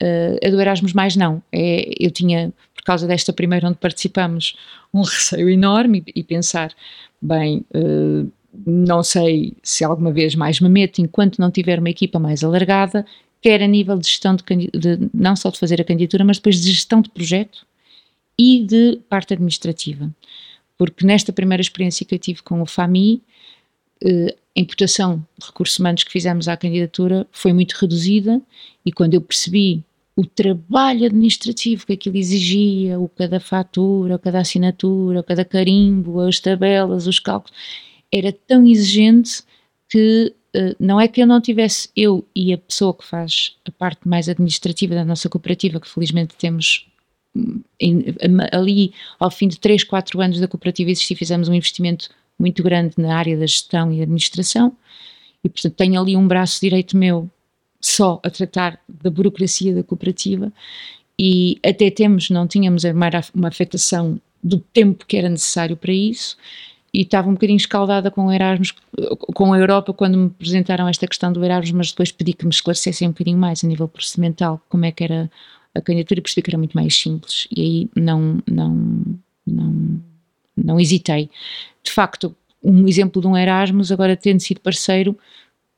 Uh, 0.03 0.47
a 0.47 0.51
do 0.51 0.61
Erasmus 0.61 0.93
mais 0.93 1.17
não, 1.17 1.43
é, 1.51 1.89
eu 1.99 2.11
tinha, 2.11 2.53
por 2.75 2.85
causa 2.85 3.07
desta 3.07 3.33
primeira 3.33 3.67
onde 3.67 3.79
participamos, 3.79 4.59
um 4.93 5.01
receio 5.01 5.49
enorme 5.49 6.05
e, 6.09 6.21
e 6.21 6.23
pensar, 6.23 6.71
bem, 7.23 7.65
uh, 7.75 8.31
não 8.67 9.03
sei 9.03 9.55
se 9.63 9.83
alguma 9.85 10.13
vez 10.13 10.35
mais 10.35 10.61
me 10.61 10.69
meto 10.69 11.01
enquanto 11.01 11.38
não 11.38 11.51
tiver 11.51 11.79
uma 11.79 11.88
equipa 11.88 12.19
mais 12.19 12.45
alargada, 12.45 13.07
quer 13.40 13.63
a 13.63 13.67
nível 13.67 13.97
de 13.97 14.07
gestão 14.07 14.37
de, 14.37 14.45
de 14.45 15.09
não 15.15 15.35
só 15.35 15.49
de 15.49 15.59
fazer 15.59 15.81
a 15.81 15.85
candidatura, 15.85 16.27
mas 16.27 16.37
depois 16.37 16.61
de 16.61 16.71
gestão 16.71 17.01
de 17.01 17.09
projeto, 17.09 17.67
e 18.39 18.65
de 18.65 19.01
parte 19.09 19.35
administrativa. 19.35 20.11
Porque 20.77 21.07
nesta 21.07 21.33
primeira 21.33 21.61
experiência 21.61 22.05
que 22.05 22.15
eu 22.15 22.19
tive 22.19 22.43
com 22.43 22.61
o 22.61 22.67
FAMI, 22.67 23.23
eh, 24.03 24.37
a 24.57 24.61
imputação 24.61 25.25
de 25.39 25.47
recursos 25.47 25.79
humanos 25.79 26.05
que 26.05 26.13
fizemos 26.13 26.49
à 26.49 26.57
candidatura 26.57 27.27
foi 27.33 27.53
muito 27.53 27.73
reduzida 27.73 28.41
e 28.85 28.93
quando 28.93 29.15
eu 29.15 29.21
percebi 29.21 29.83
o 30.17 30.25
trabalho 30.25 31.07
administrativo 31.07 31.87
que 31.87 31.95
aquilo 31.95 32.17
exigia, 32.17 33.01
o 33.01 33.09
cada 33.09 33.41
fatura, 33.41 34.15
o 34.15 34.19
cada 34.19 34.41
assinatura, 34.41 35.21
o 35.21 35.25
cada 35.25 35.45
carimbo, 35.45 36.21
as 36.21 36.39
tabelas, 36.39 37.07
os 37.07 37.19
cálculos, 37.19 37.57
era 38.13 38.33
tão 38.33 38.65
exigente 38.65 39.43
que 39.89 40.33
uh, 40.55 40.77
não 40.79 41.01
é 41.01 41.09
que 41.09 41.21
eu 41.21 41.27
não 41.27 41.41
tivesse, 41.41 41.89
eu 41.97 42.25
e 42.35 42.53
a 42.53 42.59
pessoa 42.59 42.95
que 42.95 43.05
faz 43.05 43.57
a 43.67 43.73
parte 43.73 44.07
mais 44.09 44.29
administrativa 44.29 44.95
da 44.95 45.05
nossa 45.05 45.29
cooperativa, 45.29 45.81
que 45.81 45.89
felizmente 45.91 46.37
temos 46.37 46.87
em, 47.81 48.05
ali 48.53 48.93
ao 49.19 49.31
fim 49.31 49.49
de 49.49 49.59
3, 49.59 49.85
4 49.85 50.21
anos 50.21 50.41
da 50.41 50.49
cooperativa 50.49 50.91
existir, 50.91 51.17
fizemos 51.17 51.49
um 51.49 51.55
investimento 51.55 52.09
muito 52.39 52.63
grande 52.63 52.95
na 52.99 53.17
área 53.17 53.37
da 53.37 53.47
gestão 53.47 53.93
e 53.93 54.03
administração. 54.03 54.77
E 55.43 55.49
portanto 55.49 55.75
tenho 55.75 56.01
ali 56.01 56.17
um 56.17 56.27
braço 56.27 56.61
direito 56.61 56.97
meu 56.97 57.29
só 57.81 58.19
a 58.23 58.31
tratar 58.31 58.81
da 58.89 59.11
burocracia 59.11 59.75
da 59.75 59.83
cooperativa. 59.83 60.53
E 61.19 61.59
até 61.65 61.91
temos, 61.91 62.31
não 62.31 62.47
tínhamos 62.47 62.85
uma, 62.85 63.49
afetação 63.49 64.21
do 64.43 64.59
tempo 64.59 65.05
que 65.07 65.17
era 65.17 65.29
necessário 65.29 65.77
para 65.77 65.93
isso. 65.93 66.37
E 66.93 67.03
estava 67.03 67.29
um 67.29 67.35
bocadinho 67.35 67.57
escaldada 67.57 68.11
com 68.11 68.33
Erasmus, 68.33 68.73
com 69.35 69.53
a 69.53 69.59
Europa 69.59 69.93
quando 69.93 70.17
me 70.17 70.27
apresentaram 70.27 70.89
esta 70.89 71.07
questão 71.07 71.33
do 71.33 71.45
Erasmus, 71.45 71.73
mas 71.73 71.91
depois 71.91 72.13
pedi 72.13 72.33
que 72.33 72.45
me 72.45 72.53
esclarecessem 72.53 73.09
um 73.09 73.11
bocadinho 73.11 73.37
mais 73.39 73.65
a 73.65 73.67
nível 73.67 73.89
procedimental 73.89 74.61
como 74.69 74.85
é 74.85 74.93
que 74.93 75.03
era 75.03 75.31
a 75.75 75.81
candidatura 75.81 76.22
percebi 76.22 76.42
que 76.42 76.50
era 76.50 76.58
muito 76.58 76.75
mais 76.75 76.94
simples 76.96 77.48
e 77.54 77.60
aí 77.60 77.90
não, 77.96 78.38
não, 78.46 79.02
não, 79.46 80.02
não 80.56 80.81
hesitei. 80.81 81.29
De 81.83 81.90
facto, 81.90 82.35
um 82.62 82.87
exemplo 82.88 83.20
de 83.20 83.29
um 83.29 83.37
Erasmus, 83.37 83.92
agora 83.92 84.16
tendo 84.16 84.40
sido 84.40 84.60
parceiro, 84.60 85.18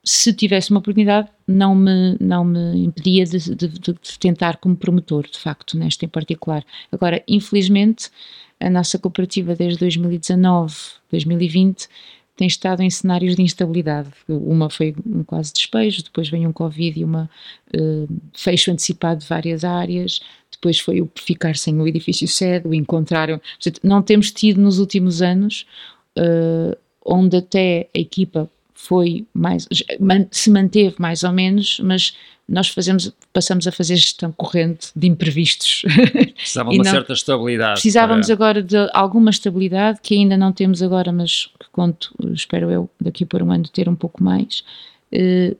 se 0.05 0.32
tivesse 0.32 0.70
uma 0.70 0.78
oportunidade, 0.78 1.28
não 1.49 1.74
me, 1.74 2.16
não 2.20 2.44
me 2.44 2.84
impedia 2.84 3.24
de, 3.24 3.38
de, 3.57 3.68
de, 3.68 4.18
tentar 4.20 4.59
como 4.59 4.76
promotor, 4.76 5.26
de 5.28 5.36
facto, 5.36 5.76
nesta 5.76 6.05
em 6.05 6.09
particular. 6.09 6.64
Agora, 6.92 7.24
infelizmente, 7.26 8.09
a 8.61 8.70
nossa 8.70 9.01
cooperativa 9.01 9.57
desde 9.57 9.80
2019, 9.80 10.74
2020, 11.11 11.88
tem 12.37 12.47
estado 12.47 12.82
em 12.82 12.91
cenários 12.91 13.34
de 13.34 13.43
instabilidade. 13.43 14.11
Uma 14.28 14.68
foi 14.68 14.95
um 15.07 15.24
quase 15.24 15.53
despejo, 15.53 16.05
depois 16.05 16.28
veio 16.28 16.49
um 16.49 16.53
Covid 16.53 17.01
e 17.01 17.05
uma 17.05 17.30
uh, 17.74 18.09
fecho 18.34 18.70
antecipado 18.70 19.20
de 19.20 19.26
várias 19.26 19.64
áreas, 19.64 20.20
depois 20.53 20.78
foi 20.78 21.01
o 21.01 21.11
ficar 21.16 21.57
sem 21.57 21.80
o 21.80 21.89
edifício 21.89 22.28
sede, 22.28 22.68
o 22.68 22.74
encontrar. 22.74 23.41
Não 23.82 24.03
temos 24.03 24.30
tido 24.30 24.61
nos 24.61 24.78
últimos 24.78 25.22
anos, 25.22 25.66
uh, 26.18 26.76
onde 27.05 27.39
até 27.39 27.89
a 27.97 27.99
equipa 27.99 28.51
foi 28.77 29.27
mais, 29.33 29.66
se 30.31 30.51
manteve 30.51 30.95
mais 30.99 31.24
ou 31.24 31.33
menos, 31.33 31.81
mas 31.83 32.14
nós 32.47 32.68
fazemos, 32.68 33.11
passamos 33.33 33.66
a 33.66 33.72
fazer 33.72 33.97
gestão 33.97 34.31
corrente 34.31 34.89
de 34.95 35.09
imprevistos. 35.09 35.83
Precisavam 36.37 36.72
de 36.72 36.79
uma 36.79 36.85
não, 36.85 36.93
certa 36.93 37.12
estabilidade. 37.14 37.72
Precisávamos 37.72 38.27
para... 38.27 38.35
agora 38.35 38.62
de 38.62 38.77
alguma 38.93 39.31
estabilidade, 39.31 39.99
que 40.03 40.14
ainda 40.14 40.37
não 40.37 40.53
temos 40.53 40.83
agora, 40.83 41.11
mas 41.11 41.47
que 41.59 41.68
conto, 41.72 42.14
espero 42.33 42.70
eu, 42.70 42.89
daqui 43.01 43.24
por 43.24 43.43
um 43.43 43.51
ano 43.51 43.66
ter 43.66 43.89
um 43.89 43.97
pouco 43.97 44.22
mais, 44.22 44.62
eh, 45.11 45.57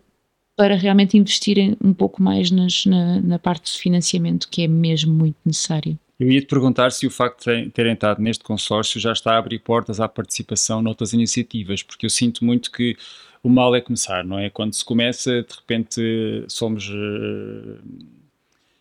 para 0.55 0.77
realmente 0.77 1.17
investirem 1.17 1.77
um 1.83 1.93
pouco 1.93 2.23
mais 2.23 2.51
nas, 2.51 2.85
na, 2.85 3.21
na 3.21 3.39
parte 3.39 3.73
de 3.73 3.79
financiamento, 3.79 4.49
que 4.49 4.63
é 4.63 4.69
mesmo 4.69 5.13
muito 5.13 5.37
necessário. 5.45 5.99
Eu 6.19 6.31
ia 6.31 6.41
te 6.41 6.47
perguntar 6.47 6.91
se 6.93 7.07
o 7.07 7.11
facto 7.11 7.45
de 7.45 7.69
terem 7.71 7.93
estado 7.93 8.23
neste 8.23 8.43
consórcio 8.43 8.99
já 8.99 9.13
está 9.13 9.35
a 9.35 9.39
abrir 9.39 9.59
portas 9.59 10.01
à 10.01 10.09
participação 10.09 10.81
noutras 10.81 11.13
iniciativas, 11.13 11.83
porque 11.83 12.07
eu 12.07 12.11
sinto 12.11 12.45
muito 12.45 12.71
que 12.71 12.97
o 13.43 13.51
mal 13.51 13.75
é 13.77 13.81
começar, 13.81 14.25
não 14.25 14.39
é? 14.39 14.49
Quando 14.49 14.73
se 14.73 14.85
começa, 14.85 15.43
de 15.43 15.55
repente 15.55 16.45
somos 16.49 16.89
uh, 16.89 17.79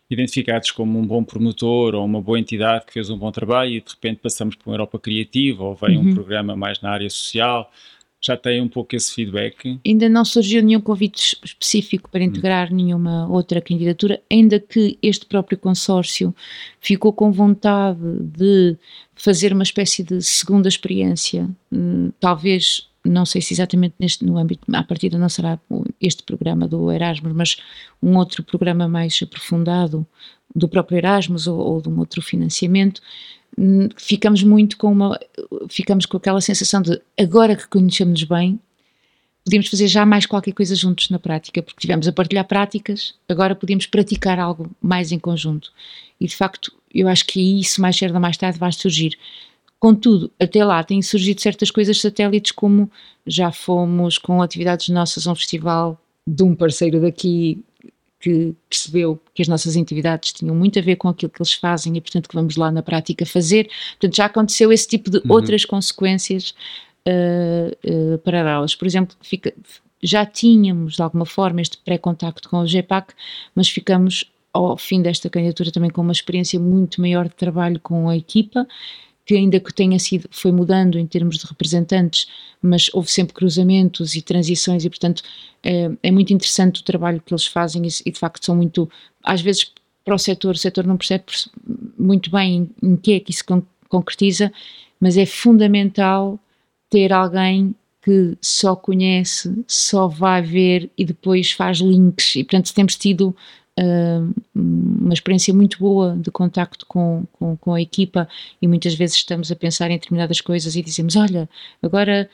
identificados 0.08 0.70
como 0.70 0.98
um 0.98 1.06
bom 1.06 1.22
promotor 1.22 1.94
ou 1.94 2.04
uma 2.04 2.22
boa 2.22 2.38
entidade 2.38 2.86
que 2.86 2.92
fez 2.92 3.10
um 3.10 3.18
bom 3.18 3.30
trabalho 3.30 3.72
e 3.72 3.80
de 3.80 3.90
repente 3.90 4.20
passamos 4.22 4.54
para 4.54 4.70
uma 4.70 4.74
Europa 4.74 4.98
Criativa 4.98 5.62
ou 5.62 5.74
vem 5.74 5.98
uhum. 5.98 6.10
um 6.10 6.14
programa 6.14 6.56
mais 6.56 6.80
na 6.80 6.90
área 6.90 7.10
social 7.10 7.70
já 8.26 8.36
tem 8.36 8.60
um 8.60 8.68
pouco 8.68 8.96
esse 8.96 9.14
feedback? 9.14 9.78
Ainda 9.86 10.08
não 10.08 10.24
surgiu 10.24 10.60
nenhum 10.60 10.80
convite 10.80 11.38
específico 11.44 12.10
para 12.10 12.24
integrar 12.24 12.72
hum. 12.72 12.76
nenhuma 12.76 13.28
outra 13.28 13.60
candidatura, 13.60 14.20
ainda 14.30 14.58
que 14.58 14.98
este 15.00 15.26
próprio 15.26 15.56
consórcio 15.56 16.34
ficou 16.80 17.12
com 17.12 17.30
vontade 17.30 18.00
de 18.20 18.76
fazer 19.14 19.52
uma 19.52 19.62
espécie 19.62 20.02
de 20.02 20.20
segunda 20.20 20.68
experiência, 20.68 21.48
hum, 21.72 22.10
talvez 22.18 22.88
não 23.04 23.24
sei 23.24 23.40
se 23.40 23.54
exatamente 23.54 23.94
neste, 24.00 24.24
no 24.24 24.36
âmbito, 24.36 24.62
à 24.74 24.82
partida 24.82 25.16
não 25.16 25.28
será 25.28 25.60
este 26.00 26.24
programa 26.24 26.66
do 26.66 26.90
Erasmus, 26.90 27.32
mas 27.32 27.56
um 28.02 28.16
outro 28.16 28.42
programa 28.42 28.88
mais 28.88 29.20
aprofundado 29.22 30.04
do 30.52 30.68
próprio 30.68 30.98
Erasmus 30.98 31.46
ou, 31.46 31.56
ou 31.56 31.80
de 31.80 31.88
um 31.88 31.96
outro 32.00 32.20
financiamento, 32.20 33.00
Hum, 33.00 33.35
ficamos 33.96 34.42
muito 34.42 34.76
com 34.76 34.92
uma 34.92 35.18
ficamos 35.68 36.04
com 36.04 36.16
aquela 36.16 36.40
sensação 36.40 36.82
de 36.82 37.00
agora 37.18 37.56
que 37.56 37.66
conhecemos 37.68 38.22
bem 38.24 38.60
podíamos 39.44 39.68
fazer 39.68 39.88
já 39.88 40.04
mais 40.04 40.26
qualquer 40.26 40.52
coisa 40.52 40.74
juntos 40.74 41.08
na 41.08 41.18
prática 41.18 41.62
porque 41.62 41.80
tivemos 41.80 42.06
a 42.06 42.12
partilhar 42.12 42.46
práticas 42.46 43.14
agora 43.28 43.54
podíamos 43.54 43.86
praticar 43.86 44.38
algo 44.38 44.70
mais 44.80 45.10
em 45.12 45.18
conjunto. 45.18 45.72
E 46.20 46.26
de 46.26 46.36
facto 46.36 46.72
eu 46.94 47.08
acho 47.08 47.26
que 47.26 47.60
isso 47.60 47.80
mais 47.80 47.96
cedo 47.96 48.14
ou 48.14 48.20
mais 48.20 48.36
tarde 48.36 48.58
vai 48.58 48.72
surgir. 48.72 49.18
Contudo 49.78 50.30
até 50.38 50.64
lá 50.64 50.82
têm 50.82 51.00
surgido 51.00 51.40
certas 51.40 51.70
coisas 51.70 52.00
satélites 52.00 52.52
como 52.52 52.90
já 53.26 53.52
fomos 53.52 54.18
com 54.18 54.42
atividades 54.42 54.88
nossas 54.88 55.26
a 55.26 55.32
um 55.32 55.34
festival 55.34 56.00
de 56.26 56.42
um 56.42 56.54
parceiro 56.54 57.00
daqui 57.00 57.62
que 58.18 58.54
percebeu 58.68 59.20
que 59.34 59.42
as 59.42 59.48
nossas 59.48 59.76
atividades 59.76 60.32
tinham 60.32 60.54
muito 60.54 60.78
a 60.78 60.82
ver 60.82 60.96
com 60.96 61.08
aquilo 61.08 61.30
que 61.30 61.40
eles 61.40 61.52
fazem 61.52 61.96
e, 61.96 62.00
portanto, 62.00 62.28
que 62.28 62.34
vamos 62.34 62.56
lá 62.56 62.70
na 62.70 62.82
prática 62.82 63.26
fazer. 63.26 63.68
Portanto, 63.92 64.16
já 64.16 64.24
aconteceu 64.26 64.72
esse 64.72 64.88
tipo 64.88 65.10
de 65.10 65.18
uhum. 65.18 65.32
outras 65.32 65.64
consequências 65.64 66.54
uh, 67.06 68.14
uh, 68.14 68.18
paralelas. 68.18 68.74
Por 68.74 68.86
exemplo, 68.86 69.16
fica, 69.22 69.52
já 70.02 70.24
tínhamos, 70.24 70.96
de 70.96 71.02
alguma 71.02 71.26
forma, 71.26 71.60
este 71.60 71.78
pré-contacto 71.78 72.48
com 72.48 72.58
o 72.60 72.66
GEPAC, 72.66 73.12
mas 73.54 73.68
ficamos, 73.68 74.24
ao 74.52 74.76
fim 74.76 75.02
desta 75.02 75.28
candidatura, 75.28 75.70
também 75.70 75.90
com 75.90 76.00
uma 76.00 76.12
experiência 76.12 76.58
muito 76.58 77.00
maior 77.00 77.28
de 77.28 77.34
trabalho 77.34 77.78
com 77.80 78.08
a 78.08 78.16
equipa 78.16 78.66
que 79.26 79.34
ainda 79.34 79.58
que 79.58 79.74
tenha 79.74 79.98
sido, 79.98 80.28
foi 80.30 80.52
mudando 80.52 80.98
em 80.98 81.06
termos 81.06 81.36
de 81.36 81.46
representantes, 81.46 82.28
mas 82.62 82.88
houve 82.94 83.10
sempre 83.10 83.34
cruzamentos 83.34 84.14
e 84.14 84.22
transições 84.22 84.84
e, 84.84 84.88
portanto, 84.88 85.22
é, 85.64 85.90
é 86.00 86.10
muito 86.12 86.32
interessante 86.32 86.80
o 86.80 86.84
trabalho 86.84 87.20
que 87.20 87.34
eles 87.34 87.46
fazem 87.46 87.84
e, 87.84 87.88
e, 88.06 88.12
de 88.12 88.18
facto 88.18 88.46
são 88.46 88.54
muito, 88.54 88.88
às 89.22 89.40
vezes 89.40 89.72
para 90.04 90.14
o 90.14 90.18
setor, 90.18 90.54
o 90.54 90.58
setor 90.58 90.86
não 90.86 90.96
percebe 90.96 91.24
muito 91.98 92.30
bem 92.30 92.70
em, 92.80 92.90
em 92.90 92.96
que 92.96 93.14
é 93.14 93.20
que 93.20 93.32
isso 93.32 93.44
con 93.44 93.62
concretiza, 93.88 94.52
mas 95.00 95.16
é 95.16 95.24
fundamental 95.24 96.40
ter 96.90 97.12
alguém 97.12 97.74
que 98.02 98.36
só 98.40 98.74
conhece, 98.74 99.64
só 99.66 100.08
vai 100.08 100.42
ver 100.42 100.90
e 100.96 101.04
depois 101.04 101.52
faz 101.52 101.78
links. 101.78 102.36
E 102.36 102.44
portanto 102.44 102.72
temos 102.74 102.96
tido 102.96 103.34
uma 104.54 105.12
experiência 105.12 105.52
muito 105.52 105.78
boa 105.78 106.16
de 106.18 106.30
contacto 106.30 106.86
com, 106.86 107.24
com, 107.32 107.56
com, 107.56 107.74
a 107.74 107.80
equipa 107.80 108.26
e 108.60 108.66
muitas 108.66 108.94
vezes 108.94 109.16
estamos 109.16 109.52
a 109.52 109.56
pensar 109.56 109.90
em 109.90 109.98
determinadas 109.98 110.40
coisas 110.40 110.76
e 110.76 110.82
dizemos, 110.82 111.14
olha, 111.14 111.48
agora 111.82 112.28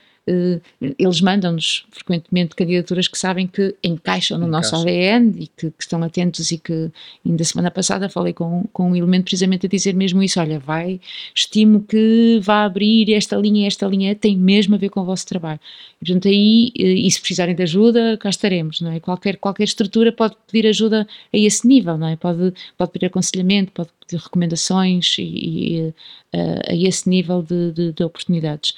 eles 0.81 1.21
mandam-nos 1.21 1.85
frequentemente 1.91 2.55
candidaturas 2.55 3.09
que 3.09 3.19
sabem 3.19 3.47
que 3.47 3.75
encaixam 3.83 4.39
no 4.39 4.47
Encaixa. 4.47 4.77
nosso 4.77 4.89
ADN 4.89 5.35
e 5.37 5.47
que, 5.49 5.71
que, 5.71 5.83
estão 5.83 6.01
atentos 6.03 6.53
e 6.53 6.59
que 6.59 6.91
ainda 7.27 7.43
semana 7.43 7.73
passada 7.73 8.09
falei 8.09 8.33
com, 8.33 8.65
com 8.73 8.91
um 8.91 8.97
elemento 8.97 9.25
precisamente 9.25 9.67
a 9.67 9.69
dizer 9.69 9.95
mesmo 9.95 10.23
isso, 10.23 10.39
olha, 10.39 10.61
vai, 10.61 11.01
estimo 11.35 11.83
que 11.83 12.39
vá 12.41 12.65
abrir 12.65 13.13
esta 13.13 13.37
linha 13.37 13.67
esta 13.67 13.87
linha 13.87 14.15
tem 14.15 14.37
mesmo 14.37 14.75
a 14.75 14.79
ver 14.79 14.91
com 14.91 15.01
o 15.01 15.05
vosso 15.05 15.27
trabalho. 15.27 15.61
E, 16.01 16.05
portanto 16.05 16.29
aí, 16.29 16.73
eh, 16.79 16.85
e 16.85 17.11
se 17.11 17.21
precisarem 17.21 17.55
de 17.55 17.63
ajuda, 17.63 18.17
cá 18.19 18.31
estaremos, 18.31 18.81
não 18.81 18.93
é? 18.93 19.01
Qualquer, 19.01 19.37
qualquer 19.37 19.65
estrutura 19.65 20.13
pode 20.13 20.37
pedir 20.47 20.69
ajuda 20.69 21.07
a 21.33 21.37
esse 21.37 21.67
nível, 21.67 21.99
não 21.99 22.07
é? 22.07 22.17
Pode, 22.17 22.55
pode 22.77 22.93
pedir 22.93 23.07
aconselhamento, 23.07 23.73
pode 23.73 23.91
pedir 24.01 24.23
recomendações 24.23 25.17
e, 25.19 25.23
e 25.23 25.95
a, 26.33 26.39
eh, 26.39 26.61
a 26.69 26.75
esse 26.75 27.09
nível 27.09 27.43
de, 27.43 27.73
de, 27.73 27.93
de 27.93 28.05
oportunidades. 28.05 28.75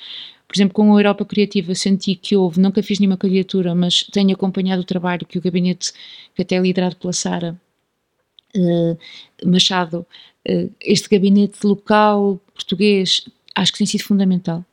Por 0.55 0.59
exemplo, 0.59 0.75
com 0.75 0.95
a 0.95 1.01
Europa 1.01 1.25
Criativa 1.25 1.75
senti 1.75 2.15
que 2.15 2.37
houve, 2.37 2.61
nunca 2.61 2.81
fiz 2.81 3.01
nenhuma 3.01 3.17
candidatura, 3.17 3.75
mas 3.75 4.05
tenho 4.05 4.33
acompanhado 4.33 4.83
o 4.83 4.85
trabalho 4.85 5.27
que 5.27 5.37
o 5.37 5.41
gabinete, 5.41 5.93
que 6.33 6.43
até 6.43 6.55
é 6.55 6.61
liderado 6.61 6.95
pela 6.95 7.13
Sara 7.13 7.61
uh, 8.57 8.97
Machado, 9.45 10.07
uh, 10.49 10.73
este 10.81 11.09
gabinete 11.09 11.67
local 11.67 12.41
português, 12.55 13.29
acho 13.53 13.73
que 13.73 13.79
tem 13.79 13.87
sido 13.89 14.05
fundamental. 14.05 14.65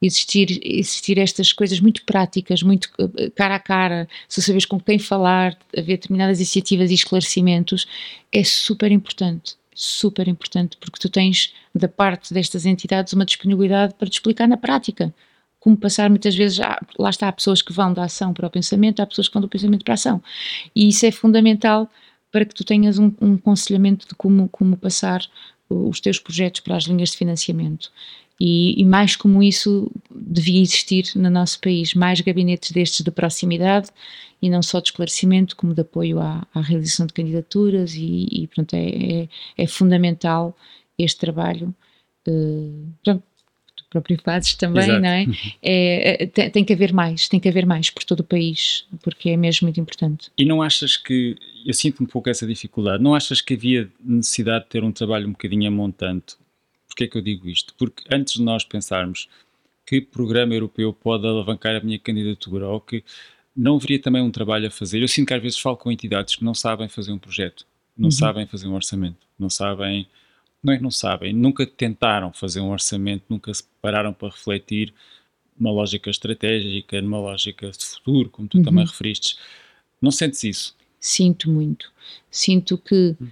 Existir, 0.00 0.60
existir 0.62 1.18
estas 1.18 1.52
coisas 1.52 1.80
muito 1.80 2.04
práticas, 2.04 2.62
muito 2.62 2.88
uh, 3.00 3.28
cara 3.34 3.56
a 3.56 3.60
cara, 3.60 4.08
se 4.28 4.40
sabes 4.40 4.64
com 4.64 4.78
quem 4.78 5.00
falar, 5.00 5.58
haver 5.76 5.96
determinadas 5.96 6.38
iniciativas 6.38 6.92
e 6.92 6.94
esclarecimentos, 6.94 7.84
é 8.30 8.44
super 8.44 8.92
importante 8.92 9.56
super 9.76 10.26
importante, 10.26 10.76
porque 10.78 10.98
tu 10.98 11.08
tens 11.08 11.54
da 11.74 11.86
parte 11.86 12.32
destas 12.32 12.66
entidades 12.66 13.12
uma 13.12 13.24
disponibilidade 13.24 13.94
para 13.94 14.08
te 14.08 14.14
explicar 14.14 14.48
na 14.48 14.56
prática 14.56 15.14
como 15.60 15.76
passar 15.76 16.08
muitas 16.08 16.36
vezes, 16.36 16.58
lá 16.96 17.10
está, 17.10 17.26
há 17.26 17.32
pessoas 17.32 17.60
que 17.60 17.72
vão 17.72 17.92
da 17.92 18.04
ação 18.04 18.32
para 18.32 18.46
o 18.46 18.50
pensamento, 18.50 19.00
há 19.00 19.06
pessoas 19.06 19.26
que 19.26 19.34
vão 19.34 19.42
do 19.42 19.48
pensamento 19.48 19.84
para 19.84 19.94
a 19.94 19.96
ação, 19.96 20.22
e 20.74 20.88
isso 20.88 21.04
é 21.04 21.10
fundamental 21.10 21.90
para 22.30 22.44
que 22.44 22.54
tu 22.54 22.62
tenhas 22.62 22.98
um, 22.98 23.12
um 23.20 23.36
de 24.06 24.14
como, 24.14 24.48
como 24.48 24.76
passar 24.76 25.26
os 25.68 26.00
teus 26.00 26.20
projetos 26.20 26.60
para 26.60 26.76
as 26.76 26.84
linhas 26.84 27.10
de 27.10 27.16
financiamento. 27.16 27.90
E, 28.38 28.80
e, 28.80 28.84
mais 28.84 29.16
como 29.16 29.42
isso 29.42 29.90
devia 30.14 30.60
existir 30.60 31.06
no 31.14 31.30
nosso 31.30 31.58
país, 31.58 31.94
mais 31.94 32.20
gabinetes 32.20 32.70
destes 32.70 33.02
de 33.02 33.10
proximidade 33.10 33.88
e 34.42 34.50
não 34.50 34.62
só 34.62 34.78
de 34.78 34.88
esclarecimento, 34.88 35.56
como 35.56 35.72
de 35.72 35.80
apoio 35.80 36.20
à, 36.20 36.46
à 36.54 36.60
realização 36.60 37.06
de 37.06 37.14
candidaturas 37.14 37.94
e, 37.94 38.28
e 38.30 38.46
pronto, 38.48 38.74
é, 38.74 38.88
é, 38.88 39.28
é, 39.56 39.66
fundamental 39.66 40.54
este 40.98 41.18
trabalho. 41.18 41.74
Uh, 42.28 42.92
pronto, 43.02 43.22
tu 43.74 43.84
próprio 43.88 44.20
fazes 44.22 44.54
também, 44.54 44.84
Exato. 44.84 45.00
não 45.00 45.08
é? 45.08 45.26
é, 45.62 46.22
é 46.24 46.26
tem, 46.26 46.50
tem, 46.50 46.64
que 46.64 46.74
haver 46.74 46.92
mais, 46.92 47.28
tem 47.28 47.40
que 47.40 47.48
haver 47.48 47.64
mais 47.64 47.88
por 47.88 48.04
todo 48.04 48.20
o 48.20 48.24
país, 48.24 48.84
porque 49.02 49.30
é 49.30 49.36
mesmo 49.36 49.64
muito 49.64 49.80
importante. 49.80 50.30
E 50.36 50.44
não 50.44 50.60
achas 50.60 50.98
que, 50.98 51.36
eu 51.64 51.72
sinto 51.72 52.02
um 52.02 52.06
pouco 52.06 52.28
essa 52.28 52.46
dificuldade, 52.46 53.02
não 53.02 53.14
achas 53.14 53.40
que 53.40 53.54
havia 53.54 53.88
necessidade 54.04 54.64
de 54.64 54.70
ter 54.70 54.84
um 54.84 54.92
trabalho 54.92 55.26
um 55.26 55.32
bocadinho 55.32 55.66
a 55.68 55.70
montante 55.70 56.36
Porquê 56.86 57.04
é 57.04 57.06
que 57.08 57.18
eu 57.18 57.22
digo 57.22 57.48
isto? 57.48 57.74
Porque 57.76 58.04
antes 58.10 58.34
de 58.34 58.42
nós 58.42 58.64
pensarmos 58.64 59.28
que 59.84 60.00
programa 60.00 60.54
europeu 60.54 60.92
pode 60.92 61.26
alavancar 61.26 61.76
a 61.76 61.80
minha 61.80 61.98
candidatura 61.98 62.68
ou 62.68 62.80
que 62.80 63.04
não 63.56 63.76
haveria 63.76 64.00
também 64.00 64.20
um 64.20 64.30
trabalho 64.30 64.66
a 64.66 64.70
fazer, 64.70 65.00
eu 65.00 65.08
sinto 65.08 65.28
que 65.28 65.34
às 65.34 65.42
vezes 65.42 65.58
falo 65.58 65.76
com 65.76 65.90
entidades 65.90 66.36
que 66.36 66.44
não 66.44 66.54
sabem 66.54 66.88
fazer 66.88 67.12
um 67.12 67.18
projeto, 67.18 67.66
não 67.96 68.06
uhum. 68.06 68.10
sabem 68.10 68.46
fazer 68.46 68.66
um 68.66 68.74
orçamento, 68.74 69.26
não 69.38 69.48
sabem, 69.48 70.06
não 70.62 70.72
é 70.72 70.76
que 70.76 70.82
não 70.82 70.90
sabem, 70.90 71.32
nunca 71.32 71.66
tentaram 71.66 72.32
fazer 72.32 72.60
um 72.60 72.70
orçamento, 72.70 73.24
nunca 73.28 73.54
se 73.54 73.64
pararam 73.80 74.12
para 74.12 74.28
refletir 74.28 74.92
uma 75.58 75.70
lógica 75.70 76.10
estratégica, 76.10 77.00
numa 77.00 77.18
lógica 77.18 77.70
de 77.70 77.86
futuro, 77.86 78.28
como 78.28 78.48
tu 78.48 78.58
uhum. 78.58 78.64
também 78.64 78.84
referiste. 78.84 79.38
Não 80.02 80.10
sentes 80.10 80.44
isso? 80.44 80.76
Sinto 81.00 81.48
muito. 81.48 81.90
Sinto 82.30 82.76
que 82.76 83.16
uhum 83.18 83.30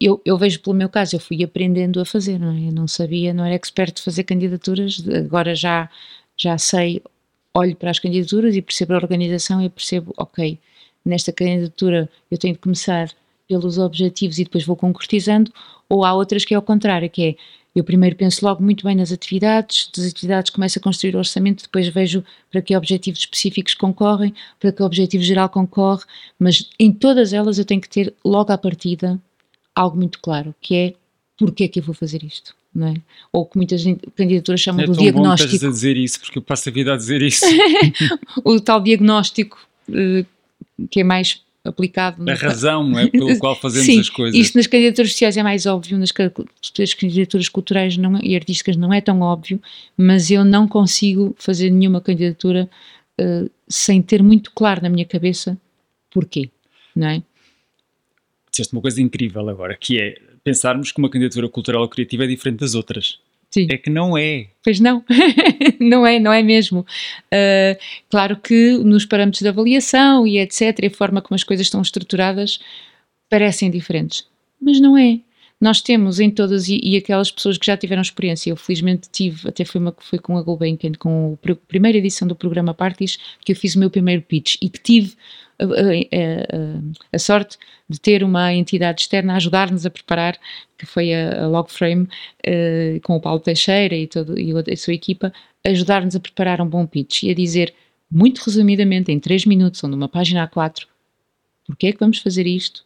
eu, 0.00 0.20
eu, 0.24 0.36
vejo 0.38 0.60
pelo 0.60 0.76
meu 0.76 0.88
caso, 0.88 1.16
eu 1.16 1.20
fui 1.20 1.42
aprendendo 1.42 2.00
a 2.00 2.04
fazer, 2.04 2.38
não 2.38 2.52
é? 2.52 2.68
Eu 2.68 2.72
não 2.72 2.88
sabia, 2.88 3.32
não 3.32 3.44
era 3.44 3.54
expert 3.54 3.94
de 3.94 4.02
fazer 4.02 4.24
candidaturas, 4.24 5.02
agora 5.08 5.54
já, 5.54 5.88
já 6.36 6.58
sei, 6.58 7.02
olho 7.54 7.76
para 7.76 7.90
as 7.90 7.98
candidaturas 7.98 8.54
e 8.56 8.62
percebo 8.62 8.94
a 8.94 8.96
organização 8.96 9.62
e 9.62 9.68
percebo, 9.68 10.12
ok, 10.16 10.58
nesta 11.04 11.32
candidatura 11.32 12.08
eu 12.30 12.38
tenho 12.38 12.54
de 12.54 12.60
começar 12.60 13.10
pelos 13.48 13.78
objetivos 13.78 14.38
e 14.38 14.44
depois 14.44 14.64
vou 14.64 14.76
concretizando, 14.76 15.52
ou 15.88 16.04
há 16.04 16.14
outras 16.14 16.44
que 16.44 16.54
é 16.54 16.56
ao 16.56 16.62
contrário, 16.62 17.10
que 17.10 17.22
é 17.22 17.36
eu 17.74 17.84
primeiro 17.84 18.16
penso 18.16 18.44
logo 18.44 18.62
muito 18.62 18.84
bem 18.84 18.96
nas 18.96 19.12
atividades, 19.12 19.90
das 19.96 20.06
atividades 20.06 20.50
começo 20.50 20.78
a 20.78 20.82
construir 20.82 21.14
o 21.14 21.18
orçamento, 21.18 21.62
depois 21.62 21.88
vejo 21.88 22.24
para 22.50 22.60
que 22.60 22.76
objetivos 22.76 23.20
específicos 23.20 23.74
concorrem, 23.74 24.34
para 24.58 24.72
que 24.72 24.82
objetivo 24.82 25.22
geral 25.22 25.48
concorre, 25.48 26.04
mas 26.38 26.68
em 26.78 26.92
todas 26.92 27.32
elas 27.32 27.58
eu 27.58 27.64
tenho 27.64 27.80
que 27.80 27.88
ter 27.88 28.12
logo 28.24 28.52
à 28.52 28.58
partida 28.58 29.20
algo 29.74 29.96
muito 29.96 30.18
claro, 30.20 30.54
que 30.60 30.74
é 30.74 30.94
porque 31.38 31.64
é 31.64 31.68
que 31.68 31.80
eu 31.80 31.82
vou 31.82 31.94
fazer 31.94 32.22
isto? 32.22 32.54
Não 32.74 32.88
é? 32.88 32.94
Ou 33.32 33.46
que 33.46 33.56
muitas 33.56 33.82
candidaturas 34.14 34.60
chamam 34.60 34.82
é 34.82 34.86
do 34.86 34.92
diagnóstico. 34.92 35.58
Bom 35.58 35.66
a 35.66 35.70
dizer 35.70 35.96
isso, 35.96 36.20
porque 36.20 36.38
eu 36.38 36.42
passo 36.42 36.68
a 36.68 36.72
vida 36.72 36.94
a 36.94 36.96
dizer 36.96 37.20
isso. 37.22 37.44
o 38.44 38.60
tal 38.60 38.80
diagnóstico 38.80 39.58
uh, 39.88 40.24
que 40.88 41.00
é 41.00 41.04
mais 41.04 41.42
aplicado. 41.64 42.28
A 42.30 42.34
razão, 42.34 42.84
não 42.84 42.98
é? 42.98 43.08
Pelo 43.08 43.36
qual 43.38 43.54
fazemos 43.56 43.86
Sim, 43.86 44.00
as 44.00 44.08
coisas. 44.08 44.38
Isto 44.38 44.56
nas 44.56 44.66
candidaturas 44.66 45.10
sociais 45.12 45.36
é 45.36 45.42
mais 45.42 45.66
óbvio, 45.66 45.98
nas, 45.98 46.12
nas 46.78 46.94
candidaturas 46.94 47.48
culturais 47.48 47.96
não, 47.96 48.16
é, 48.16 48.20
e 48.22 48.34
artísticas 48.34 48.76
não 48.76 48.92
é 48.92 49.00
tão 49.00 49.20
óbvio, 49.20 49.60
mas 49.96 50.30
eu 50.30 50.44
não 50.44 50.66
consigo 50.66 51.34
fazer 51.38 51.70
nenhuma 51.70 52.00
candidatura 52.00 52.68
uh, 53.20 53.50
sem 53.68 54.00
ter 54.00 54.22
muito 54.22 54.52
claro 54.52 54.82
na 54.82 54.88
minha 54.88 55.04
cabeça 55.04 55.58
porquê, 56.10 56.50
não 56.94 57.08
é? 57.08 57.22
Disseste 58.50 58.72
uma 58.72 58.82
coisa 58.82 59.00
incrível 59.00 59.48
agora, 59.48 59.76
que 59.76 60.00
é 60.00 60.14
pensarmos 60.42 60.92
que 60.92 60.98
uma 60.98 61.10
candidatura 61.10 61.48
cultural 61.48 61.82
ou 61.82 61.88
criativa 61.88 62.24
é 62.24 62.26
diferente 62.26 62.60
das 62.60 62.74
outras. 62.74 63.18
Sim. 63.50 63.66
É 63.70 63.76
que 63.76 63.90
não 63.90 64.16
é. 64.16 64.46
Pois 64.62 64.78
não, 64.78 65.04
não 65.80 66.06
é, 66.06 66.20
não 66.20 66.32
é 66.32 66.42
mesmo. 66.42 66.80
Uh, 66.80 67.78
claro 68.08 68.36
que 68.36 68.78
nos 68.78 69.04
parâmetros 69.04 69.42
de 69.42 69.48
avaliação 69.48 70.26
e 70.26 70.38
etc, 70.38 70.84
a 70.86 70.90
forma 70.90 71.20
como 71.20 71.34
as 71.34 71.42
coisas 71.42 71.66
estão 71.66 71.82
estruturadas 71.82 72.60
parecem 73.28 73.70
diferentes, 73.70 74.26
mas 74.60 74.80
não 74.80 74.96
é. 74.96 75.20
Nós 75.60 75.82
temos 75.82 76.18
em 76.18 76.30
todas, 76.30 76.68
e, 76.68 76.80
e 76.82 76.96
aquelas 76.96 77.30
pessoas 77.30 77.58
que 77.58 77.66
já 77.66 77.76
tiveram 77.76 78.00
experiência, 78.00 78.48
eu 78.50 78.56
felizmente 78.56 79.10
tive, 79.12 79.46
até 79.46 79.62
foi 79.62 79.78
uma 79.78 79.92
que 79.92 80.02
foi 80.02 80.18
com 80.18 80.38
a 80.38 80.42
Gulbenkian, 80.42 80.92
com 80.98 81.36
a 81.44 81.54
primeira 81.68 81.98
edição 81.98 82.26
do 82.26 82.34
programa 82.34 82.72
Parties, 82.72 83.18
que 83.44 83.52
eu 83.52 83.56
fiz 83.56 83.74
o 83.74 83.78
meu 83.78 83.90
primeiro 83.90 84.22
pitch 84.22 84.56
e 84.62 84.70
que 84.70 84.80
tive 84.80 85.14
a, 85.58 85.64
a, 85.64 86.80
a, 87.12 87.18
sorte 87.18 87.58
de 87.86 88.00
ter 88.00 88.24
uma 88.24 88.54
entidade 88.54 89.02
externa 89.02 89.34
a 89.34 89.36
ajudar-nos 89.36 89.84
a 89.84 89.90
preparar, 89.90 90.38
que 90.78 90.86
foi 90.86 91.12
a, 91.12 91.44
a 91.44 91.46
Logframe, 91.46 92.04
uh, 92.04 93.00
com 93.02 93.16
o 93.16 93.20
Paulo 93.20 93.40
Teixeira 93.40 93.94
e, 93.94 94.06
todo, 94.06 94.38
e 94.40 94.52
a 94.52 94.76
sua 94.78 94.94
equipa, 94.94 95.30
ajudar-nos 95.62 96.16
a 96.16 96.20
preparar 96.20 96.62
um 96.62 96.66
bom 96.66 96.86
pitch 96.86 97.24
e 97.24 97.30
a 97.30 97.34
dizer, 97.34 97.74
muito 98.10 98.38
resumidamente, 98.38 99.12
em 99.12 99.20
3 99.20 99.44
minutos 99.44 99.84
ou 99.84 99.90
numa 99.90 100.08
página 100.08 100.48
A4, 100.48 100.86
porque 101.66 101.88
é 101.88 101.92
que 101.92 102.00
vamos 102.00 102.18
fazer 102.18 102.46
isto, 102.46 102.82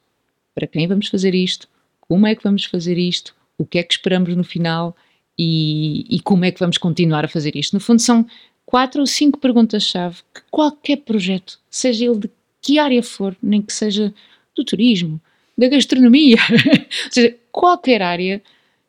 para 0.53 0.66
quem 0.66 0.89
vamos 0.89 1.07
fazer 1.07 1.35
isto, 1.37 1.68
como 2.09 2.27
é 2.27 2.35
que 2.35 2.45
vamos 2.45 2.65
fazer 2.65 2.99
isto, 2.99 3.35
o 3.57 3.65
que 3.65 3.79
é 3.79 3.83
que 3.83 3.95
esperamos 3.95 4.35
no 4.37 4.45
final 4.45 4.97
e, 5.39 6.07
e 6.09 6.21
como 6.21 6.45
é 6.45 6.51
que 6.51 6.61
vamos 6.61 6.79
continuar 6.79 7.25
a 7.25 7.29
fazer 7.29 7.57
isto. 7.57 7.73
No 7.73 7.81
fundo, 7.81 8.01
são 8.01 8.27
quatro 8.67 9.01
ou 9.01 9.07
cinco 9.07 9.39
perguntas-chave 9.39 10.19
que 10.35 10.43
qualquer 10.51 10.99
projeto, 10.99 11.59
seja 11.71 12.05
ele 12.05 12.19
de 12.21 12.31
que 12.61 12.79
área 12.79 13.03
for, 13.03 13.37
nem 13.43 13.61
que 13.61 13.73
seja 13.73 14.13
do 14.57 14.65
turismo, 14.65 15.21
da 15.57 15.69
gastronomia, 15.69 16.37
ou 17.07 17.13
seja, 17.13 17.37
qualquer 17.53 18.03
área, 18.03 18.43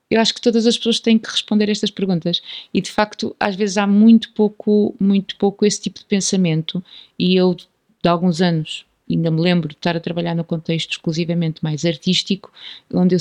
eu 0.09 0.19
acho 0.19 0.33
que 0.33 0.41
todas 0.41 0.65
as 0.67 0.77
pessoas 0.77 0.99
têm 0.99 1.17
que 1.17 1.29
responder 1.29 1.69
estas 1.69 1.91
perguntas 1.91 2.41
e 2.73 2.81
de 2.81 2.91
facto 2.91 3.35
às 3.39 3.55
vezes 3.55 3.77
há 3.77 3.87
muito 3.87 4.31
pouco, 4.33 4.95
muito 4.99 5.35
pouco 5.35 5.65
esse 5.65 5.81
tipo 5.81 5.99
de 5.99 6.05
pensamento 6.05 6.83
e 7.17 7.35
eu 7.35 7.55
de 7.55 8.09
alguns 8.09 8.41
anos 8.41 8.85
ainda 9.09 9.29
me 9.29 9.39
lembro 9.39 9.67
de 9.67 9.75
estar 9.75 9.95
a 9.95 9.99
trabalhar 9.99 10.33
no 10.33 10.43
contexto 10.43 10.91
exclusivamente 10.91 11.63
mais 11.63 11.85
artístico, 11.85 12.51
onde 12.91 13.15
eu, 13.15 13.19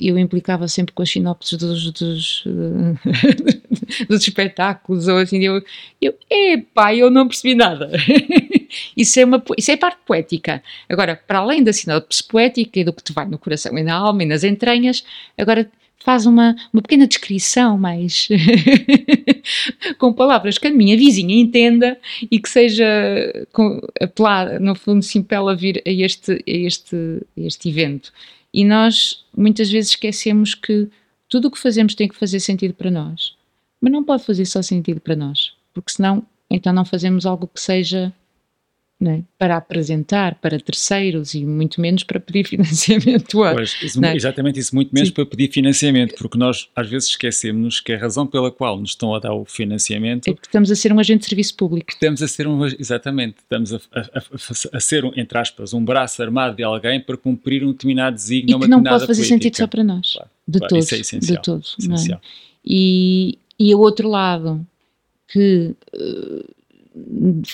eu 0.00 0.18
implicava 0.18 0.66
sempre 0.66 0.94
com 0.94 1.02
as 1.02 1.10
sinopses 1.10 1.58
dos, 1.58 1.92
dos, 1.92 2.44
dos 4.08 4.22
espetáculos, 4.22 5.08
ou 5.08 5.18
assim, 5.18 5.42
eu, 5.42 5.62
eu, 6.00 6.14
epá, 6.30 6.94
eu 6.94 7.10
não 7.10 7.28
percebi 7.28 7.54
nada. 7.54 7.90
isso, 8.96 9.20
é 9.20 9.24
uma, 9.24 9.42
isso 9.58 9.70
é 9.70 9.76
parte 9.76 9.98
poética. 10.06 10.62
Agora, 10.88 11.20
para 11.26 11.40
além 11.40 11.62
da 11.62 11.72
sinopse 11.72 12.24
poética 12.24 12.80
e 12.80 12.84
do 12.84 12.92
que 12.92 13.02
te 13.02 13.12
vai 13.12 13.26
no 13.26 13.38
coração 13.38 13.76
e 13.76 13.82
na 13.82 13.94
alma 13.94 14.22
e 14.22 14.26
nas 14.26 14.42
entranhas, 14.42 15.04
agora 15.36 15.70
faz 16.04 16.26
uma, 16.26 16.54
uma 16.72 16.82
pequena 16.82 17.06
descrição 17.06 17.76
mais 17.76 18.28
com 19.98 20.12
palavras 20.12 20.58
que 20.58 20.68
a 20.68 20.70
minha 20.70 20.96
vizinha 20.96 21.34
entenda 21.34 21.98
e 22.30 22.38
que 22.38 22.48
seja 22.48 22.86
com, 23.52 23.80
apelada, 24.00 24.60
no 24.60 24.74
fundo, 24.74 25.02
sim, 25.02 25.22
para 25.22 25.38
ela 25.38 25.56
vir 25.56 25.82
a 25.86 25.90
este, 25.90 26.32
a 26.32 26.42
este, 26.46 26.96
a 27.36 27.40
este 27.40 27.68
evento. 27.68 28.12
E 28.52 28.64
nós 28.64 29.24
muitas 29.36 29.70
vezes 29.70 29.90
esquecemos 29.90 30.54
que 30.54 30.88
tudo 31.28 31.48
o 31.48 31.50
que 31.50 31.58
fazemos 31.58 31.94
tem 31.94 32.08
que 32.08 32.16
fazer 32.16 32.40
sentido 32.40 32.74
para 32.74 32.90
nós, 32.90 33.34
mas 33.80 33.92
não 33.92 34.04
pode 34.04 34.24
fazer 34.24 34.46
só 34.46 34.62
sentido 34.62 35.00
para 35.00 35.16
nós, 35.16 35.52
porque 35.74 35.92
senão 35.92 36.24
então 36.48 36.72
não 36.72 36.84
fazemos 36.84 37.26
algo 37.26 37.50
que 37.52 37.60
seja 37.60 38.12
é? 39.04 39.22
para 39.38 39.58
apresentar 39.58 40.36
para 40.36 40.58
terceiros 40.58 41.34
e 41.34 41.44
muito 41.44 41.80
menos 41.80 42.02
para 42.02 42.18
pedir 42.18 42.46
financiamento. 42.48 43.42
A, 43.42 43.54
pois, 43.54 43.76
isso, 43.82 44.02
é? 44.02 44.16
exatamente 44.16 44.58
isso, 44.58 44.74
muito 44.74 44.90
menos 44.90 45.08
Sim. 45.08 45.14
para 45.14 45.26
pedir 45.26 45.52
financiamento, 45.52 46.14
porque 46.16 46.38
nós 46.38 46.68
às 46.74 46.88
vezes 46.88 47.10
esquecemos 47.10 47.80
que 47.80 47.92
a 47.92 47.98
razão 47.98 48.26
pela 48.26 48.50
qual 48.50 48.78
nos 48.78 48.90
estão 48.90 49.14
a 49.14 49.18
dar 49.18 49.34
o 49.34 49.44
financiamento 49.44 50.28
é 50.28 50.32
porque 50.32 50.48
estamos 50.48 50.70
a 50.70 50.76
ser 50.76 50.92
um 50.92 50.98
agente 50.98 51.20
de 51.20 51.26
serviço 51.26 51.54
público. 51.56 51.90
Estamos 51.90 52.22
a 52.22 52.28
ser 52.28 52.48
um, 52.48 52.64
exatamente, 52.64 53.36
estamos 53.38 53.74
a, 53.74 53.80
a, 53.92 54.22
a, 54.72 54.80
ser, 54.80 55.04
entre 55.16 55.38
aspas, 55.38 55.74
um 55.74 55.84
braço 55.84 56.22
armado 56.22 56.56
de 56.56 56.62
alguém 56.62 56.98
para 56.98 57.18
cumprir 57.18 57.64
um 57.64 57.72
determinado 57.72 58.16
desígnio, 58.16 58.56
e 58.56 58.60
que 58.60 58.68
não 58.68 58.82
pode 58.82 59.06
fazer 59.06 59.22
política. 59.22 59.28
sentido 59.28 59.56
só 59.58 59.66
para 59.66 59.84
nós, 59.84 60.12
claro, 60.14 60.30
de 60.48 60.58
claro, 60.58 60.74
todos, 60.74 60.92
é 60.92 61.18
de 61.18 61.42
todos. 61.42 61.76
É? 61.78 61.82
Essencial. 61.82 62.20
E, 62.64 63.38
e 63.58 63.74
o 63.74 63.78
outro 63.78 64.08
lado 64.08 64.66
que 65.28 65.74
uh, 65.94 66.56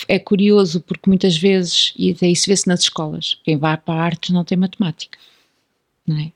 é 0.08 0.18
curioso 0.18 0.80
porque 0.80 1.08
muitas 1.08 1.36
vezes, 1.36 1.92
e 1.96 2.10
até 2.10 2.28
isso 2.28 2.46
vê-se 2.46 2.68
nas 2.68 2.80
escolas, 2.80 3.38
quem 3.44 3.56
vai 3.56 3.76
para 3.76 4.02
artes 4.02 4.30
não 4.30 4.44
tem 4.44 4.56
matemática, 4.56 5.18
não 6.06 6.18
é? 6.18 6.32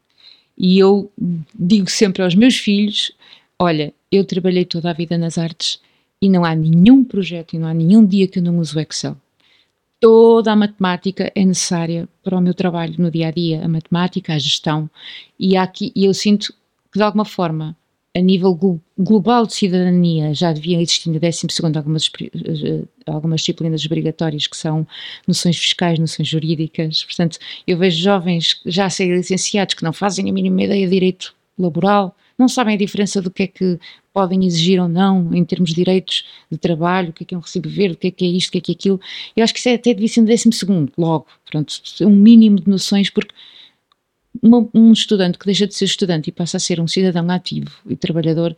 E 0.58 0.78
eu 0.78 1.10
digo 1.54 1.90
sempre 1.90 2.22
aos 2.22 2.34
meus 2.34 2.56
filhos: 2.56 3.12
olha, 3.58 3.92
eu 4.10 4.24
trabalhei 4.24 4.64
toda 4.64 4.90
a 4.90 4.94
vida 4.94 5.18
nas 5.18 5.38
artes 5.38 5.80
e 6.20 6.28
não 6.28 6.44
há 6.44 6.54
nenhum 6.54 7.04
projeto 7.04 7.54
e 7.54 7.58
não 7.58 7.68
há 7.68 7.74
nenhum 7.74 8.04
dia 8.04 8.26
que 8.26 8.38
eu 8.38 8.42
não 8.42 8.58
use 8.58 8.74
o 8.76 8.80
Excel. 8.80 9.16
Toda 10.00 10.52
a 10.52 10.56
matemática 10.56 11.30
é 11.34 11.44
necessária 11.44 12.08
para 12.22 12.36
o 12.36 12.40
meu 12.40 12.54
trabalho 12.54 12.94
no 12.98 13.10
dia 13.10 13.28
a 13.28 13.30
dia, 13.30 13.64
a 13.64 13.68
matemática, 13.68 14.34
a 14.34 14.38
gestão, 14.38 14.90
e, 15.38 15.56
aqui, 15.56 15.90
e 15.94 16.04
eu 16.04 16.14
sinto 16.14 16.52
que 16.92 16.98
de 16.98 17.02
alguma 17.02 17.24
forma 17.24 17.76
a 18.16 18.20
nível 18.20 18.80
global 18.98 19.46
de 19.46 19.54
cidadania 19.54 20.32
já 20.32 20.50
deviam 20.50 20.80
existir 20.80 21.10
no 21.10 21.20
12 21.20 21.46
algumas, 21.76 22.10
eh, 22.18 22.82
algumas 23.06 23.40
disciplinas 23.42 23.84
obrigatórias 23.84 24.46
que 24.46 24.56
são 24.56 24.86
noções 25.28 25.58
fiscais, 25.58 25.98
noções 25.98 26.26
jurídicas. 26.26 27.04
Portanto, 27.04 27.38
eu 27.66 27.76
vejo 27.76 28.02
jovens 28.02 28.58
já 28.64 28.86
a 28.86 28.90
serem 28.90 29.16
licenciados 29.16 29.74
que 29.74 29.84
não 29.84 29.92
fazem 29.92 30.30
a 30.30 30.32
mínima 30.32 30.62
ideia 30.62 30.86
de 30.86 30.92
direito 30.92 31.34
laboral, 31.58 32.16
não 32.38 32.48
sabem 32.48 32.74
a 32.74 32.78
diferença 32.78 33.20
do 33.20 33.30
que 33.30 33.42
é 33.42 33.46
que 33.46 33.78
podem 34.14 34.46
exigir 34.46 34.80
ou 34.80 34.88
não 34.88 35.34
em 35.34 35.44
termos 35.44 35.70
de 35.70 35.76
direitos 35.76 36.24
de 36.50 36.56
trabalho, 36.56 37.10
o 37.10 37.12
que 37.12 37.22
é 37.22 37.26
que 37.26 37.34
é 37.34 37.38
um 37.38 37.42
recibo 37.42 37.68
verde, 37.68 37.96
o 37.96 37.98
que 37.98 38.06
é 38.06 38.10
que 38.10 38.24
é 38.24 38.28
isto, 38.28 38.48
o 38.48 38.52
que 38.52 38.58
é 38.58 38.60
que 38.62 38.72
é 38.72 38.74
aquilo. 38.74 39.00
Eu 39.36 39.44
acho 39.44 39.52
que 39.52 39.58
isso 39.58 39.68
é 39.68 39.74
até 39.74 39.92
devia 39.92 40.08
ser 40.08 40.22
no 40.22 40.26
décimo 40.26 40.54
segundo, 40.54 40.90
logo, 40.96 41.26
pronto, 41.50 41.74
um 42.00 42.16
mínimo 42.16 42.60
de 42.60 42.68
noções, 42.68 43.10
porque 43.10 43.34
uma, 44.42 44.68
um 44.74 44.92
estudante 44.92 45.38
que 45.38 45.46
deixa 45.46 45.66
de 45.66 45.74
ser 45.74 45.84
estudante 45.84 46.28
e 46.28 46.32
passa 46.32 46.56
a 46.56 46.60
ser 46.60 46.80
um 46.80 46.86
cidadão 46.86 47.28
ativo 47.30 47.70
e 47.88 47.96
trabalhador 47.96 48.56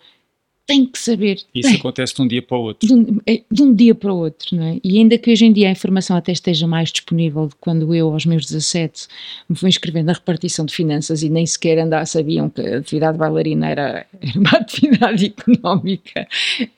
tem 0.69 0.85
que 0.85 0.99
saber. 0.99 1.41
Isso 1.55 1.75
acontece 1.75 2.15
de 2.15 2.21
um 2.21 2.29
dia 2.29 2.43
para 2.43 2.59
o 2.59 2.61
outro. 2.61 2.87
De 2.87 2.93
um, 2.93 3.19
é, 3.27 3.43
de 3.51 3.63
um, 3.63 3.75
dia 3.75 3.95
para 3.95 4.13
o 4.13 4.19
outro, 4.19 4.55
não 4.55 4.65
é? 4.65 4.79
E 4.85 4.99
ainda 4.99 5.17
que 5.17 5.33
hoje 5.33 5.47
em 5.47 5.53
dia 5.53 5.67
a 5.67 5.73
informação 5.73 6.15
até 6.15 6.31
esteja 6.31 6.67
mais 6.67 6.93
disponível 6.93 7.49
de 7.49 7.55
quando 7.59 7.95
eu, 7.95 8.13
aos 8.13 8.27
meus 8.27 8.45
17, 8.45 9.09
me 9.49 9.57
fui 9.57 9.71
inscrever 9.71 10.05
na 10.05 10.13
repartição 10.13 10.67
de 10.67 10.75
finanças 10.75 11.23
e 11.23 11.31
nem 11.31 11.47
sequer 11.47 11.79
andar, 11.79 12.07
sabiam 12.07 12.51
que 12.51 12.61
a 12.61 12.79
atividade 12.79 13.17
bailarina 13.17 13.67
era, 13.67 14.07
era 14.21 14.39
uma 14.39 14.51
atividade 14.51 15.33
económica. 15.39 16.29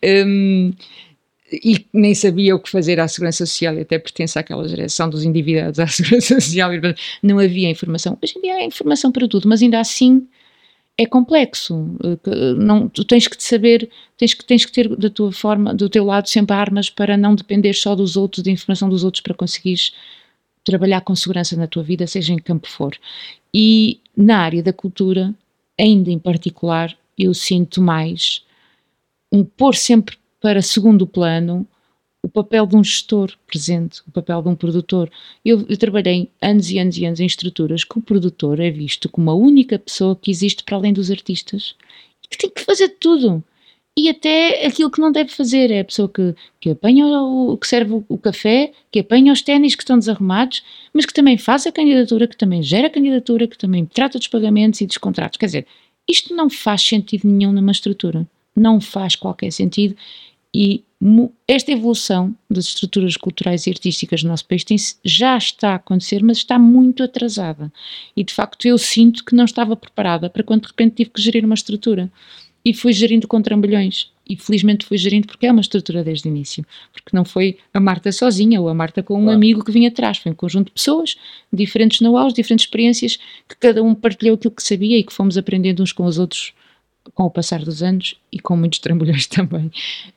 Um, 0.04 0.72
e 1.52 1.86
nem 1.92 2.14
sabia 2.14 2.54
o 2.54 2.60
que 2.60 2.70
fazer 2.70 3.00
à 3.00 3.08
Segurança 3.08 3.44
Social, 3.44 3.74
e 3.74 3.80
até 3.80 3.98
pertence 3.98 4.38
àquela 4.38 4.66
geração 4.68 5.08
dos 5.10 5.24
endividados 5.24 5.78
à 5.78 5.86
Segurança 5.88 6.40
Social, 6.40 6.70
não 7.22 7.38
havia 7.38 7.68
informação. 7.68 8.16
Hoje 8.22 8.34
em 8.38 8.42
dia 8.42 8.54
há 8.54 8.64
informação 8.64 9.10
para 9.10 9.26
tudo, 9.28 9.48
mas 9.48 9.62
ainda 9.62 9.80
assim 9.80 10.26
é 10.96 11.06
complexo. 11.06 11.96
Eh, 12.04 12.54
não, 12.56 12.88
tu 12.88 13.04
tens 13.04 13.26
que 13.26 13.42
saber, 13.42 13.88
tens 14.16 14.34
que, 14.34 14.44
tens 14.44 14.64
que 14.64 14.72
ter 14.72 14.88
da 14.96 15.08
tua 15.08 15.32
forma, 15.32 15.74
do 15.74 15.88
teu 15.88 16.04
lado 16.04 16.28
sempre 16.28 16.54
armas 16.54 16.90
para 16.90 17.16
não 17.16 17.34
depender 17.34 17.72
só 17.72 17.94
dos 17.94 18.16
outros, 18.16 18.44
da 18.44 18.50
informação 18.50 18.88
dos 18.88 19.02
outros 19.02 19.22
para 19.22 19.34
conseguires 19.34 19.92
trabalhar 20.62 21.00
com 21.00 21.16
segurança 21.16 21.56
na 21.56 21.66
tua 21.66 21.82
vida, 21.82 22.06
seja 22.06 22.32
em 22.32 22.36
que 22.36 22.42
campo 22.42 22.68
for. 22.68 22.94
E 23.52 23.98
na 24.16 24.38
área 24.40 24.62
da 24.62 24.72
cultura, 24.72 25.34
ainda 25.78 26.10
em 26.10 26.18
particular, 26.18 26.94
eu 27.18 27.32
sinto 27.32 27.80
mais 27.80 28.44
um 29.32 29.44
pôr 29.44 29.74
sempre 29.74 30.16
para 30.40 30.62
segundo 30.62 31.06
plano 31.06 31.66
o 32.22 32.28
papel 32.28 32.66
de 32.66 32.76
um 32.76 32.84
gestor 32.84 33.32
presente, 33.46 34.02
o 34.06 34.10
papel 34.10 34.42
de 34.42 34.48
um 34.48 34.54
produtor. 34.54 35.10
Eu, 35.44 35.64
eu, 35.68 35.76
trabalhei 35.76 36.30
anos 36.40 36.70
e 36.70 36.78
anos 36.78 36.98
e 36.98 37.06
anos 37.06 37.20
em 37.20 37.26
estruturas 37.26 37.82
que 37.82 37.98
o 37.98 38.02
produtor 38.02 38.60
é 38.60 38.70
visto 38.70 39.08
como 39.08 39.30
a 39.30 39.34
única 39.34 39.78
pessoa 39.78 40.14
que 40.14 40.30
existe 40.30 40.62
para 40.62 40.76
além 40.76 40.92
dos 40.92 41.10
artistas 41.10 41.74
que 42.30 42.38
tem 42.38 42.50
que 42.50 42.64
fazer 42.64 42.88
tudo. 43.00 43.42
E 43.98 44.08
até 44.08 44.64
aquilo 44.64 44.90
que 44.90 45.00
não 45.00 45.10
deve 45.10 45.30
fazer 45.30 45.70
é 45.70 45.80
a 45.80 45.84
pessoa 45.84 46.08
que, 46.08 46.34
que 46.60 46.70
apanha 46.70 47.06
o 47.06 47.56
que 47.56 47.66
serve 47.66 48.02
o 48.08 48.16
café, 48.16 48.72
que 48.90 49.00
apanha 49.00 49.32
os 49.32 49.42
ténis 49.42 49.74
que 49.74 49.82
estão 49.82 49.98
desarrumados, 49.98 50.62
mas 50.94 51.04
que 51.04 51.12
também 51.12 51.36
faz 51.36 51.66
a 51.66 51.72
candidatura, 51.72 52.28
que 52.28 52.36
também 52.36 52.62
gera 52.62 52.86
a 52.86 52.90
candidatura, 52.90 53.48
que 53.48 53.58
também 53.58 53.84
trata 53.84 54.18
dos 54.18 54.28
pagamentos 54.28 54.80
e 54.80 54.86
dos 54.86 54.96
contratos. 54.96 55.36
Quer 55.36 55.46
dizer, 55.46 55.66
isto 56.08 56.34
não 56.34 56.48
faz 56.48 56.82
sentido 56.82 57.26
nenhum 57.26 57.52
numa 57.52 57.72
estrutura. 57.72 58.26
Não 58.56 58.80
faz 58.80 59.16
qualquer 59.16 59.50
sentido 59.50 59.96
e 60.54 60.84
esta 61.48 61.72
evolução 61.72 62.34
das 62.48 62.66
estruturas 62.66 63.16
culturais 63.16 63.66
e 63.66 63.70
artísticas 63.70 64.22
no 64.22 64.28
nosso 64.28 64.44
país 64.44 64.64
tem, 64.64 64.76
já 65.02 65.36
está 65.38 65.72
a 65.72 65.76
acontecer, 65.76 66.22
mas 66.22 66.38
está 66.38 66.58
muito 66.58 67.02
atrasada. 67.02 67.72
E 68.14 68.22
de 68.22 68.34
facto 68.34 68.66
eu 68.66 68.76
sinto 68.76 69.24
que 69.24 69.34
não 69.34 69.44
estava 69.44 69.74
preparada 69.74 70.28
para 70.28 70.42
quando 70.42 70.62
de 70.62 70.68
repente 70.68 70.96
tive 70.96 71.10
que 71.10 71.22
gerir 71.22 71.44
uma 71.44 71.54
estrutura. 71.54 72.12
E 72.62 72.74
fui 72.74 72.92
gerindo 72.92 73.26
com 73.26 73.40
trambolhões. 73.40 74.12
E 74.28 74.36
felizmente 74.36 74.84
fui 74.84 74.98
gerindo 74.98 75.26
porque 75.26 75.46
é 75.46 75.50
uma 75.50 75.62
estrutura 75.62 76.04
desde 76.04 76.28
o 76.28 76.30
início. 76.30 76.64
Porque 76.92 77.16
não 77.16 77.24
foi 77.24 77.56
a 77.72 77.80
Marta 77.80 78.12
sozinha 78.12 78.60
ou 78.60 78.68
a 78.68 78.74
Marta 78.74 79.02
com 79.02 79.14
um 79.14 79.22
claro. 79.22 79.36
amigo 79.36 79.64
que 79.64 79.72
vinha 79.72 79.88
atrás. 79.88 80.18
Foi 80.18 80.30
um 80.30 80.34
conjunto 80.34 80.66
de 80.66 80.72
pessoas, 80.72 81.16
diferentes 81.50 82.02
know-hows, 82.02 82.34
diferentes 82.34 82.66
experiências, 82.66 83.16
que 83.48 83.56
cada 83.58 83.82
um 83.82 83.94
partilhou 83.94 84.34
aquilo 84.34 84.54
que 84.54 84.62
sabia 84.62 84.98
e 84.98 85.02
que 85.02 85.12
fomos 85.12 85.38
aprendendo 85.38 85.82
uns 85.82 85.92
com 85.92 86.04
os 86.04 86.18
outros 86.18 86.52
com 87.14 87.24
o 87.24 87.30
passar 87.30 87.60
dos 87.64 87.82
anos 87.82 88.20
e 88.32 88.38
com 88.38 88.56
muitos 88.56 88.78
trambolhões 88.80 89.26
também. 89.26 89.70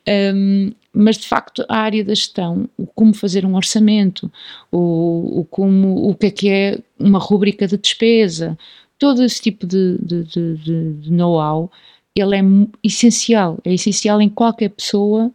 Um, 0.08 0.72
mas 0.94 1.18
de 1.18 1.28
facto 1.28 1.66
a 1.68 1.78
área 1.78 2.04
da 2.04 2.14
gestão, 2.14 2.70
o 2.78 2.86
como 2.86 3.14
fazer 3.14 3.46
um 3.46 3.56
orçamento, 3.56 4.32
o, 4.72 5.40
o, 5.40 5.46
como, 5.46 6.10
o 6.10 6.16
que 6.16 6.26
é 6.26 6.32
que 6.32 6.50
é 6.50 6.80
uma 7.00 7.20
rúbrica 7.20 7.68
de 7.68 7.78
despesa, 7.78 8.58
todo 9.00 9.24
esse 9.24 9.42
tipo 9.42 9.66
de, 9.66 9.98
de, 10.02 10.24
de, 10.24 10.94
de 10.94 11.12
know-how, 11.12 11.72
ele 12.16 12.36
é 12.36 12.42
essencial, 12.84 13.60
é 13.64 13.74
essencial 13.74 14.22
em 14.22 14.30
qualquer 14.30 14.70
pessoa 14.70 15.32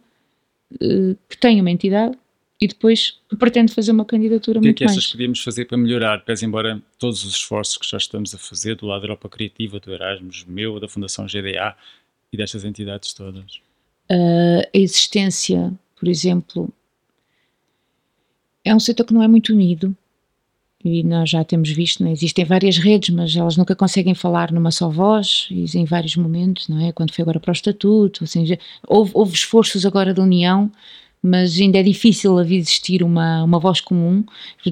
uh, 0.73 1.17
que 1.27 1.37
tenha 1.37 1.61
uma 1.61 1.71
entidade 1.71 2.17
e 2.61 2.67
depois 2.67 3.17
pretende 3.37 3.73
fazer 3.73 3.91
uma 3.91 4.03
candidatura 4.03 4.59
muito 4.59 4.65
mais. 4.65 4.75
O 4.75 4.77
que 4.77 4.83
é 4.83 4.87
que 4.87 4.91
achas 4.91 5.05
que 5.05 5.11
podíamos 5.13 5.41
fazer 5.41 5.65
para 5.65 5.77
melhorar, 5.77 6.25
pese 6.25 6.45
embora 6.45 6.81
todos 6.97 7.23
os 7.23 7.33
esforços 7.33 7.77
que 7.77 7.89
já 7.89 7.97
estamos 7.97 8.35
a 8.35 8.37
fazer 8.37 8.75
do 8.75 8.85
lado 8.85 9.01
da 9.01 9.05
Europa 9.07 9.29
Criativa, 9.29 9.79
do 9.79 9.93
Erasmus, 9.93 10.43
meu, 10.45 10.79
da 10.79 10.87
Fundação 10.87 11.25
GDA 11.25 11.75
e 12.31 12.37
destas 12.37 12.65
entidades 12.65 13.13
todas? 13.13 13.61
Uh, 14.11 14.61
a 14.73 14.77
existência, 14.77 15.73
por 15.97 16.09
exemplo, 16.09 16.69
é 18.65 18.75
um 18.75 18.79
setor 18.79 19.05
que 19.05 19.13
não 19.13 19.23
é 19.23 19.27
muito 19.27 19.53
unido 19.53 19.95
e 20.83 21.03
nós 21.03 21.29
já 21.29 21.43
temos 21.43 21.69
visto, 21.69 22.03
né? 22.03 22.11
existem 22.11 22.45
várias 22.45 22.77
redes, 22.77 23.09
mas 23.09 23.35
elas 23.35 23.57
nunca 23.57 23.75
conseguem 23.75 24.15
falar 24.15 24.51
numa 24.51 24.71
só 24.71 24.89
voz, 24.89 25.47
e 25.51 25.65
em 25.77 25.83
vários 25.83 26.15
momentos, 26.15 26.69
não 26.69 26.79
é? 26.79 26.93
Quando 26.93 27.13
foi 27.13 27.21
agora 27.21 27.37
para 27.37 27.51
o 27.51 27.53
Estatuto, 27.53 28.23
assim, 28.23 28.45
já, 28.45 28.57
houve, 28.87 29.11
houve 29.13 29.33
esforços 29.33 29.85
agora 29.85 30.13
da 30.13 30.23
União 30.23 30.71
mas 31.21 31.59
ainda 31.59 31.79
é 31.79 31.83
difícil 31.83 32.39
existir 32.39 33.03
uma, 33.03 33.43
uma 33.43 33.59
voz 33.59 33.81
comum, 33.81 34.23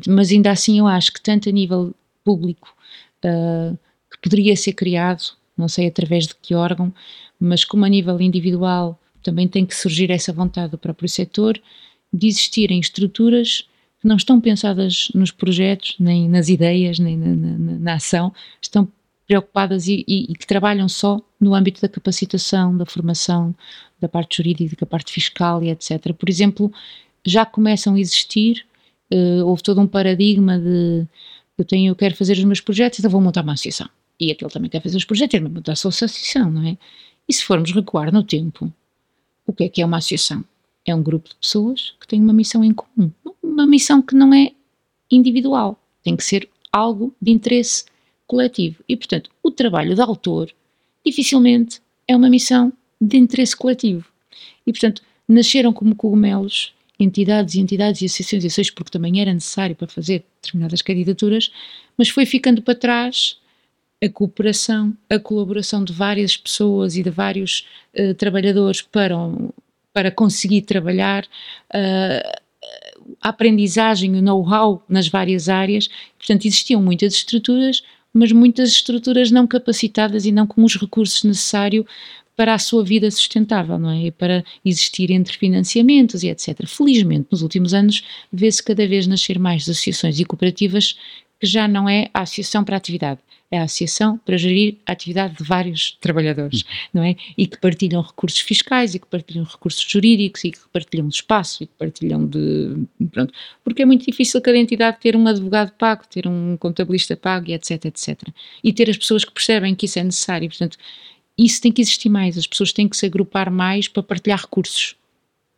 mas 0.08 0.32
ainda 0.32 0.52
assim 0.52 0.80
eu 0.80 0.88
acho 0.88 1.12
que 1.14 1.22
tanto 1.22 1.50
a 1.50 1.52
nível 1.52 1.94
público 2.24 2.74
uh, 3.26 3.78
que 4.12 4.18
poderia 4.22 4.56
ser 4.56 4.74
criado, 4.74 5.24
não 5.58 5.68
sei 5.68 5.88
através 5.88 6.28
de 6.28 6.36
que 6.36 6.56
órgão, 6.56 6.94
mas 7.40 7.66
como 7.66 7.86
a 7.86 7.90
nível 7.90 8.20
individual 8.22 9.00
também 9.22 9.48
tem 9.48 9.66
que 9.66 9.76
surgir 9.76 10.10
essa 10.10 10.32
vontade 10.32 10.72
do 10.72 10.78
próprio 10.78 11.10
setor 11.10 11.62
de 12.14 12.28
existirem 12.28 12.80
estruturas 12.80 13.68
que 14.00 14.08
não 14.08 14.16
estão 14.16 14.40
pensadas 14.40 15.10
nos 15.14 15.32
projetos, 15.32 15.96
nem 16.00 16.30
nas 16.30 16.50
ideias, 16.50 17.00
nem 17.00 17.18
na, 17.18 17.36
na, 17.36 17.80
na 17.80 17.94
ação, 17.96 18.34
estão 18.62 18.88
preocupadas 19.28 19.88
e, 19.88 20.06
e, 20.08 20.32
e, 20.32 20.36
que 20.36 20.48
trabalham 20.48 20.88
só 20.88 21.22
no 21.40 21.54
âmbito 21.54 21.82
da 21.82 21.90
capacitação, 21.90 22.76
da 22.76 22.86
formação, 22.86 23.54
da 24.00 24.08
parte 24.08 24.38
jurídica, 24.38 24.78
da 24.80 24.86
parte 24.86 25.12
fiscal 25.12 25.62
e 25.62 25.70
etc. 25.70 26.14
Por 26.14 26.30
exemplo, 26.30 26.72
já 27.26 27.46
começam 27.46 27.96
a 27.96 28.00
existir, 28.00 28.66
uh, 29.14 29.46
houve 29.46 29.62
todo 29.62 29.82
um 29.82 29.88
paradigma 29.88 30.58
de 30.58 31.06
eu 31.58 31.66
tenho, 31.66 31.92
eu 31.92 31.96
quero 31.96 32.16
fazer 32.16 32.34
os 32.34 32.44
meus 32.44 32.62
projetos, 32.62 33.00
então 33.00 33.12
vou 33.12 33.20
montar 33.20 33.42
uma 33.42 33.54
associação. 33.54 33.90
E 34.20 34.32
aquele 34.32 34.50
também 34.50 34.70
quer 34.70 34.82
fazer 34.82 34.96
os 34.96 35.06
projetos, 35.06 35.34
ele 35.34 35.46
vai 35.46 35.54
montar 35.54 35.74
a 35.74 35.76
sua 35.76 35.90
associação, 35.90 36.52
não 36.52 36.66
é? 36.66 36.78
E 37.28 37.34
se 37.34 37.44
formos 37.44 37.72
recuar 37.74 38.12
no 38.14 38.24
tempo, 38.24 38.72
o 39.46 39.52
que 39.52 39.66
é 39.66 39.70
que 39.70 39.82
é 39.82 39.86
uma 39.86 39.98
associação? 39.98 40.44
É 40.86 40.96
um 40.96 41.04
grupo 41.04 41.30
de 41.30 41.36
pessoas 41.36 41.94
que 42.00 42.08
têm 42.08 42.22
uma 42.22 42.32
missão 42.32 42.64
em 42.64 42.74
comum. 42.74 43.12
Uma 43.44 43.68
missão 43.68 44.02
que 44.02 44.16
não 44.16 44.34
é 44.34 44.52
individual, 45.12 45.80
tem 46.04 46.16
que 46.16 46.24
ser 46.24 46.48
algo 46.72 47.14
de 47.22 47.32
interesse 47.32 47.86
coletivo. 48.28 48.84
E, 48.88 48.96
portanto, 48.96 49.30
o 49.42 49.50
trabalho 49.50 49.96
de 49.96 50.02
autor 50.02 50.52
dificilmente 51.06 51.82
é 52.08 52.16
uma 52.16 52.30
missão 52.30 52.72
de 53.00 53.18
interesse 53.18 53.56
coletivo. 53.56 54.06
E, 54.66 54.72
portanto, 54.72 55.02
nasceram 55.28 55.74
como 55.74 55.96
cogumelos 55.96 56.74
entidades 57.00 57.56
e 57.56 57.60
entidades 57.60 58.02
e 58.02 58.06
associações 58.06 58.68
e 58.68 58.72
porque 58.72 58.92
também 58.92 59.22
era 59.22 59.34
necessário 59.34 59.76
para 59.76 59.88
fazer 59.88 60.26
determinadas 60.42 60.82
candidaturas, 60.82 61.52
mas 61.98 62.10
foi 62.10 62.26
ficando 62.26 62.62
para 62.62 62.76
trás 62.76 63.38
a 64.04 64.10
cooperação, 64.10 64.96
a 65.10 65.20
colaboração 65.20 65.84
de 65.84 65.94
várias 65.94 66.38
pessoas 66.38 66.96
e 66.96 67.04
de 67.04 67.10
vários 67.10 67.68
uh, 67.96 68.14
trabalhadores 68.16 68.82
para, 68.82 69.16
para 69.94 70.12
conseguir 70.12 70.62
trabalhar, 70.64 71.24
uh, 71.24 72.48
a 73.22 73.30
aprendizagem, 73.30 74.16
o 74.16 74.22
know-how 74.22 74.84
nas 74.88 75.08
várias 75.08 75.50
áreas. 75.50 75.90
Portanto, 76.18 76.46
existiam 76.46 76.82
muitas 76.82 77.14
estruturas, 77.14 77.84
mas 78.14 78.32
muitas 78.32 78.70
estruturas 78.70 79.32
não 79.32 79.46
capacitadas 79.46 80.26
e 80.26 80.32
não 80.32 80.48
com 80.48 80.64
os 80.64 80.76
recursos 80.76 81.24
necessários 81.24 81.86
para 82.36 82.54
a 82.54 82.60
sua 82.60 82.84
vida 82.84 83.10
sustentável, 83.10 83.80
não 83.80 83.90
é? 83.90 84.06
E 84.06 84.12
para 84.12 84.44
existir 84.64 85.10
entre 85.10 85.36
financiamentos 85.36 86.22
e 86.22 86.30
etc. 86.30 86.68
Felizmente, 86.68 87.28
nos 87.32 87.42
últimos 87.42 87.74
anos, 87.74 88.04
vê-se 88.32 88.62
cada 88.62 88.88
vez 88.88 89.08
nascer 89.08 89.40
mais 89.40 89.64
associações 89.64 90.20
e 90.20 90.26
cooperativas 90.26 90.96
que 91.40 91.48
já 91.48 91.68
não 91.68 91.90
é 91.90 92.10
a 92.14 92.22
associação 92.22 92.64
para 92.64 92.76
a 92.76 92.78
atividade, 92.78 93.20
a 93.52 93.64
associação 93.64 94.18
para 94.18 94.38
gerir 94.38 94.76
a 94.86 94.92
atividade 94.92 95.38
de 95.38 95.44
vários 95.44 95.98
trabalhadores, 96.02 96.66
não 96.94 97.02
é? 97.02 97.16
E 97.38 97.48
que 97.48 97.58
partilham 97.58 98.02
recursos 98.02 98.40
fiscais 98.40 98.94
e 98.94 99.00
que 99.00 99.08
partilham 99.08 99.46
recursos 99.46 99.82
jurídicos 99.88 100.44
e 100.44 100.52
que 100.52 100.60
partilham 100.72 101.08
espaço 101.08 101.64
e 101.64 101.68
que 101.68 101.74
partilham 101.78 102.28
de. 102.28 102.76
Pronto. 103.12 103.34
Porque 103.64 103.84
é 103.84 103.86
muito 103.86 104.06
difícil 104.06 104.42
cada 104.42 104.58
entidade 104.58 105.00
ter 105.00 105.16
um 105.16 105.26
advogado 105.28 105.72
pago, 105.72 106.04
ter 106.10 106.28
um 106.28 106.58
contabilista 106.58 107.16
pago 107.16 107.50
e 107.50 107.54
etc, 107.54 107.86
etc. 107.86 108.22
E 108.64 108.74
ter 108.74 108.90
as 108.90 108.98
pessoas 108.98 109.24
que 109.24 109.32
percebem 109.32 109.74
que 109.76 109.86
isso 109.86 110.00
é 110.00 110.04
necessário. 110.04 110.50
Portanto, 110.50 110.78
isso 111.38 111.62
tem 111.62 111.72
que 111.72 111.82
existir 111.82 112.10
mais, 112.10 112.38
as 112.38 112.48
pessoas 112.48 112.74
têm 112.74 112.90
que 112.90 112.98
se 112.98 113.06
agrupar 113.06 113.52
mais 113.52 113.88
para 113.88 114.02
partilhar 114.02 114.42
recursos 114.42 114.96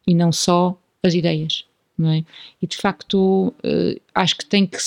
e 0.05 0.13
não 0.13 0.31
só 0.31 0.77
as 1.01 1.13
ideias, 1.13 1.65
não 1.97 2.11
é? 2.11 2.25
E 2.61 2.67
de 2.67 2.75
facto 2.75 3.53
uh, 3.63 4.01
acho 4.13 4.37
que 4.37 4.45
tem 4.45 4.67
que, 4.67 4.77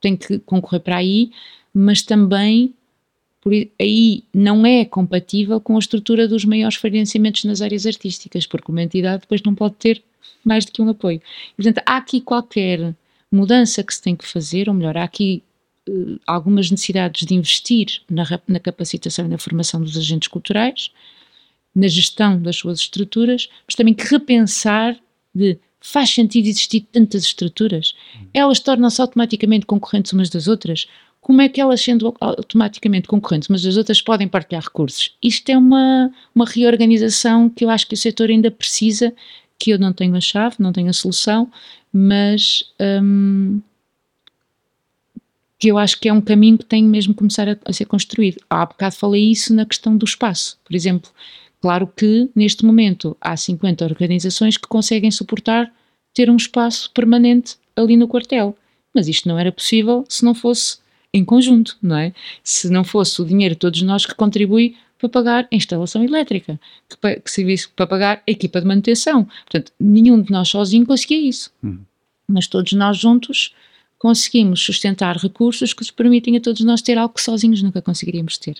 tem 0.00 0.16
que 0.16 0.40
concorrer 0.40 0.80
para 0.80 0.96
aí, 0.96 1.30
mas 1.72 2.02
também 2.02 2.74
por 3.40 3.52
aí 3.80 4.24
não 4.34 4.66
é 4.66 4.84
compatível 4.84 5.60
com 5.60 5.76
a 5.76 5.78
estrutura 5.78 6.26
dos 6.26 6.44
maiores 6.44 6.76
financiamentos 6.76 7.44
nas 7.44 7.62
áreas 7.62 7.86
artísticas, 7.86 8.46
porque 8.46 8.70
uma 8.70 8.82
entidade 8.82 9.22
depois 9.22 9.42
não 9.42 9.54
pode 9.54 9.76
ter 9.76 10.02
mais 10.44 10.64
do 10.64 10.72
que 10.72 10.82
um 10.82 10.88
apoio. 10.88 11.20
E, 11.52 11.62
portanto, 11.62 11.82
há 11.86 11.96
aqui 11.96 12.20
qualquer 12.20 12.94
mudança 13.30 13.82
que 13.82 13.94
se 13.94 14.02
tem 14.02 14.16
que 14.16 14.26
fazer, 14.26 14.68
ou 14.68 14.74
melhor, 14.74 14.96
há 14.96 15.04
aqui 15.04 15.42
uh, 15.88 16.18
algumas 16.26 16.70
necessidades 16.70 17.26
de 17.26 17.34
investir 17.34 18.02
na, 18.10 18.24
na 18.46 18.58
capacitação 18.58 19.26
e 19.26 19.28
na 19.28 19.38
formação 19.38 19.80
dos 19.80 19.96
agentes 19.96 20.28
culturais, 20.28 20.90
na 21.74 21.86
gestão 21.86 22.40
das 22.40 22.56
suas 22.56 22.80
estruturas, 22.80 23.48
mas 23.66 23.74
também 23.74 23.94
que 23.94 24.04
repensar 24.04 24.98
de 25.34 25.58
faz 25.80 26.10
sentido 26.10 26.46
existir 26.46 26.80
tantas 26.92 27.22
estruturas? 27.22 27.94
Elas 28.34 28.60
tornam-se 28.60 29.00
automaticamente 29.00 29.66
concorrentes 29.66 30.12
umas 30.12 30.28
das 30.28 30.48
outras? 30.48 30.88
Como 31.28 31.42
é 31.42 31.48
que 31.50 31.60
elas, 31.60 31.82
sendo 31.82 32.16
automaticamente 32.18 33.06
concorrentes 33.06 33.50
umas 33.50 33.60
das 33.60 33.76
outras, 33.76 34.00
podem 34.00 34.26
partilhar 34.26 34.64
recursos? 34.64 35.14
Isto 35.22 35.50
é 35.50 35.58
uma, 35.58 36.10
uma 36.34 36.46
reorganização 36.46 37.50
que 37.50 37.66
eu 37.66 37.68
acho 37.68 37.86
que 37.86 37.92
o 37.92 37.98
setor 37.98 38.30
ainda 38.30 38.50
precisa, 38.50 39.12
que 39.58 39.70
eu 39.70 39.78
não 39.78 39.92
tenho 39.92 40.16
a 40.16 40.22
chave, 40.22 40.56
não 40.58 40.72
tenho 40.72 40.88
a 40.88 40.92
solução, 40.94 41.52
mas 41.92 42.72
hum, 42.80 43.60
que 45.58 45.68
eu 45.68 45.76
acho 45.76 46.00
que 46.00 46.08
é 46.08 46.12
um 46.14 46.22
caminho 46.22 46.56
que 46.56 46.64
tem 46.64 46.82
mesmo 46.82 47.12
que 47.12 47.18
começar 47.18 47.46
a, 47.46 47.58
a 47.62 47.74
ser 47.74 47.84
construído. 47.84 48.40
Há 48.48 48.64
bocado 48.64 48.96
falei 48.96 49.30
isso 49.30 49.52
na 49.54 49.66
questão 49.66 49.98
do 49.98 50.06
espaço, 50.06 50.58
por 50.64 50.74
exemplo. 50.74 51.10
Claro 51.60 51.92
que 51.94 52.30
neste 52.34 52.64
momento 52.64 53.14
há 53.20 53.36
50 53.36 53.84
organizações 53.84 54.56
que 54.56 54.66
conseguem 54.66 55.10
suportar 55.10 55.70
ter 56.14 56.30
um 56.30 56.36
espaço 56.36 56.90
permanente 56.94 57.56
ali 57.76 57.98
no 57.98 58.08
quartel, 58.08 58.56
mas 58.94 59.08
isto 59.08 59.28
não 59.28 59.38
era 59.38 59.52
possível 59.52 60.06
se 60.08 60.24
não 60.24 60.34
fosse 60.34 60.78
em 61.12 61.24
conjunto, 61.24 61.76
não 61.82 61.96
é? 61.96 62.12
Se 62.42 62.68
não 62.68 62.84
fosse 62.84 63.20
o 63.20 63.24
dinheiro 63.24 63.54
de 63.54 63.60
todos 63.60 63.80
nós 63.82 64.04
que 64.04 64.14
contribui 64.14 64.76
para 64.98 65.08
pagar 65.08 65.48
a 65.50 65.54
instalação 65.54 66.02
elétrica, 66.04 66.60
que, 66.88 67.20
que 67.20 67.30
serviço 67.30 67.70
para 67.74 67.86
pagar 67.86 68.22
a 68.26 68.30
equipa 68.30 68.60
de 68.60 68.66
manutenção. 68.66 69.24
Portanto, 69.24 69.72
nenhum 69.78 70.20
de 70.20 70.30
nós 70.30 70.48
sozinho 70.48 70.84
conseguia 70.84 71.20
isso. 71.20 71.50
Uhum. 71.62 71.80
Mas 72.26 72.46
todos 72.46 72.72
nós 72.72 72.98
juntos 72.98 73.54
conseguimos 73.98 74.60
sustentar 74.60 75.16
recursos 75.16 75.72
que 75.72 75.80
nos 75.80 75.90
permitem 75.90 76.36
a 76.36 76.40
todos 76.40 76.60
nós 76.62 76.82
ter 76.82 76.98
algo 76.98 77.14
que 77.14 77.22
sozinhos 77.22 77.62
nunca 77.62 77.80
conseguiríamos 77.80 78.38
ter. 78.38 78.58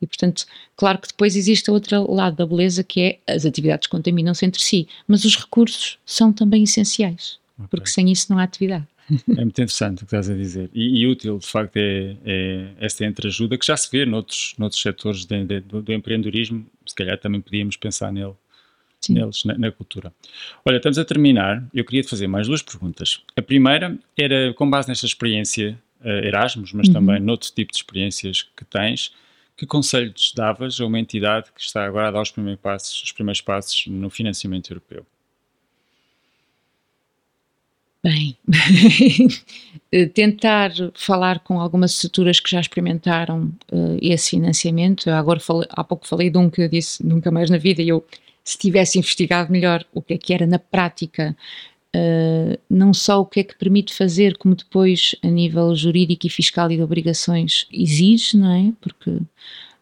E, 0.00 0.06
portanto, 0.06 0.44
claro 0.76 0.98
que 0.98 1.08
depois 1.08 1.36
existe 1.36 1.70
o 1.70 1.74
outro 1.74 2.12
lado 2.12 2.36
da 2.36 2.46
beleza, 2.46 2.82
que 2.82 3.00
é 3.00 3.32
as 3.32 3.46
atividades 3.46 3.86
contaminam-se 3.86 4.44
entre 4.44 4.60
si, 4.60 4.88
mas 5.06 5.24
os 5.24 5.36
recursos 5.36 5.98
são 6.04 6.32
também 6.32 6.64
essenciais, 6.64 7.38
okay. 7.56 7.68
porque 7.70 7.88
sem 7.88 8.10
isso 8.10 8.26
não 8.28 8.38
há 8.38 8.42
atividade. 8.42 8.84
É 9.36 9.44
muito 9.44 9.60
interessante 9.60 9.98
o 9.98 10.06
que 10.06 10.14
estás 10.14 10.30
a 10.30 10.34
dizer. 10.34 10.70
E, 10.72 11.00
e 11.00 11.06
útil, 11.06 11.38
de 11.38 11.46
facto, 11.46 11.76
é, 11.76 12.16
é 12.24 12.68
esta 12.80 13.04
entreajuda 13.04 13.58
que 13.58 13.66
já 13.66 13.76
se 13.76 13.90
vê 13.90 14.04
noutros, 14.04 14.54
noutros 14.58 14.80
setores 14.80 15.24
de, 15.24 15.44
de, 15.44 15.60
do, 15.60 15.82
do, 15.82 15.92
empreendedorismo. 15.92 16.66
Se 16.86 16.94
calhar 16.94 17.18
também 17.18 17.40
podíamos 17.40 17.76
pensar 17.76 18.12
nele, 18.12 18.34
neles, 19.08 19.44
na, 19.44 19.56
na, 19.58 19.70
cultura. 19.70 20.12
Olha, 20.64 20.76
estamos 20.76 20.98
a 20.98 21.04
terminar. 21.04 21.66
Eu 21.74 21.84
queria 21.84 22.02
te 22.02 22.08
fazer 22.08 22.26
mais 22.26 22.46
duas 22.46 22.62
perguntas. 22.62 23.20
A 23.36 23.42
primeira 23.42 23.98
era, 24.16 24.52
com 24.54 24.68
base 24.68 24.88
nesta 24.88 25.06
experiência 25.06 25.78
uh, 26.00 26.26
Erasmus, 26.26 26.72
mas 26.72 26.88
uhum. 26.88 26.94
também 26.94 27.20
noutro 27.20 27.50
tipo 27.52 27.72
de 27.72 27.78
experiências 27.78 28.42
que 28.56 28.64
tens, 28.64 29.12
que 29.56 29.66
conselhos 29.66 30.32
davas 30.34 30.80
a 30.80 30.86
uma 30.86 30.98
entidade 30.98 31.50
que 31.54 31.60
está 31.60 31.84
agora 31.84 32.08
a 32.08 32.10
dar 32.10 32.22
os 32.22 32.30
primeiros 32.30 32.60
passos, 32.60 33.02
os 33.02 33.12
primeiros 33.12 33.40
passos 33.40 33.86
no 33.86 34.10
financiamento 34.10 34.70
europeu? 34.72 35.06
Bem, 38.04 38.36
tentar 40.12 40.72
falar 40.92 41.38
com 41.38 41.60
algumas 41.60 41.92
estruturas 41.92 42.40
que 42.40 42.50
já 42.50 42.60
experimentaram 42.60 43.44
uh, 43.70 43.96
esse 44.02 44.30
financiamento. 44.30 45.08
Eu 45.08 45.14
agora 45.14 45.38
falei, 45.38 45.68
há 45.70 45.84
pouco 45.84 46.08
falei 46.08 46.28
de 46.28 46.36
um 46.36 46.50
que 46.50 46.62
eu 46.62 46.68
disse 46.68 47.06
nunca 47.06 47.30
mais 47.30 47.48
na 47.48 47.58
vida 47.58 47.80
e 47.80 47.88
eu, 47.90 48.04
se 48.42 48.58
tivesse 48.58 48.98
investigado 48.98 49.52
melhor 49.52 49.84
o 49.94 50.02
que 50.02 50.14
é 50.14 50.18
que 50.18 50.34
era 50.34 50.48
na 50.48 50.58
prática, 50.58 51.36
uh, 51.94 52.58
não 52.68 52.92
só 52.92 53.20
o 53.20 53.26
que 53.26 53.38
é 53.38 53.44
que 53.44 53.56
permite 53.56 53.94
fazer, 53.94 54.36
como 54.36 54.56
depois 54.56 55.14
a 55.22 55.28
nível 55.28 55.72
jurídico 55.76 56.26
e 56.26 56.30
fiscal 56.30 56.72
e 56.72 56.76
de 56.76 56.82
obrigações 56.82 57.68
exige, 57.72 58.36
não 58.36 58.50
é? 58.52 58.72
Porque 58.80 59.10
um, 59.10 59.26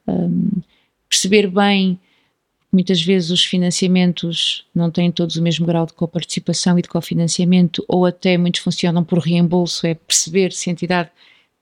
ehm, 0.06 0.62
perceber 1.08 1.46
bem 1.46 1.98
Muitas 2.72 3.02
vezes 3.02 3.30
os 3.30 3.44
financiamentos 3.44 4.64
não 4.72 4.90
têm 4.90 5.10
todos 5.10 5.36
o 5.36 5.42
mesmo 5.42 5.66
grau 5.66 5.86
de 5.86 5.92
coparticipação 5.92 6.78
e 6.78 6.82
de 6.82 6.88
cofinanciamento, 6.88 7.84
ou 7.88 8.06
até 8.06 8.38
muitos 8.38 8.60
funcionam 8.60 9.02
por 9.02 9.18
reembolso, 9.18 9.86
é 9.86 9.94
perceber 9.94 10.52
se 10.52 10.70
a 10.70 10.72
entidade 10.72 11.10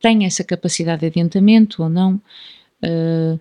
tem 0.01 0.27
essa 0.27 0.45
capacidade 0.45 1.01
de 1.01 1.07
adiantamento 1.07 1.83
ou 1.83 1.89
não. 1.89 2.21
Uh, 2.85 3.41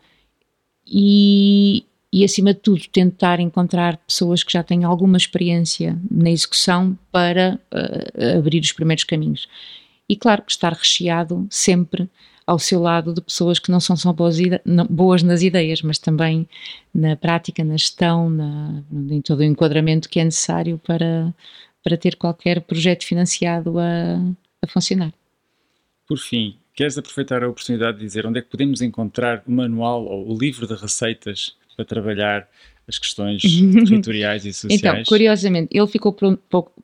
e, 0.86 1.86
e, 2.12 2.24
acima 2.24 2.54
de 2.54 2.62
tudo, 2.62 2.82
tentar 2.88 3.42
encontrar 3.42 3.98
pessoas 3.98 4.44
que 4.44 4.54
já 4.54 4.64
têm 4.64 4.86
alguma 4.86 5.18
experiência 5.18 6.00
na 6.10 6.32
execução 6.32 6.98
para 7.12 7.60
uh, 7.74 8.38
abrir 8.38 8.62
os 8.62 8.72
primeiros 8.72 9.04
caminhos. 9.04 9.48
E 10.08 10.16
claro, 10.16 10.44
estar 10.48 10.72
recheado 10.72 11.46
sempre 11.50 12.10
ao 12.48 12.58
seu 12.58 12.80
lado 12.80 13.14
de 13.14 13.22
pessoas 13.22 13.60
que 13.60 13.70
não 13.70 13.82
são 13.82 13.98
só 13.98 14.14
boas, 14.14 14.38
boas 14.90 15.22
nas 15.22 15.42
ideias, 15.42 15.82
mas 15.82 16.00
também 16.00 16.48
na 16.94 17.18
prática, 17.18 17.62
na 17.62 17.76
gestão, 17.76 18.30
na, 18.30 18.82
em 19.10 19.22
todo 19.22 19.42
o 19.42 19.44
enquadramento 19.44 20.08
que 20.08 20.18
é 20.18 20.24
necessário 20.24 20.80
para, 20.80 21.34
para 21.84 21.98
ter 21.98 22.16
qualquer 22.16 22.62
projeto 22.62 23.06
financiado 23.06 23.78
a, 23.78 24.16
a 24.62 24.68
funcionar. 24.68 25.14
Por 26.08 26.18
fim, 26.18 26.56
queres 26.74 26.98
aproveitar 26.98 27.44
a 27.44 27.50
oportunidade 27.50 27.98
de 27.98 28.06
dizer 28.06 28.26
onde 28.26 28.40
é 28.40 28.42
que 28.42 28.50
podemos 28.50 28.82
encontrar 28.82 29.44
o 29.46 29.52
manual 29.52 30.06
ou 30.06 30.34
o 30.34 30.38
livro 30.40 30.66
de 30.66 30.74
receitas 30.74 31.54
para 31.76 31.84
trabalhar 31.84 32.48
as 32.88 32.98
questões 32.98 33.42
territoriais 33.86 34.46
e 34.46 34.54
sociais? 34.54 34.80
Então, 34.80 35.04
curiosamente, 35.06 35.78
ele 35.78 35.88
ficou 35.88 36.14
pronto, 36.14 36.42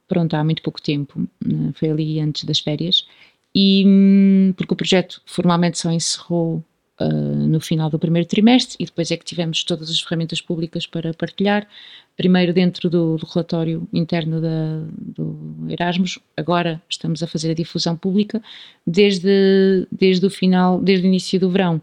pronto 0.09 0.34
há 0.34 0.43
muito 0.43 0.61
pouco 0.61 0.82
tempo, 0.82 1.26
né, 1.41 1.72
foi 1.74 1.89
ali 1.89 2.20
antes 2.20 2.43
das 2.43 2.59
férias, 2.59 3.07
e 3.56 3.84
hum, 3.86 4.54
porque 4.58 4.74
o 4.74 4.78
projeto 4.78 5.22
formalmente 5.26 5.78
só 5.78 5.91
encerrou 5.91 6.64
uh, 6.99 7.47
no 7.47 7.60
final 7.60 7.89
do 7.89 7.99
primeiro 7.99 8.28
trimestre 8.28 8.78
e 8.80 8.86
depois 8.86 9.12
é 9.12 9.18
que 9.18 9.26
tivemos 9.26 9.64
todas 9.64 9.89
as 9.89 9.99
ferramentas 10.01 10.41
públicas 10.41 10.88
para 10.88 11.14
partilhar. 11.14 11.68
Primeiro 12.16 12.54
dentro 12.54 12.89
do, 12.89 13.18
do 13.18 13.26
relatório 13.26 13.88
interno 13.91 14.39
da, 14.39 14.84
do 14.97 15.68
Erasmus, 15.70 16.20
agora 16.38 16.82
estamos 16.88 17.22
a 17.24 17.28
fazer 17.28 17.51
a 17.51 17.56
difusão 17.56 17.95
pública 17.95 18.41
desde, 18.86 19.88
desde 19.91 20.26
o 20.26 20.30
final, 20.30 20.80
desde 20.80 21.06
o 21.06 21.10
início 21.10 21.39
do 21.39 21.49
verão, 21.49 21.82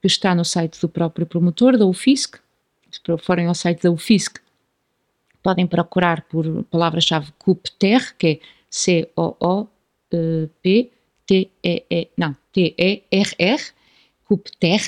que 0.00 0.06
está 0.06 0.34
no 0.34 0.44
site 0.44 0.80
do 0.80 0.88
próprio 0.88 1.26
promotor, 1.26 1.76
da 1.76 1.86
UFISC. 1.86 2.38
Se 2.90 3.00
forem 3.18 3.46
ao 3.46 3.54
site 3.54 3.82
da 3.82 3.90
UFISC, 3.90 4.40
podem 5.42 5.66
procurar 5.66 6.22
por 6.22 6.64
palavra-chave 6.64 7.32
CUPTER, 7.38 8.16
que 8.16 8.26
é 8.26 8.40
C-O-O-P 8.70 9.70
T-E-E, 11.28 12.08
não, 12.16 12.34
T-E-R-R, 12.52 13.62
Cupter, 14.24 14.80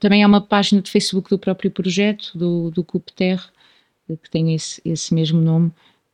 também 0.00 0.24
há 0.24 0.26
uma 0.26 0.40
página 0.40 0.82
de 0.82 0.90
Facebook 0.90 1.30
do 1.30 1.38
próprio 1.38 1.70
projeto, 1.70 2.36
do, 2.36 2.70
do 2.72 2.82
CUPTER, 2.82 3.40
que 4.08 4.30
tem 4.30 4.54
esse, 4.54 4.80
esse 4.84 5.14
mesmo 5.14 5.40
nome 5.40 5.70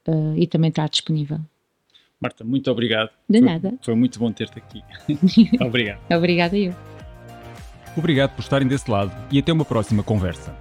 uh, 0.08 0.36
e 0.36 0.46
também 0.46 0.68
está 0.68 0.86
disponível. 0.86 1.40
Marta, 2.20 2.44
muito 2.44 2.70
obrigado. 2.70 3.10
De 3.28 3.38
foi, 3.38 3.48
nada. 3.48 3.74
Foi 3.82 3.94
muito 3.94 4.18
bom 4.18 4.30
ter-te 4.30 4.58
aqui. 4.58 4.82
obrigado. 5.60 6.00
Obrigada 6.10 6.56
eu. 6.56 7.01
Obrigado 7.96 8.30
por 8.30 8.40
estarem 8.40 8.66
desse 8.66 8.90
lado 8.90 9.12
e 9.30 9.38
até 9.38 9.52
uma 9.52 9.64
próxima 9.64 10.02
conversa. 10.02 10.54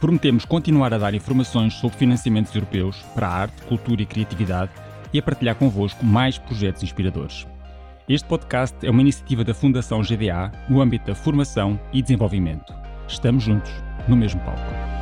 Prometemos 0.00 0.44
continuar 0.44 0.92
a 0.92 0.98
dar 0.98 1.14
informações 1.14 1.74
sobre 1.74 1.96
financiamentos 1.96 2.54
europeus 2.54 2.96
para 3.14 3.28
a 3.28 3.32
arte, 3.32 3.62
cultura 3.62 4.02
e 4.02 4.06
criatividade 4.06 4.72
e 5.12 5.18
a 5.18 5.22
partilhar 5.22 5.54
convosco 5.54 6.04
mais 6.04 6.36
projetos 6.36 6.82
inspiradores. 6.82 7.46
Este 8.08 8.28
podcast 8.28 8.76
é 8.84 8.90
uma 8.90 9.00
iniciativa 9.00 9.44
da 9.44 9.54
Fundação 9.54 10.02
GDA 10.02 10.52
no 10.68 10.82
âmbito 10.82 11.06
da 11.06 11.14
formação 11.14 11.80
e 11.92 12.02
desenvolvimento. 12.02 12.74
Estamos 13.08 13.44
juntos, 13.44 13.72
no 14.06 14.16
mesmo 14.16 14.40
palco. 14.40 14.93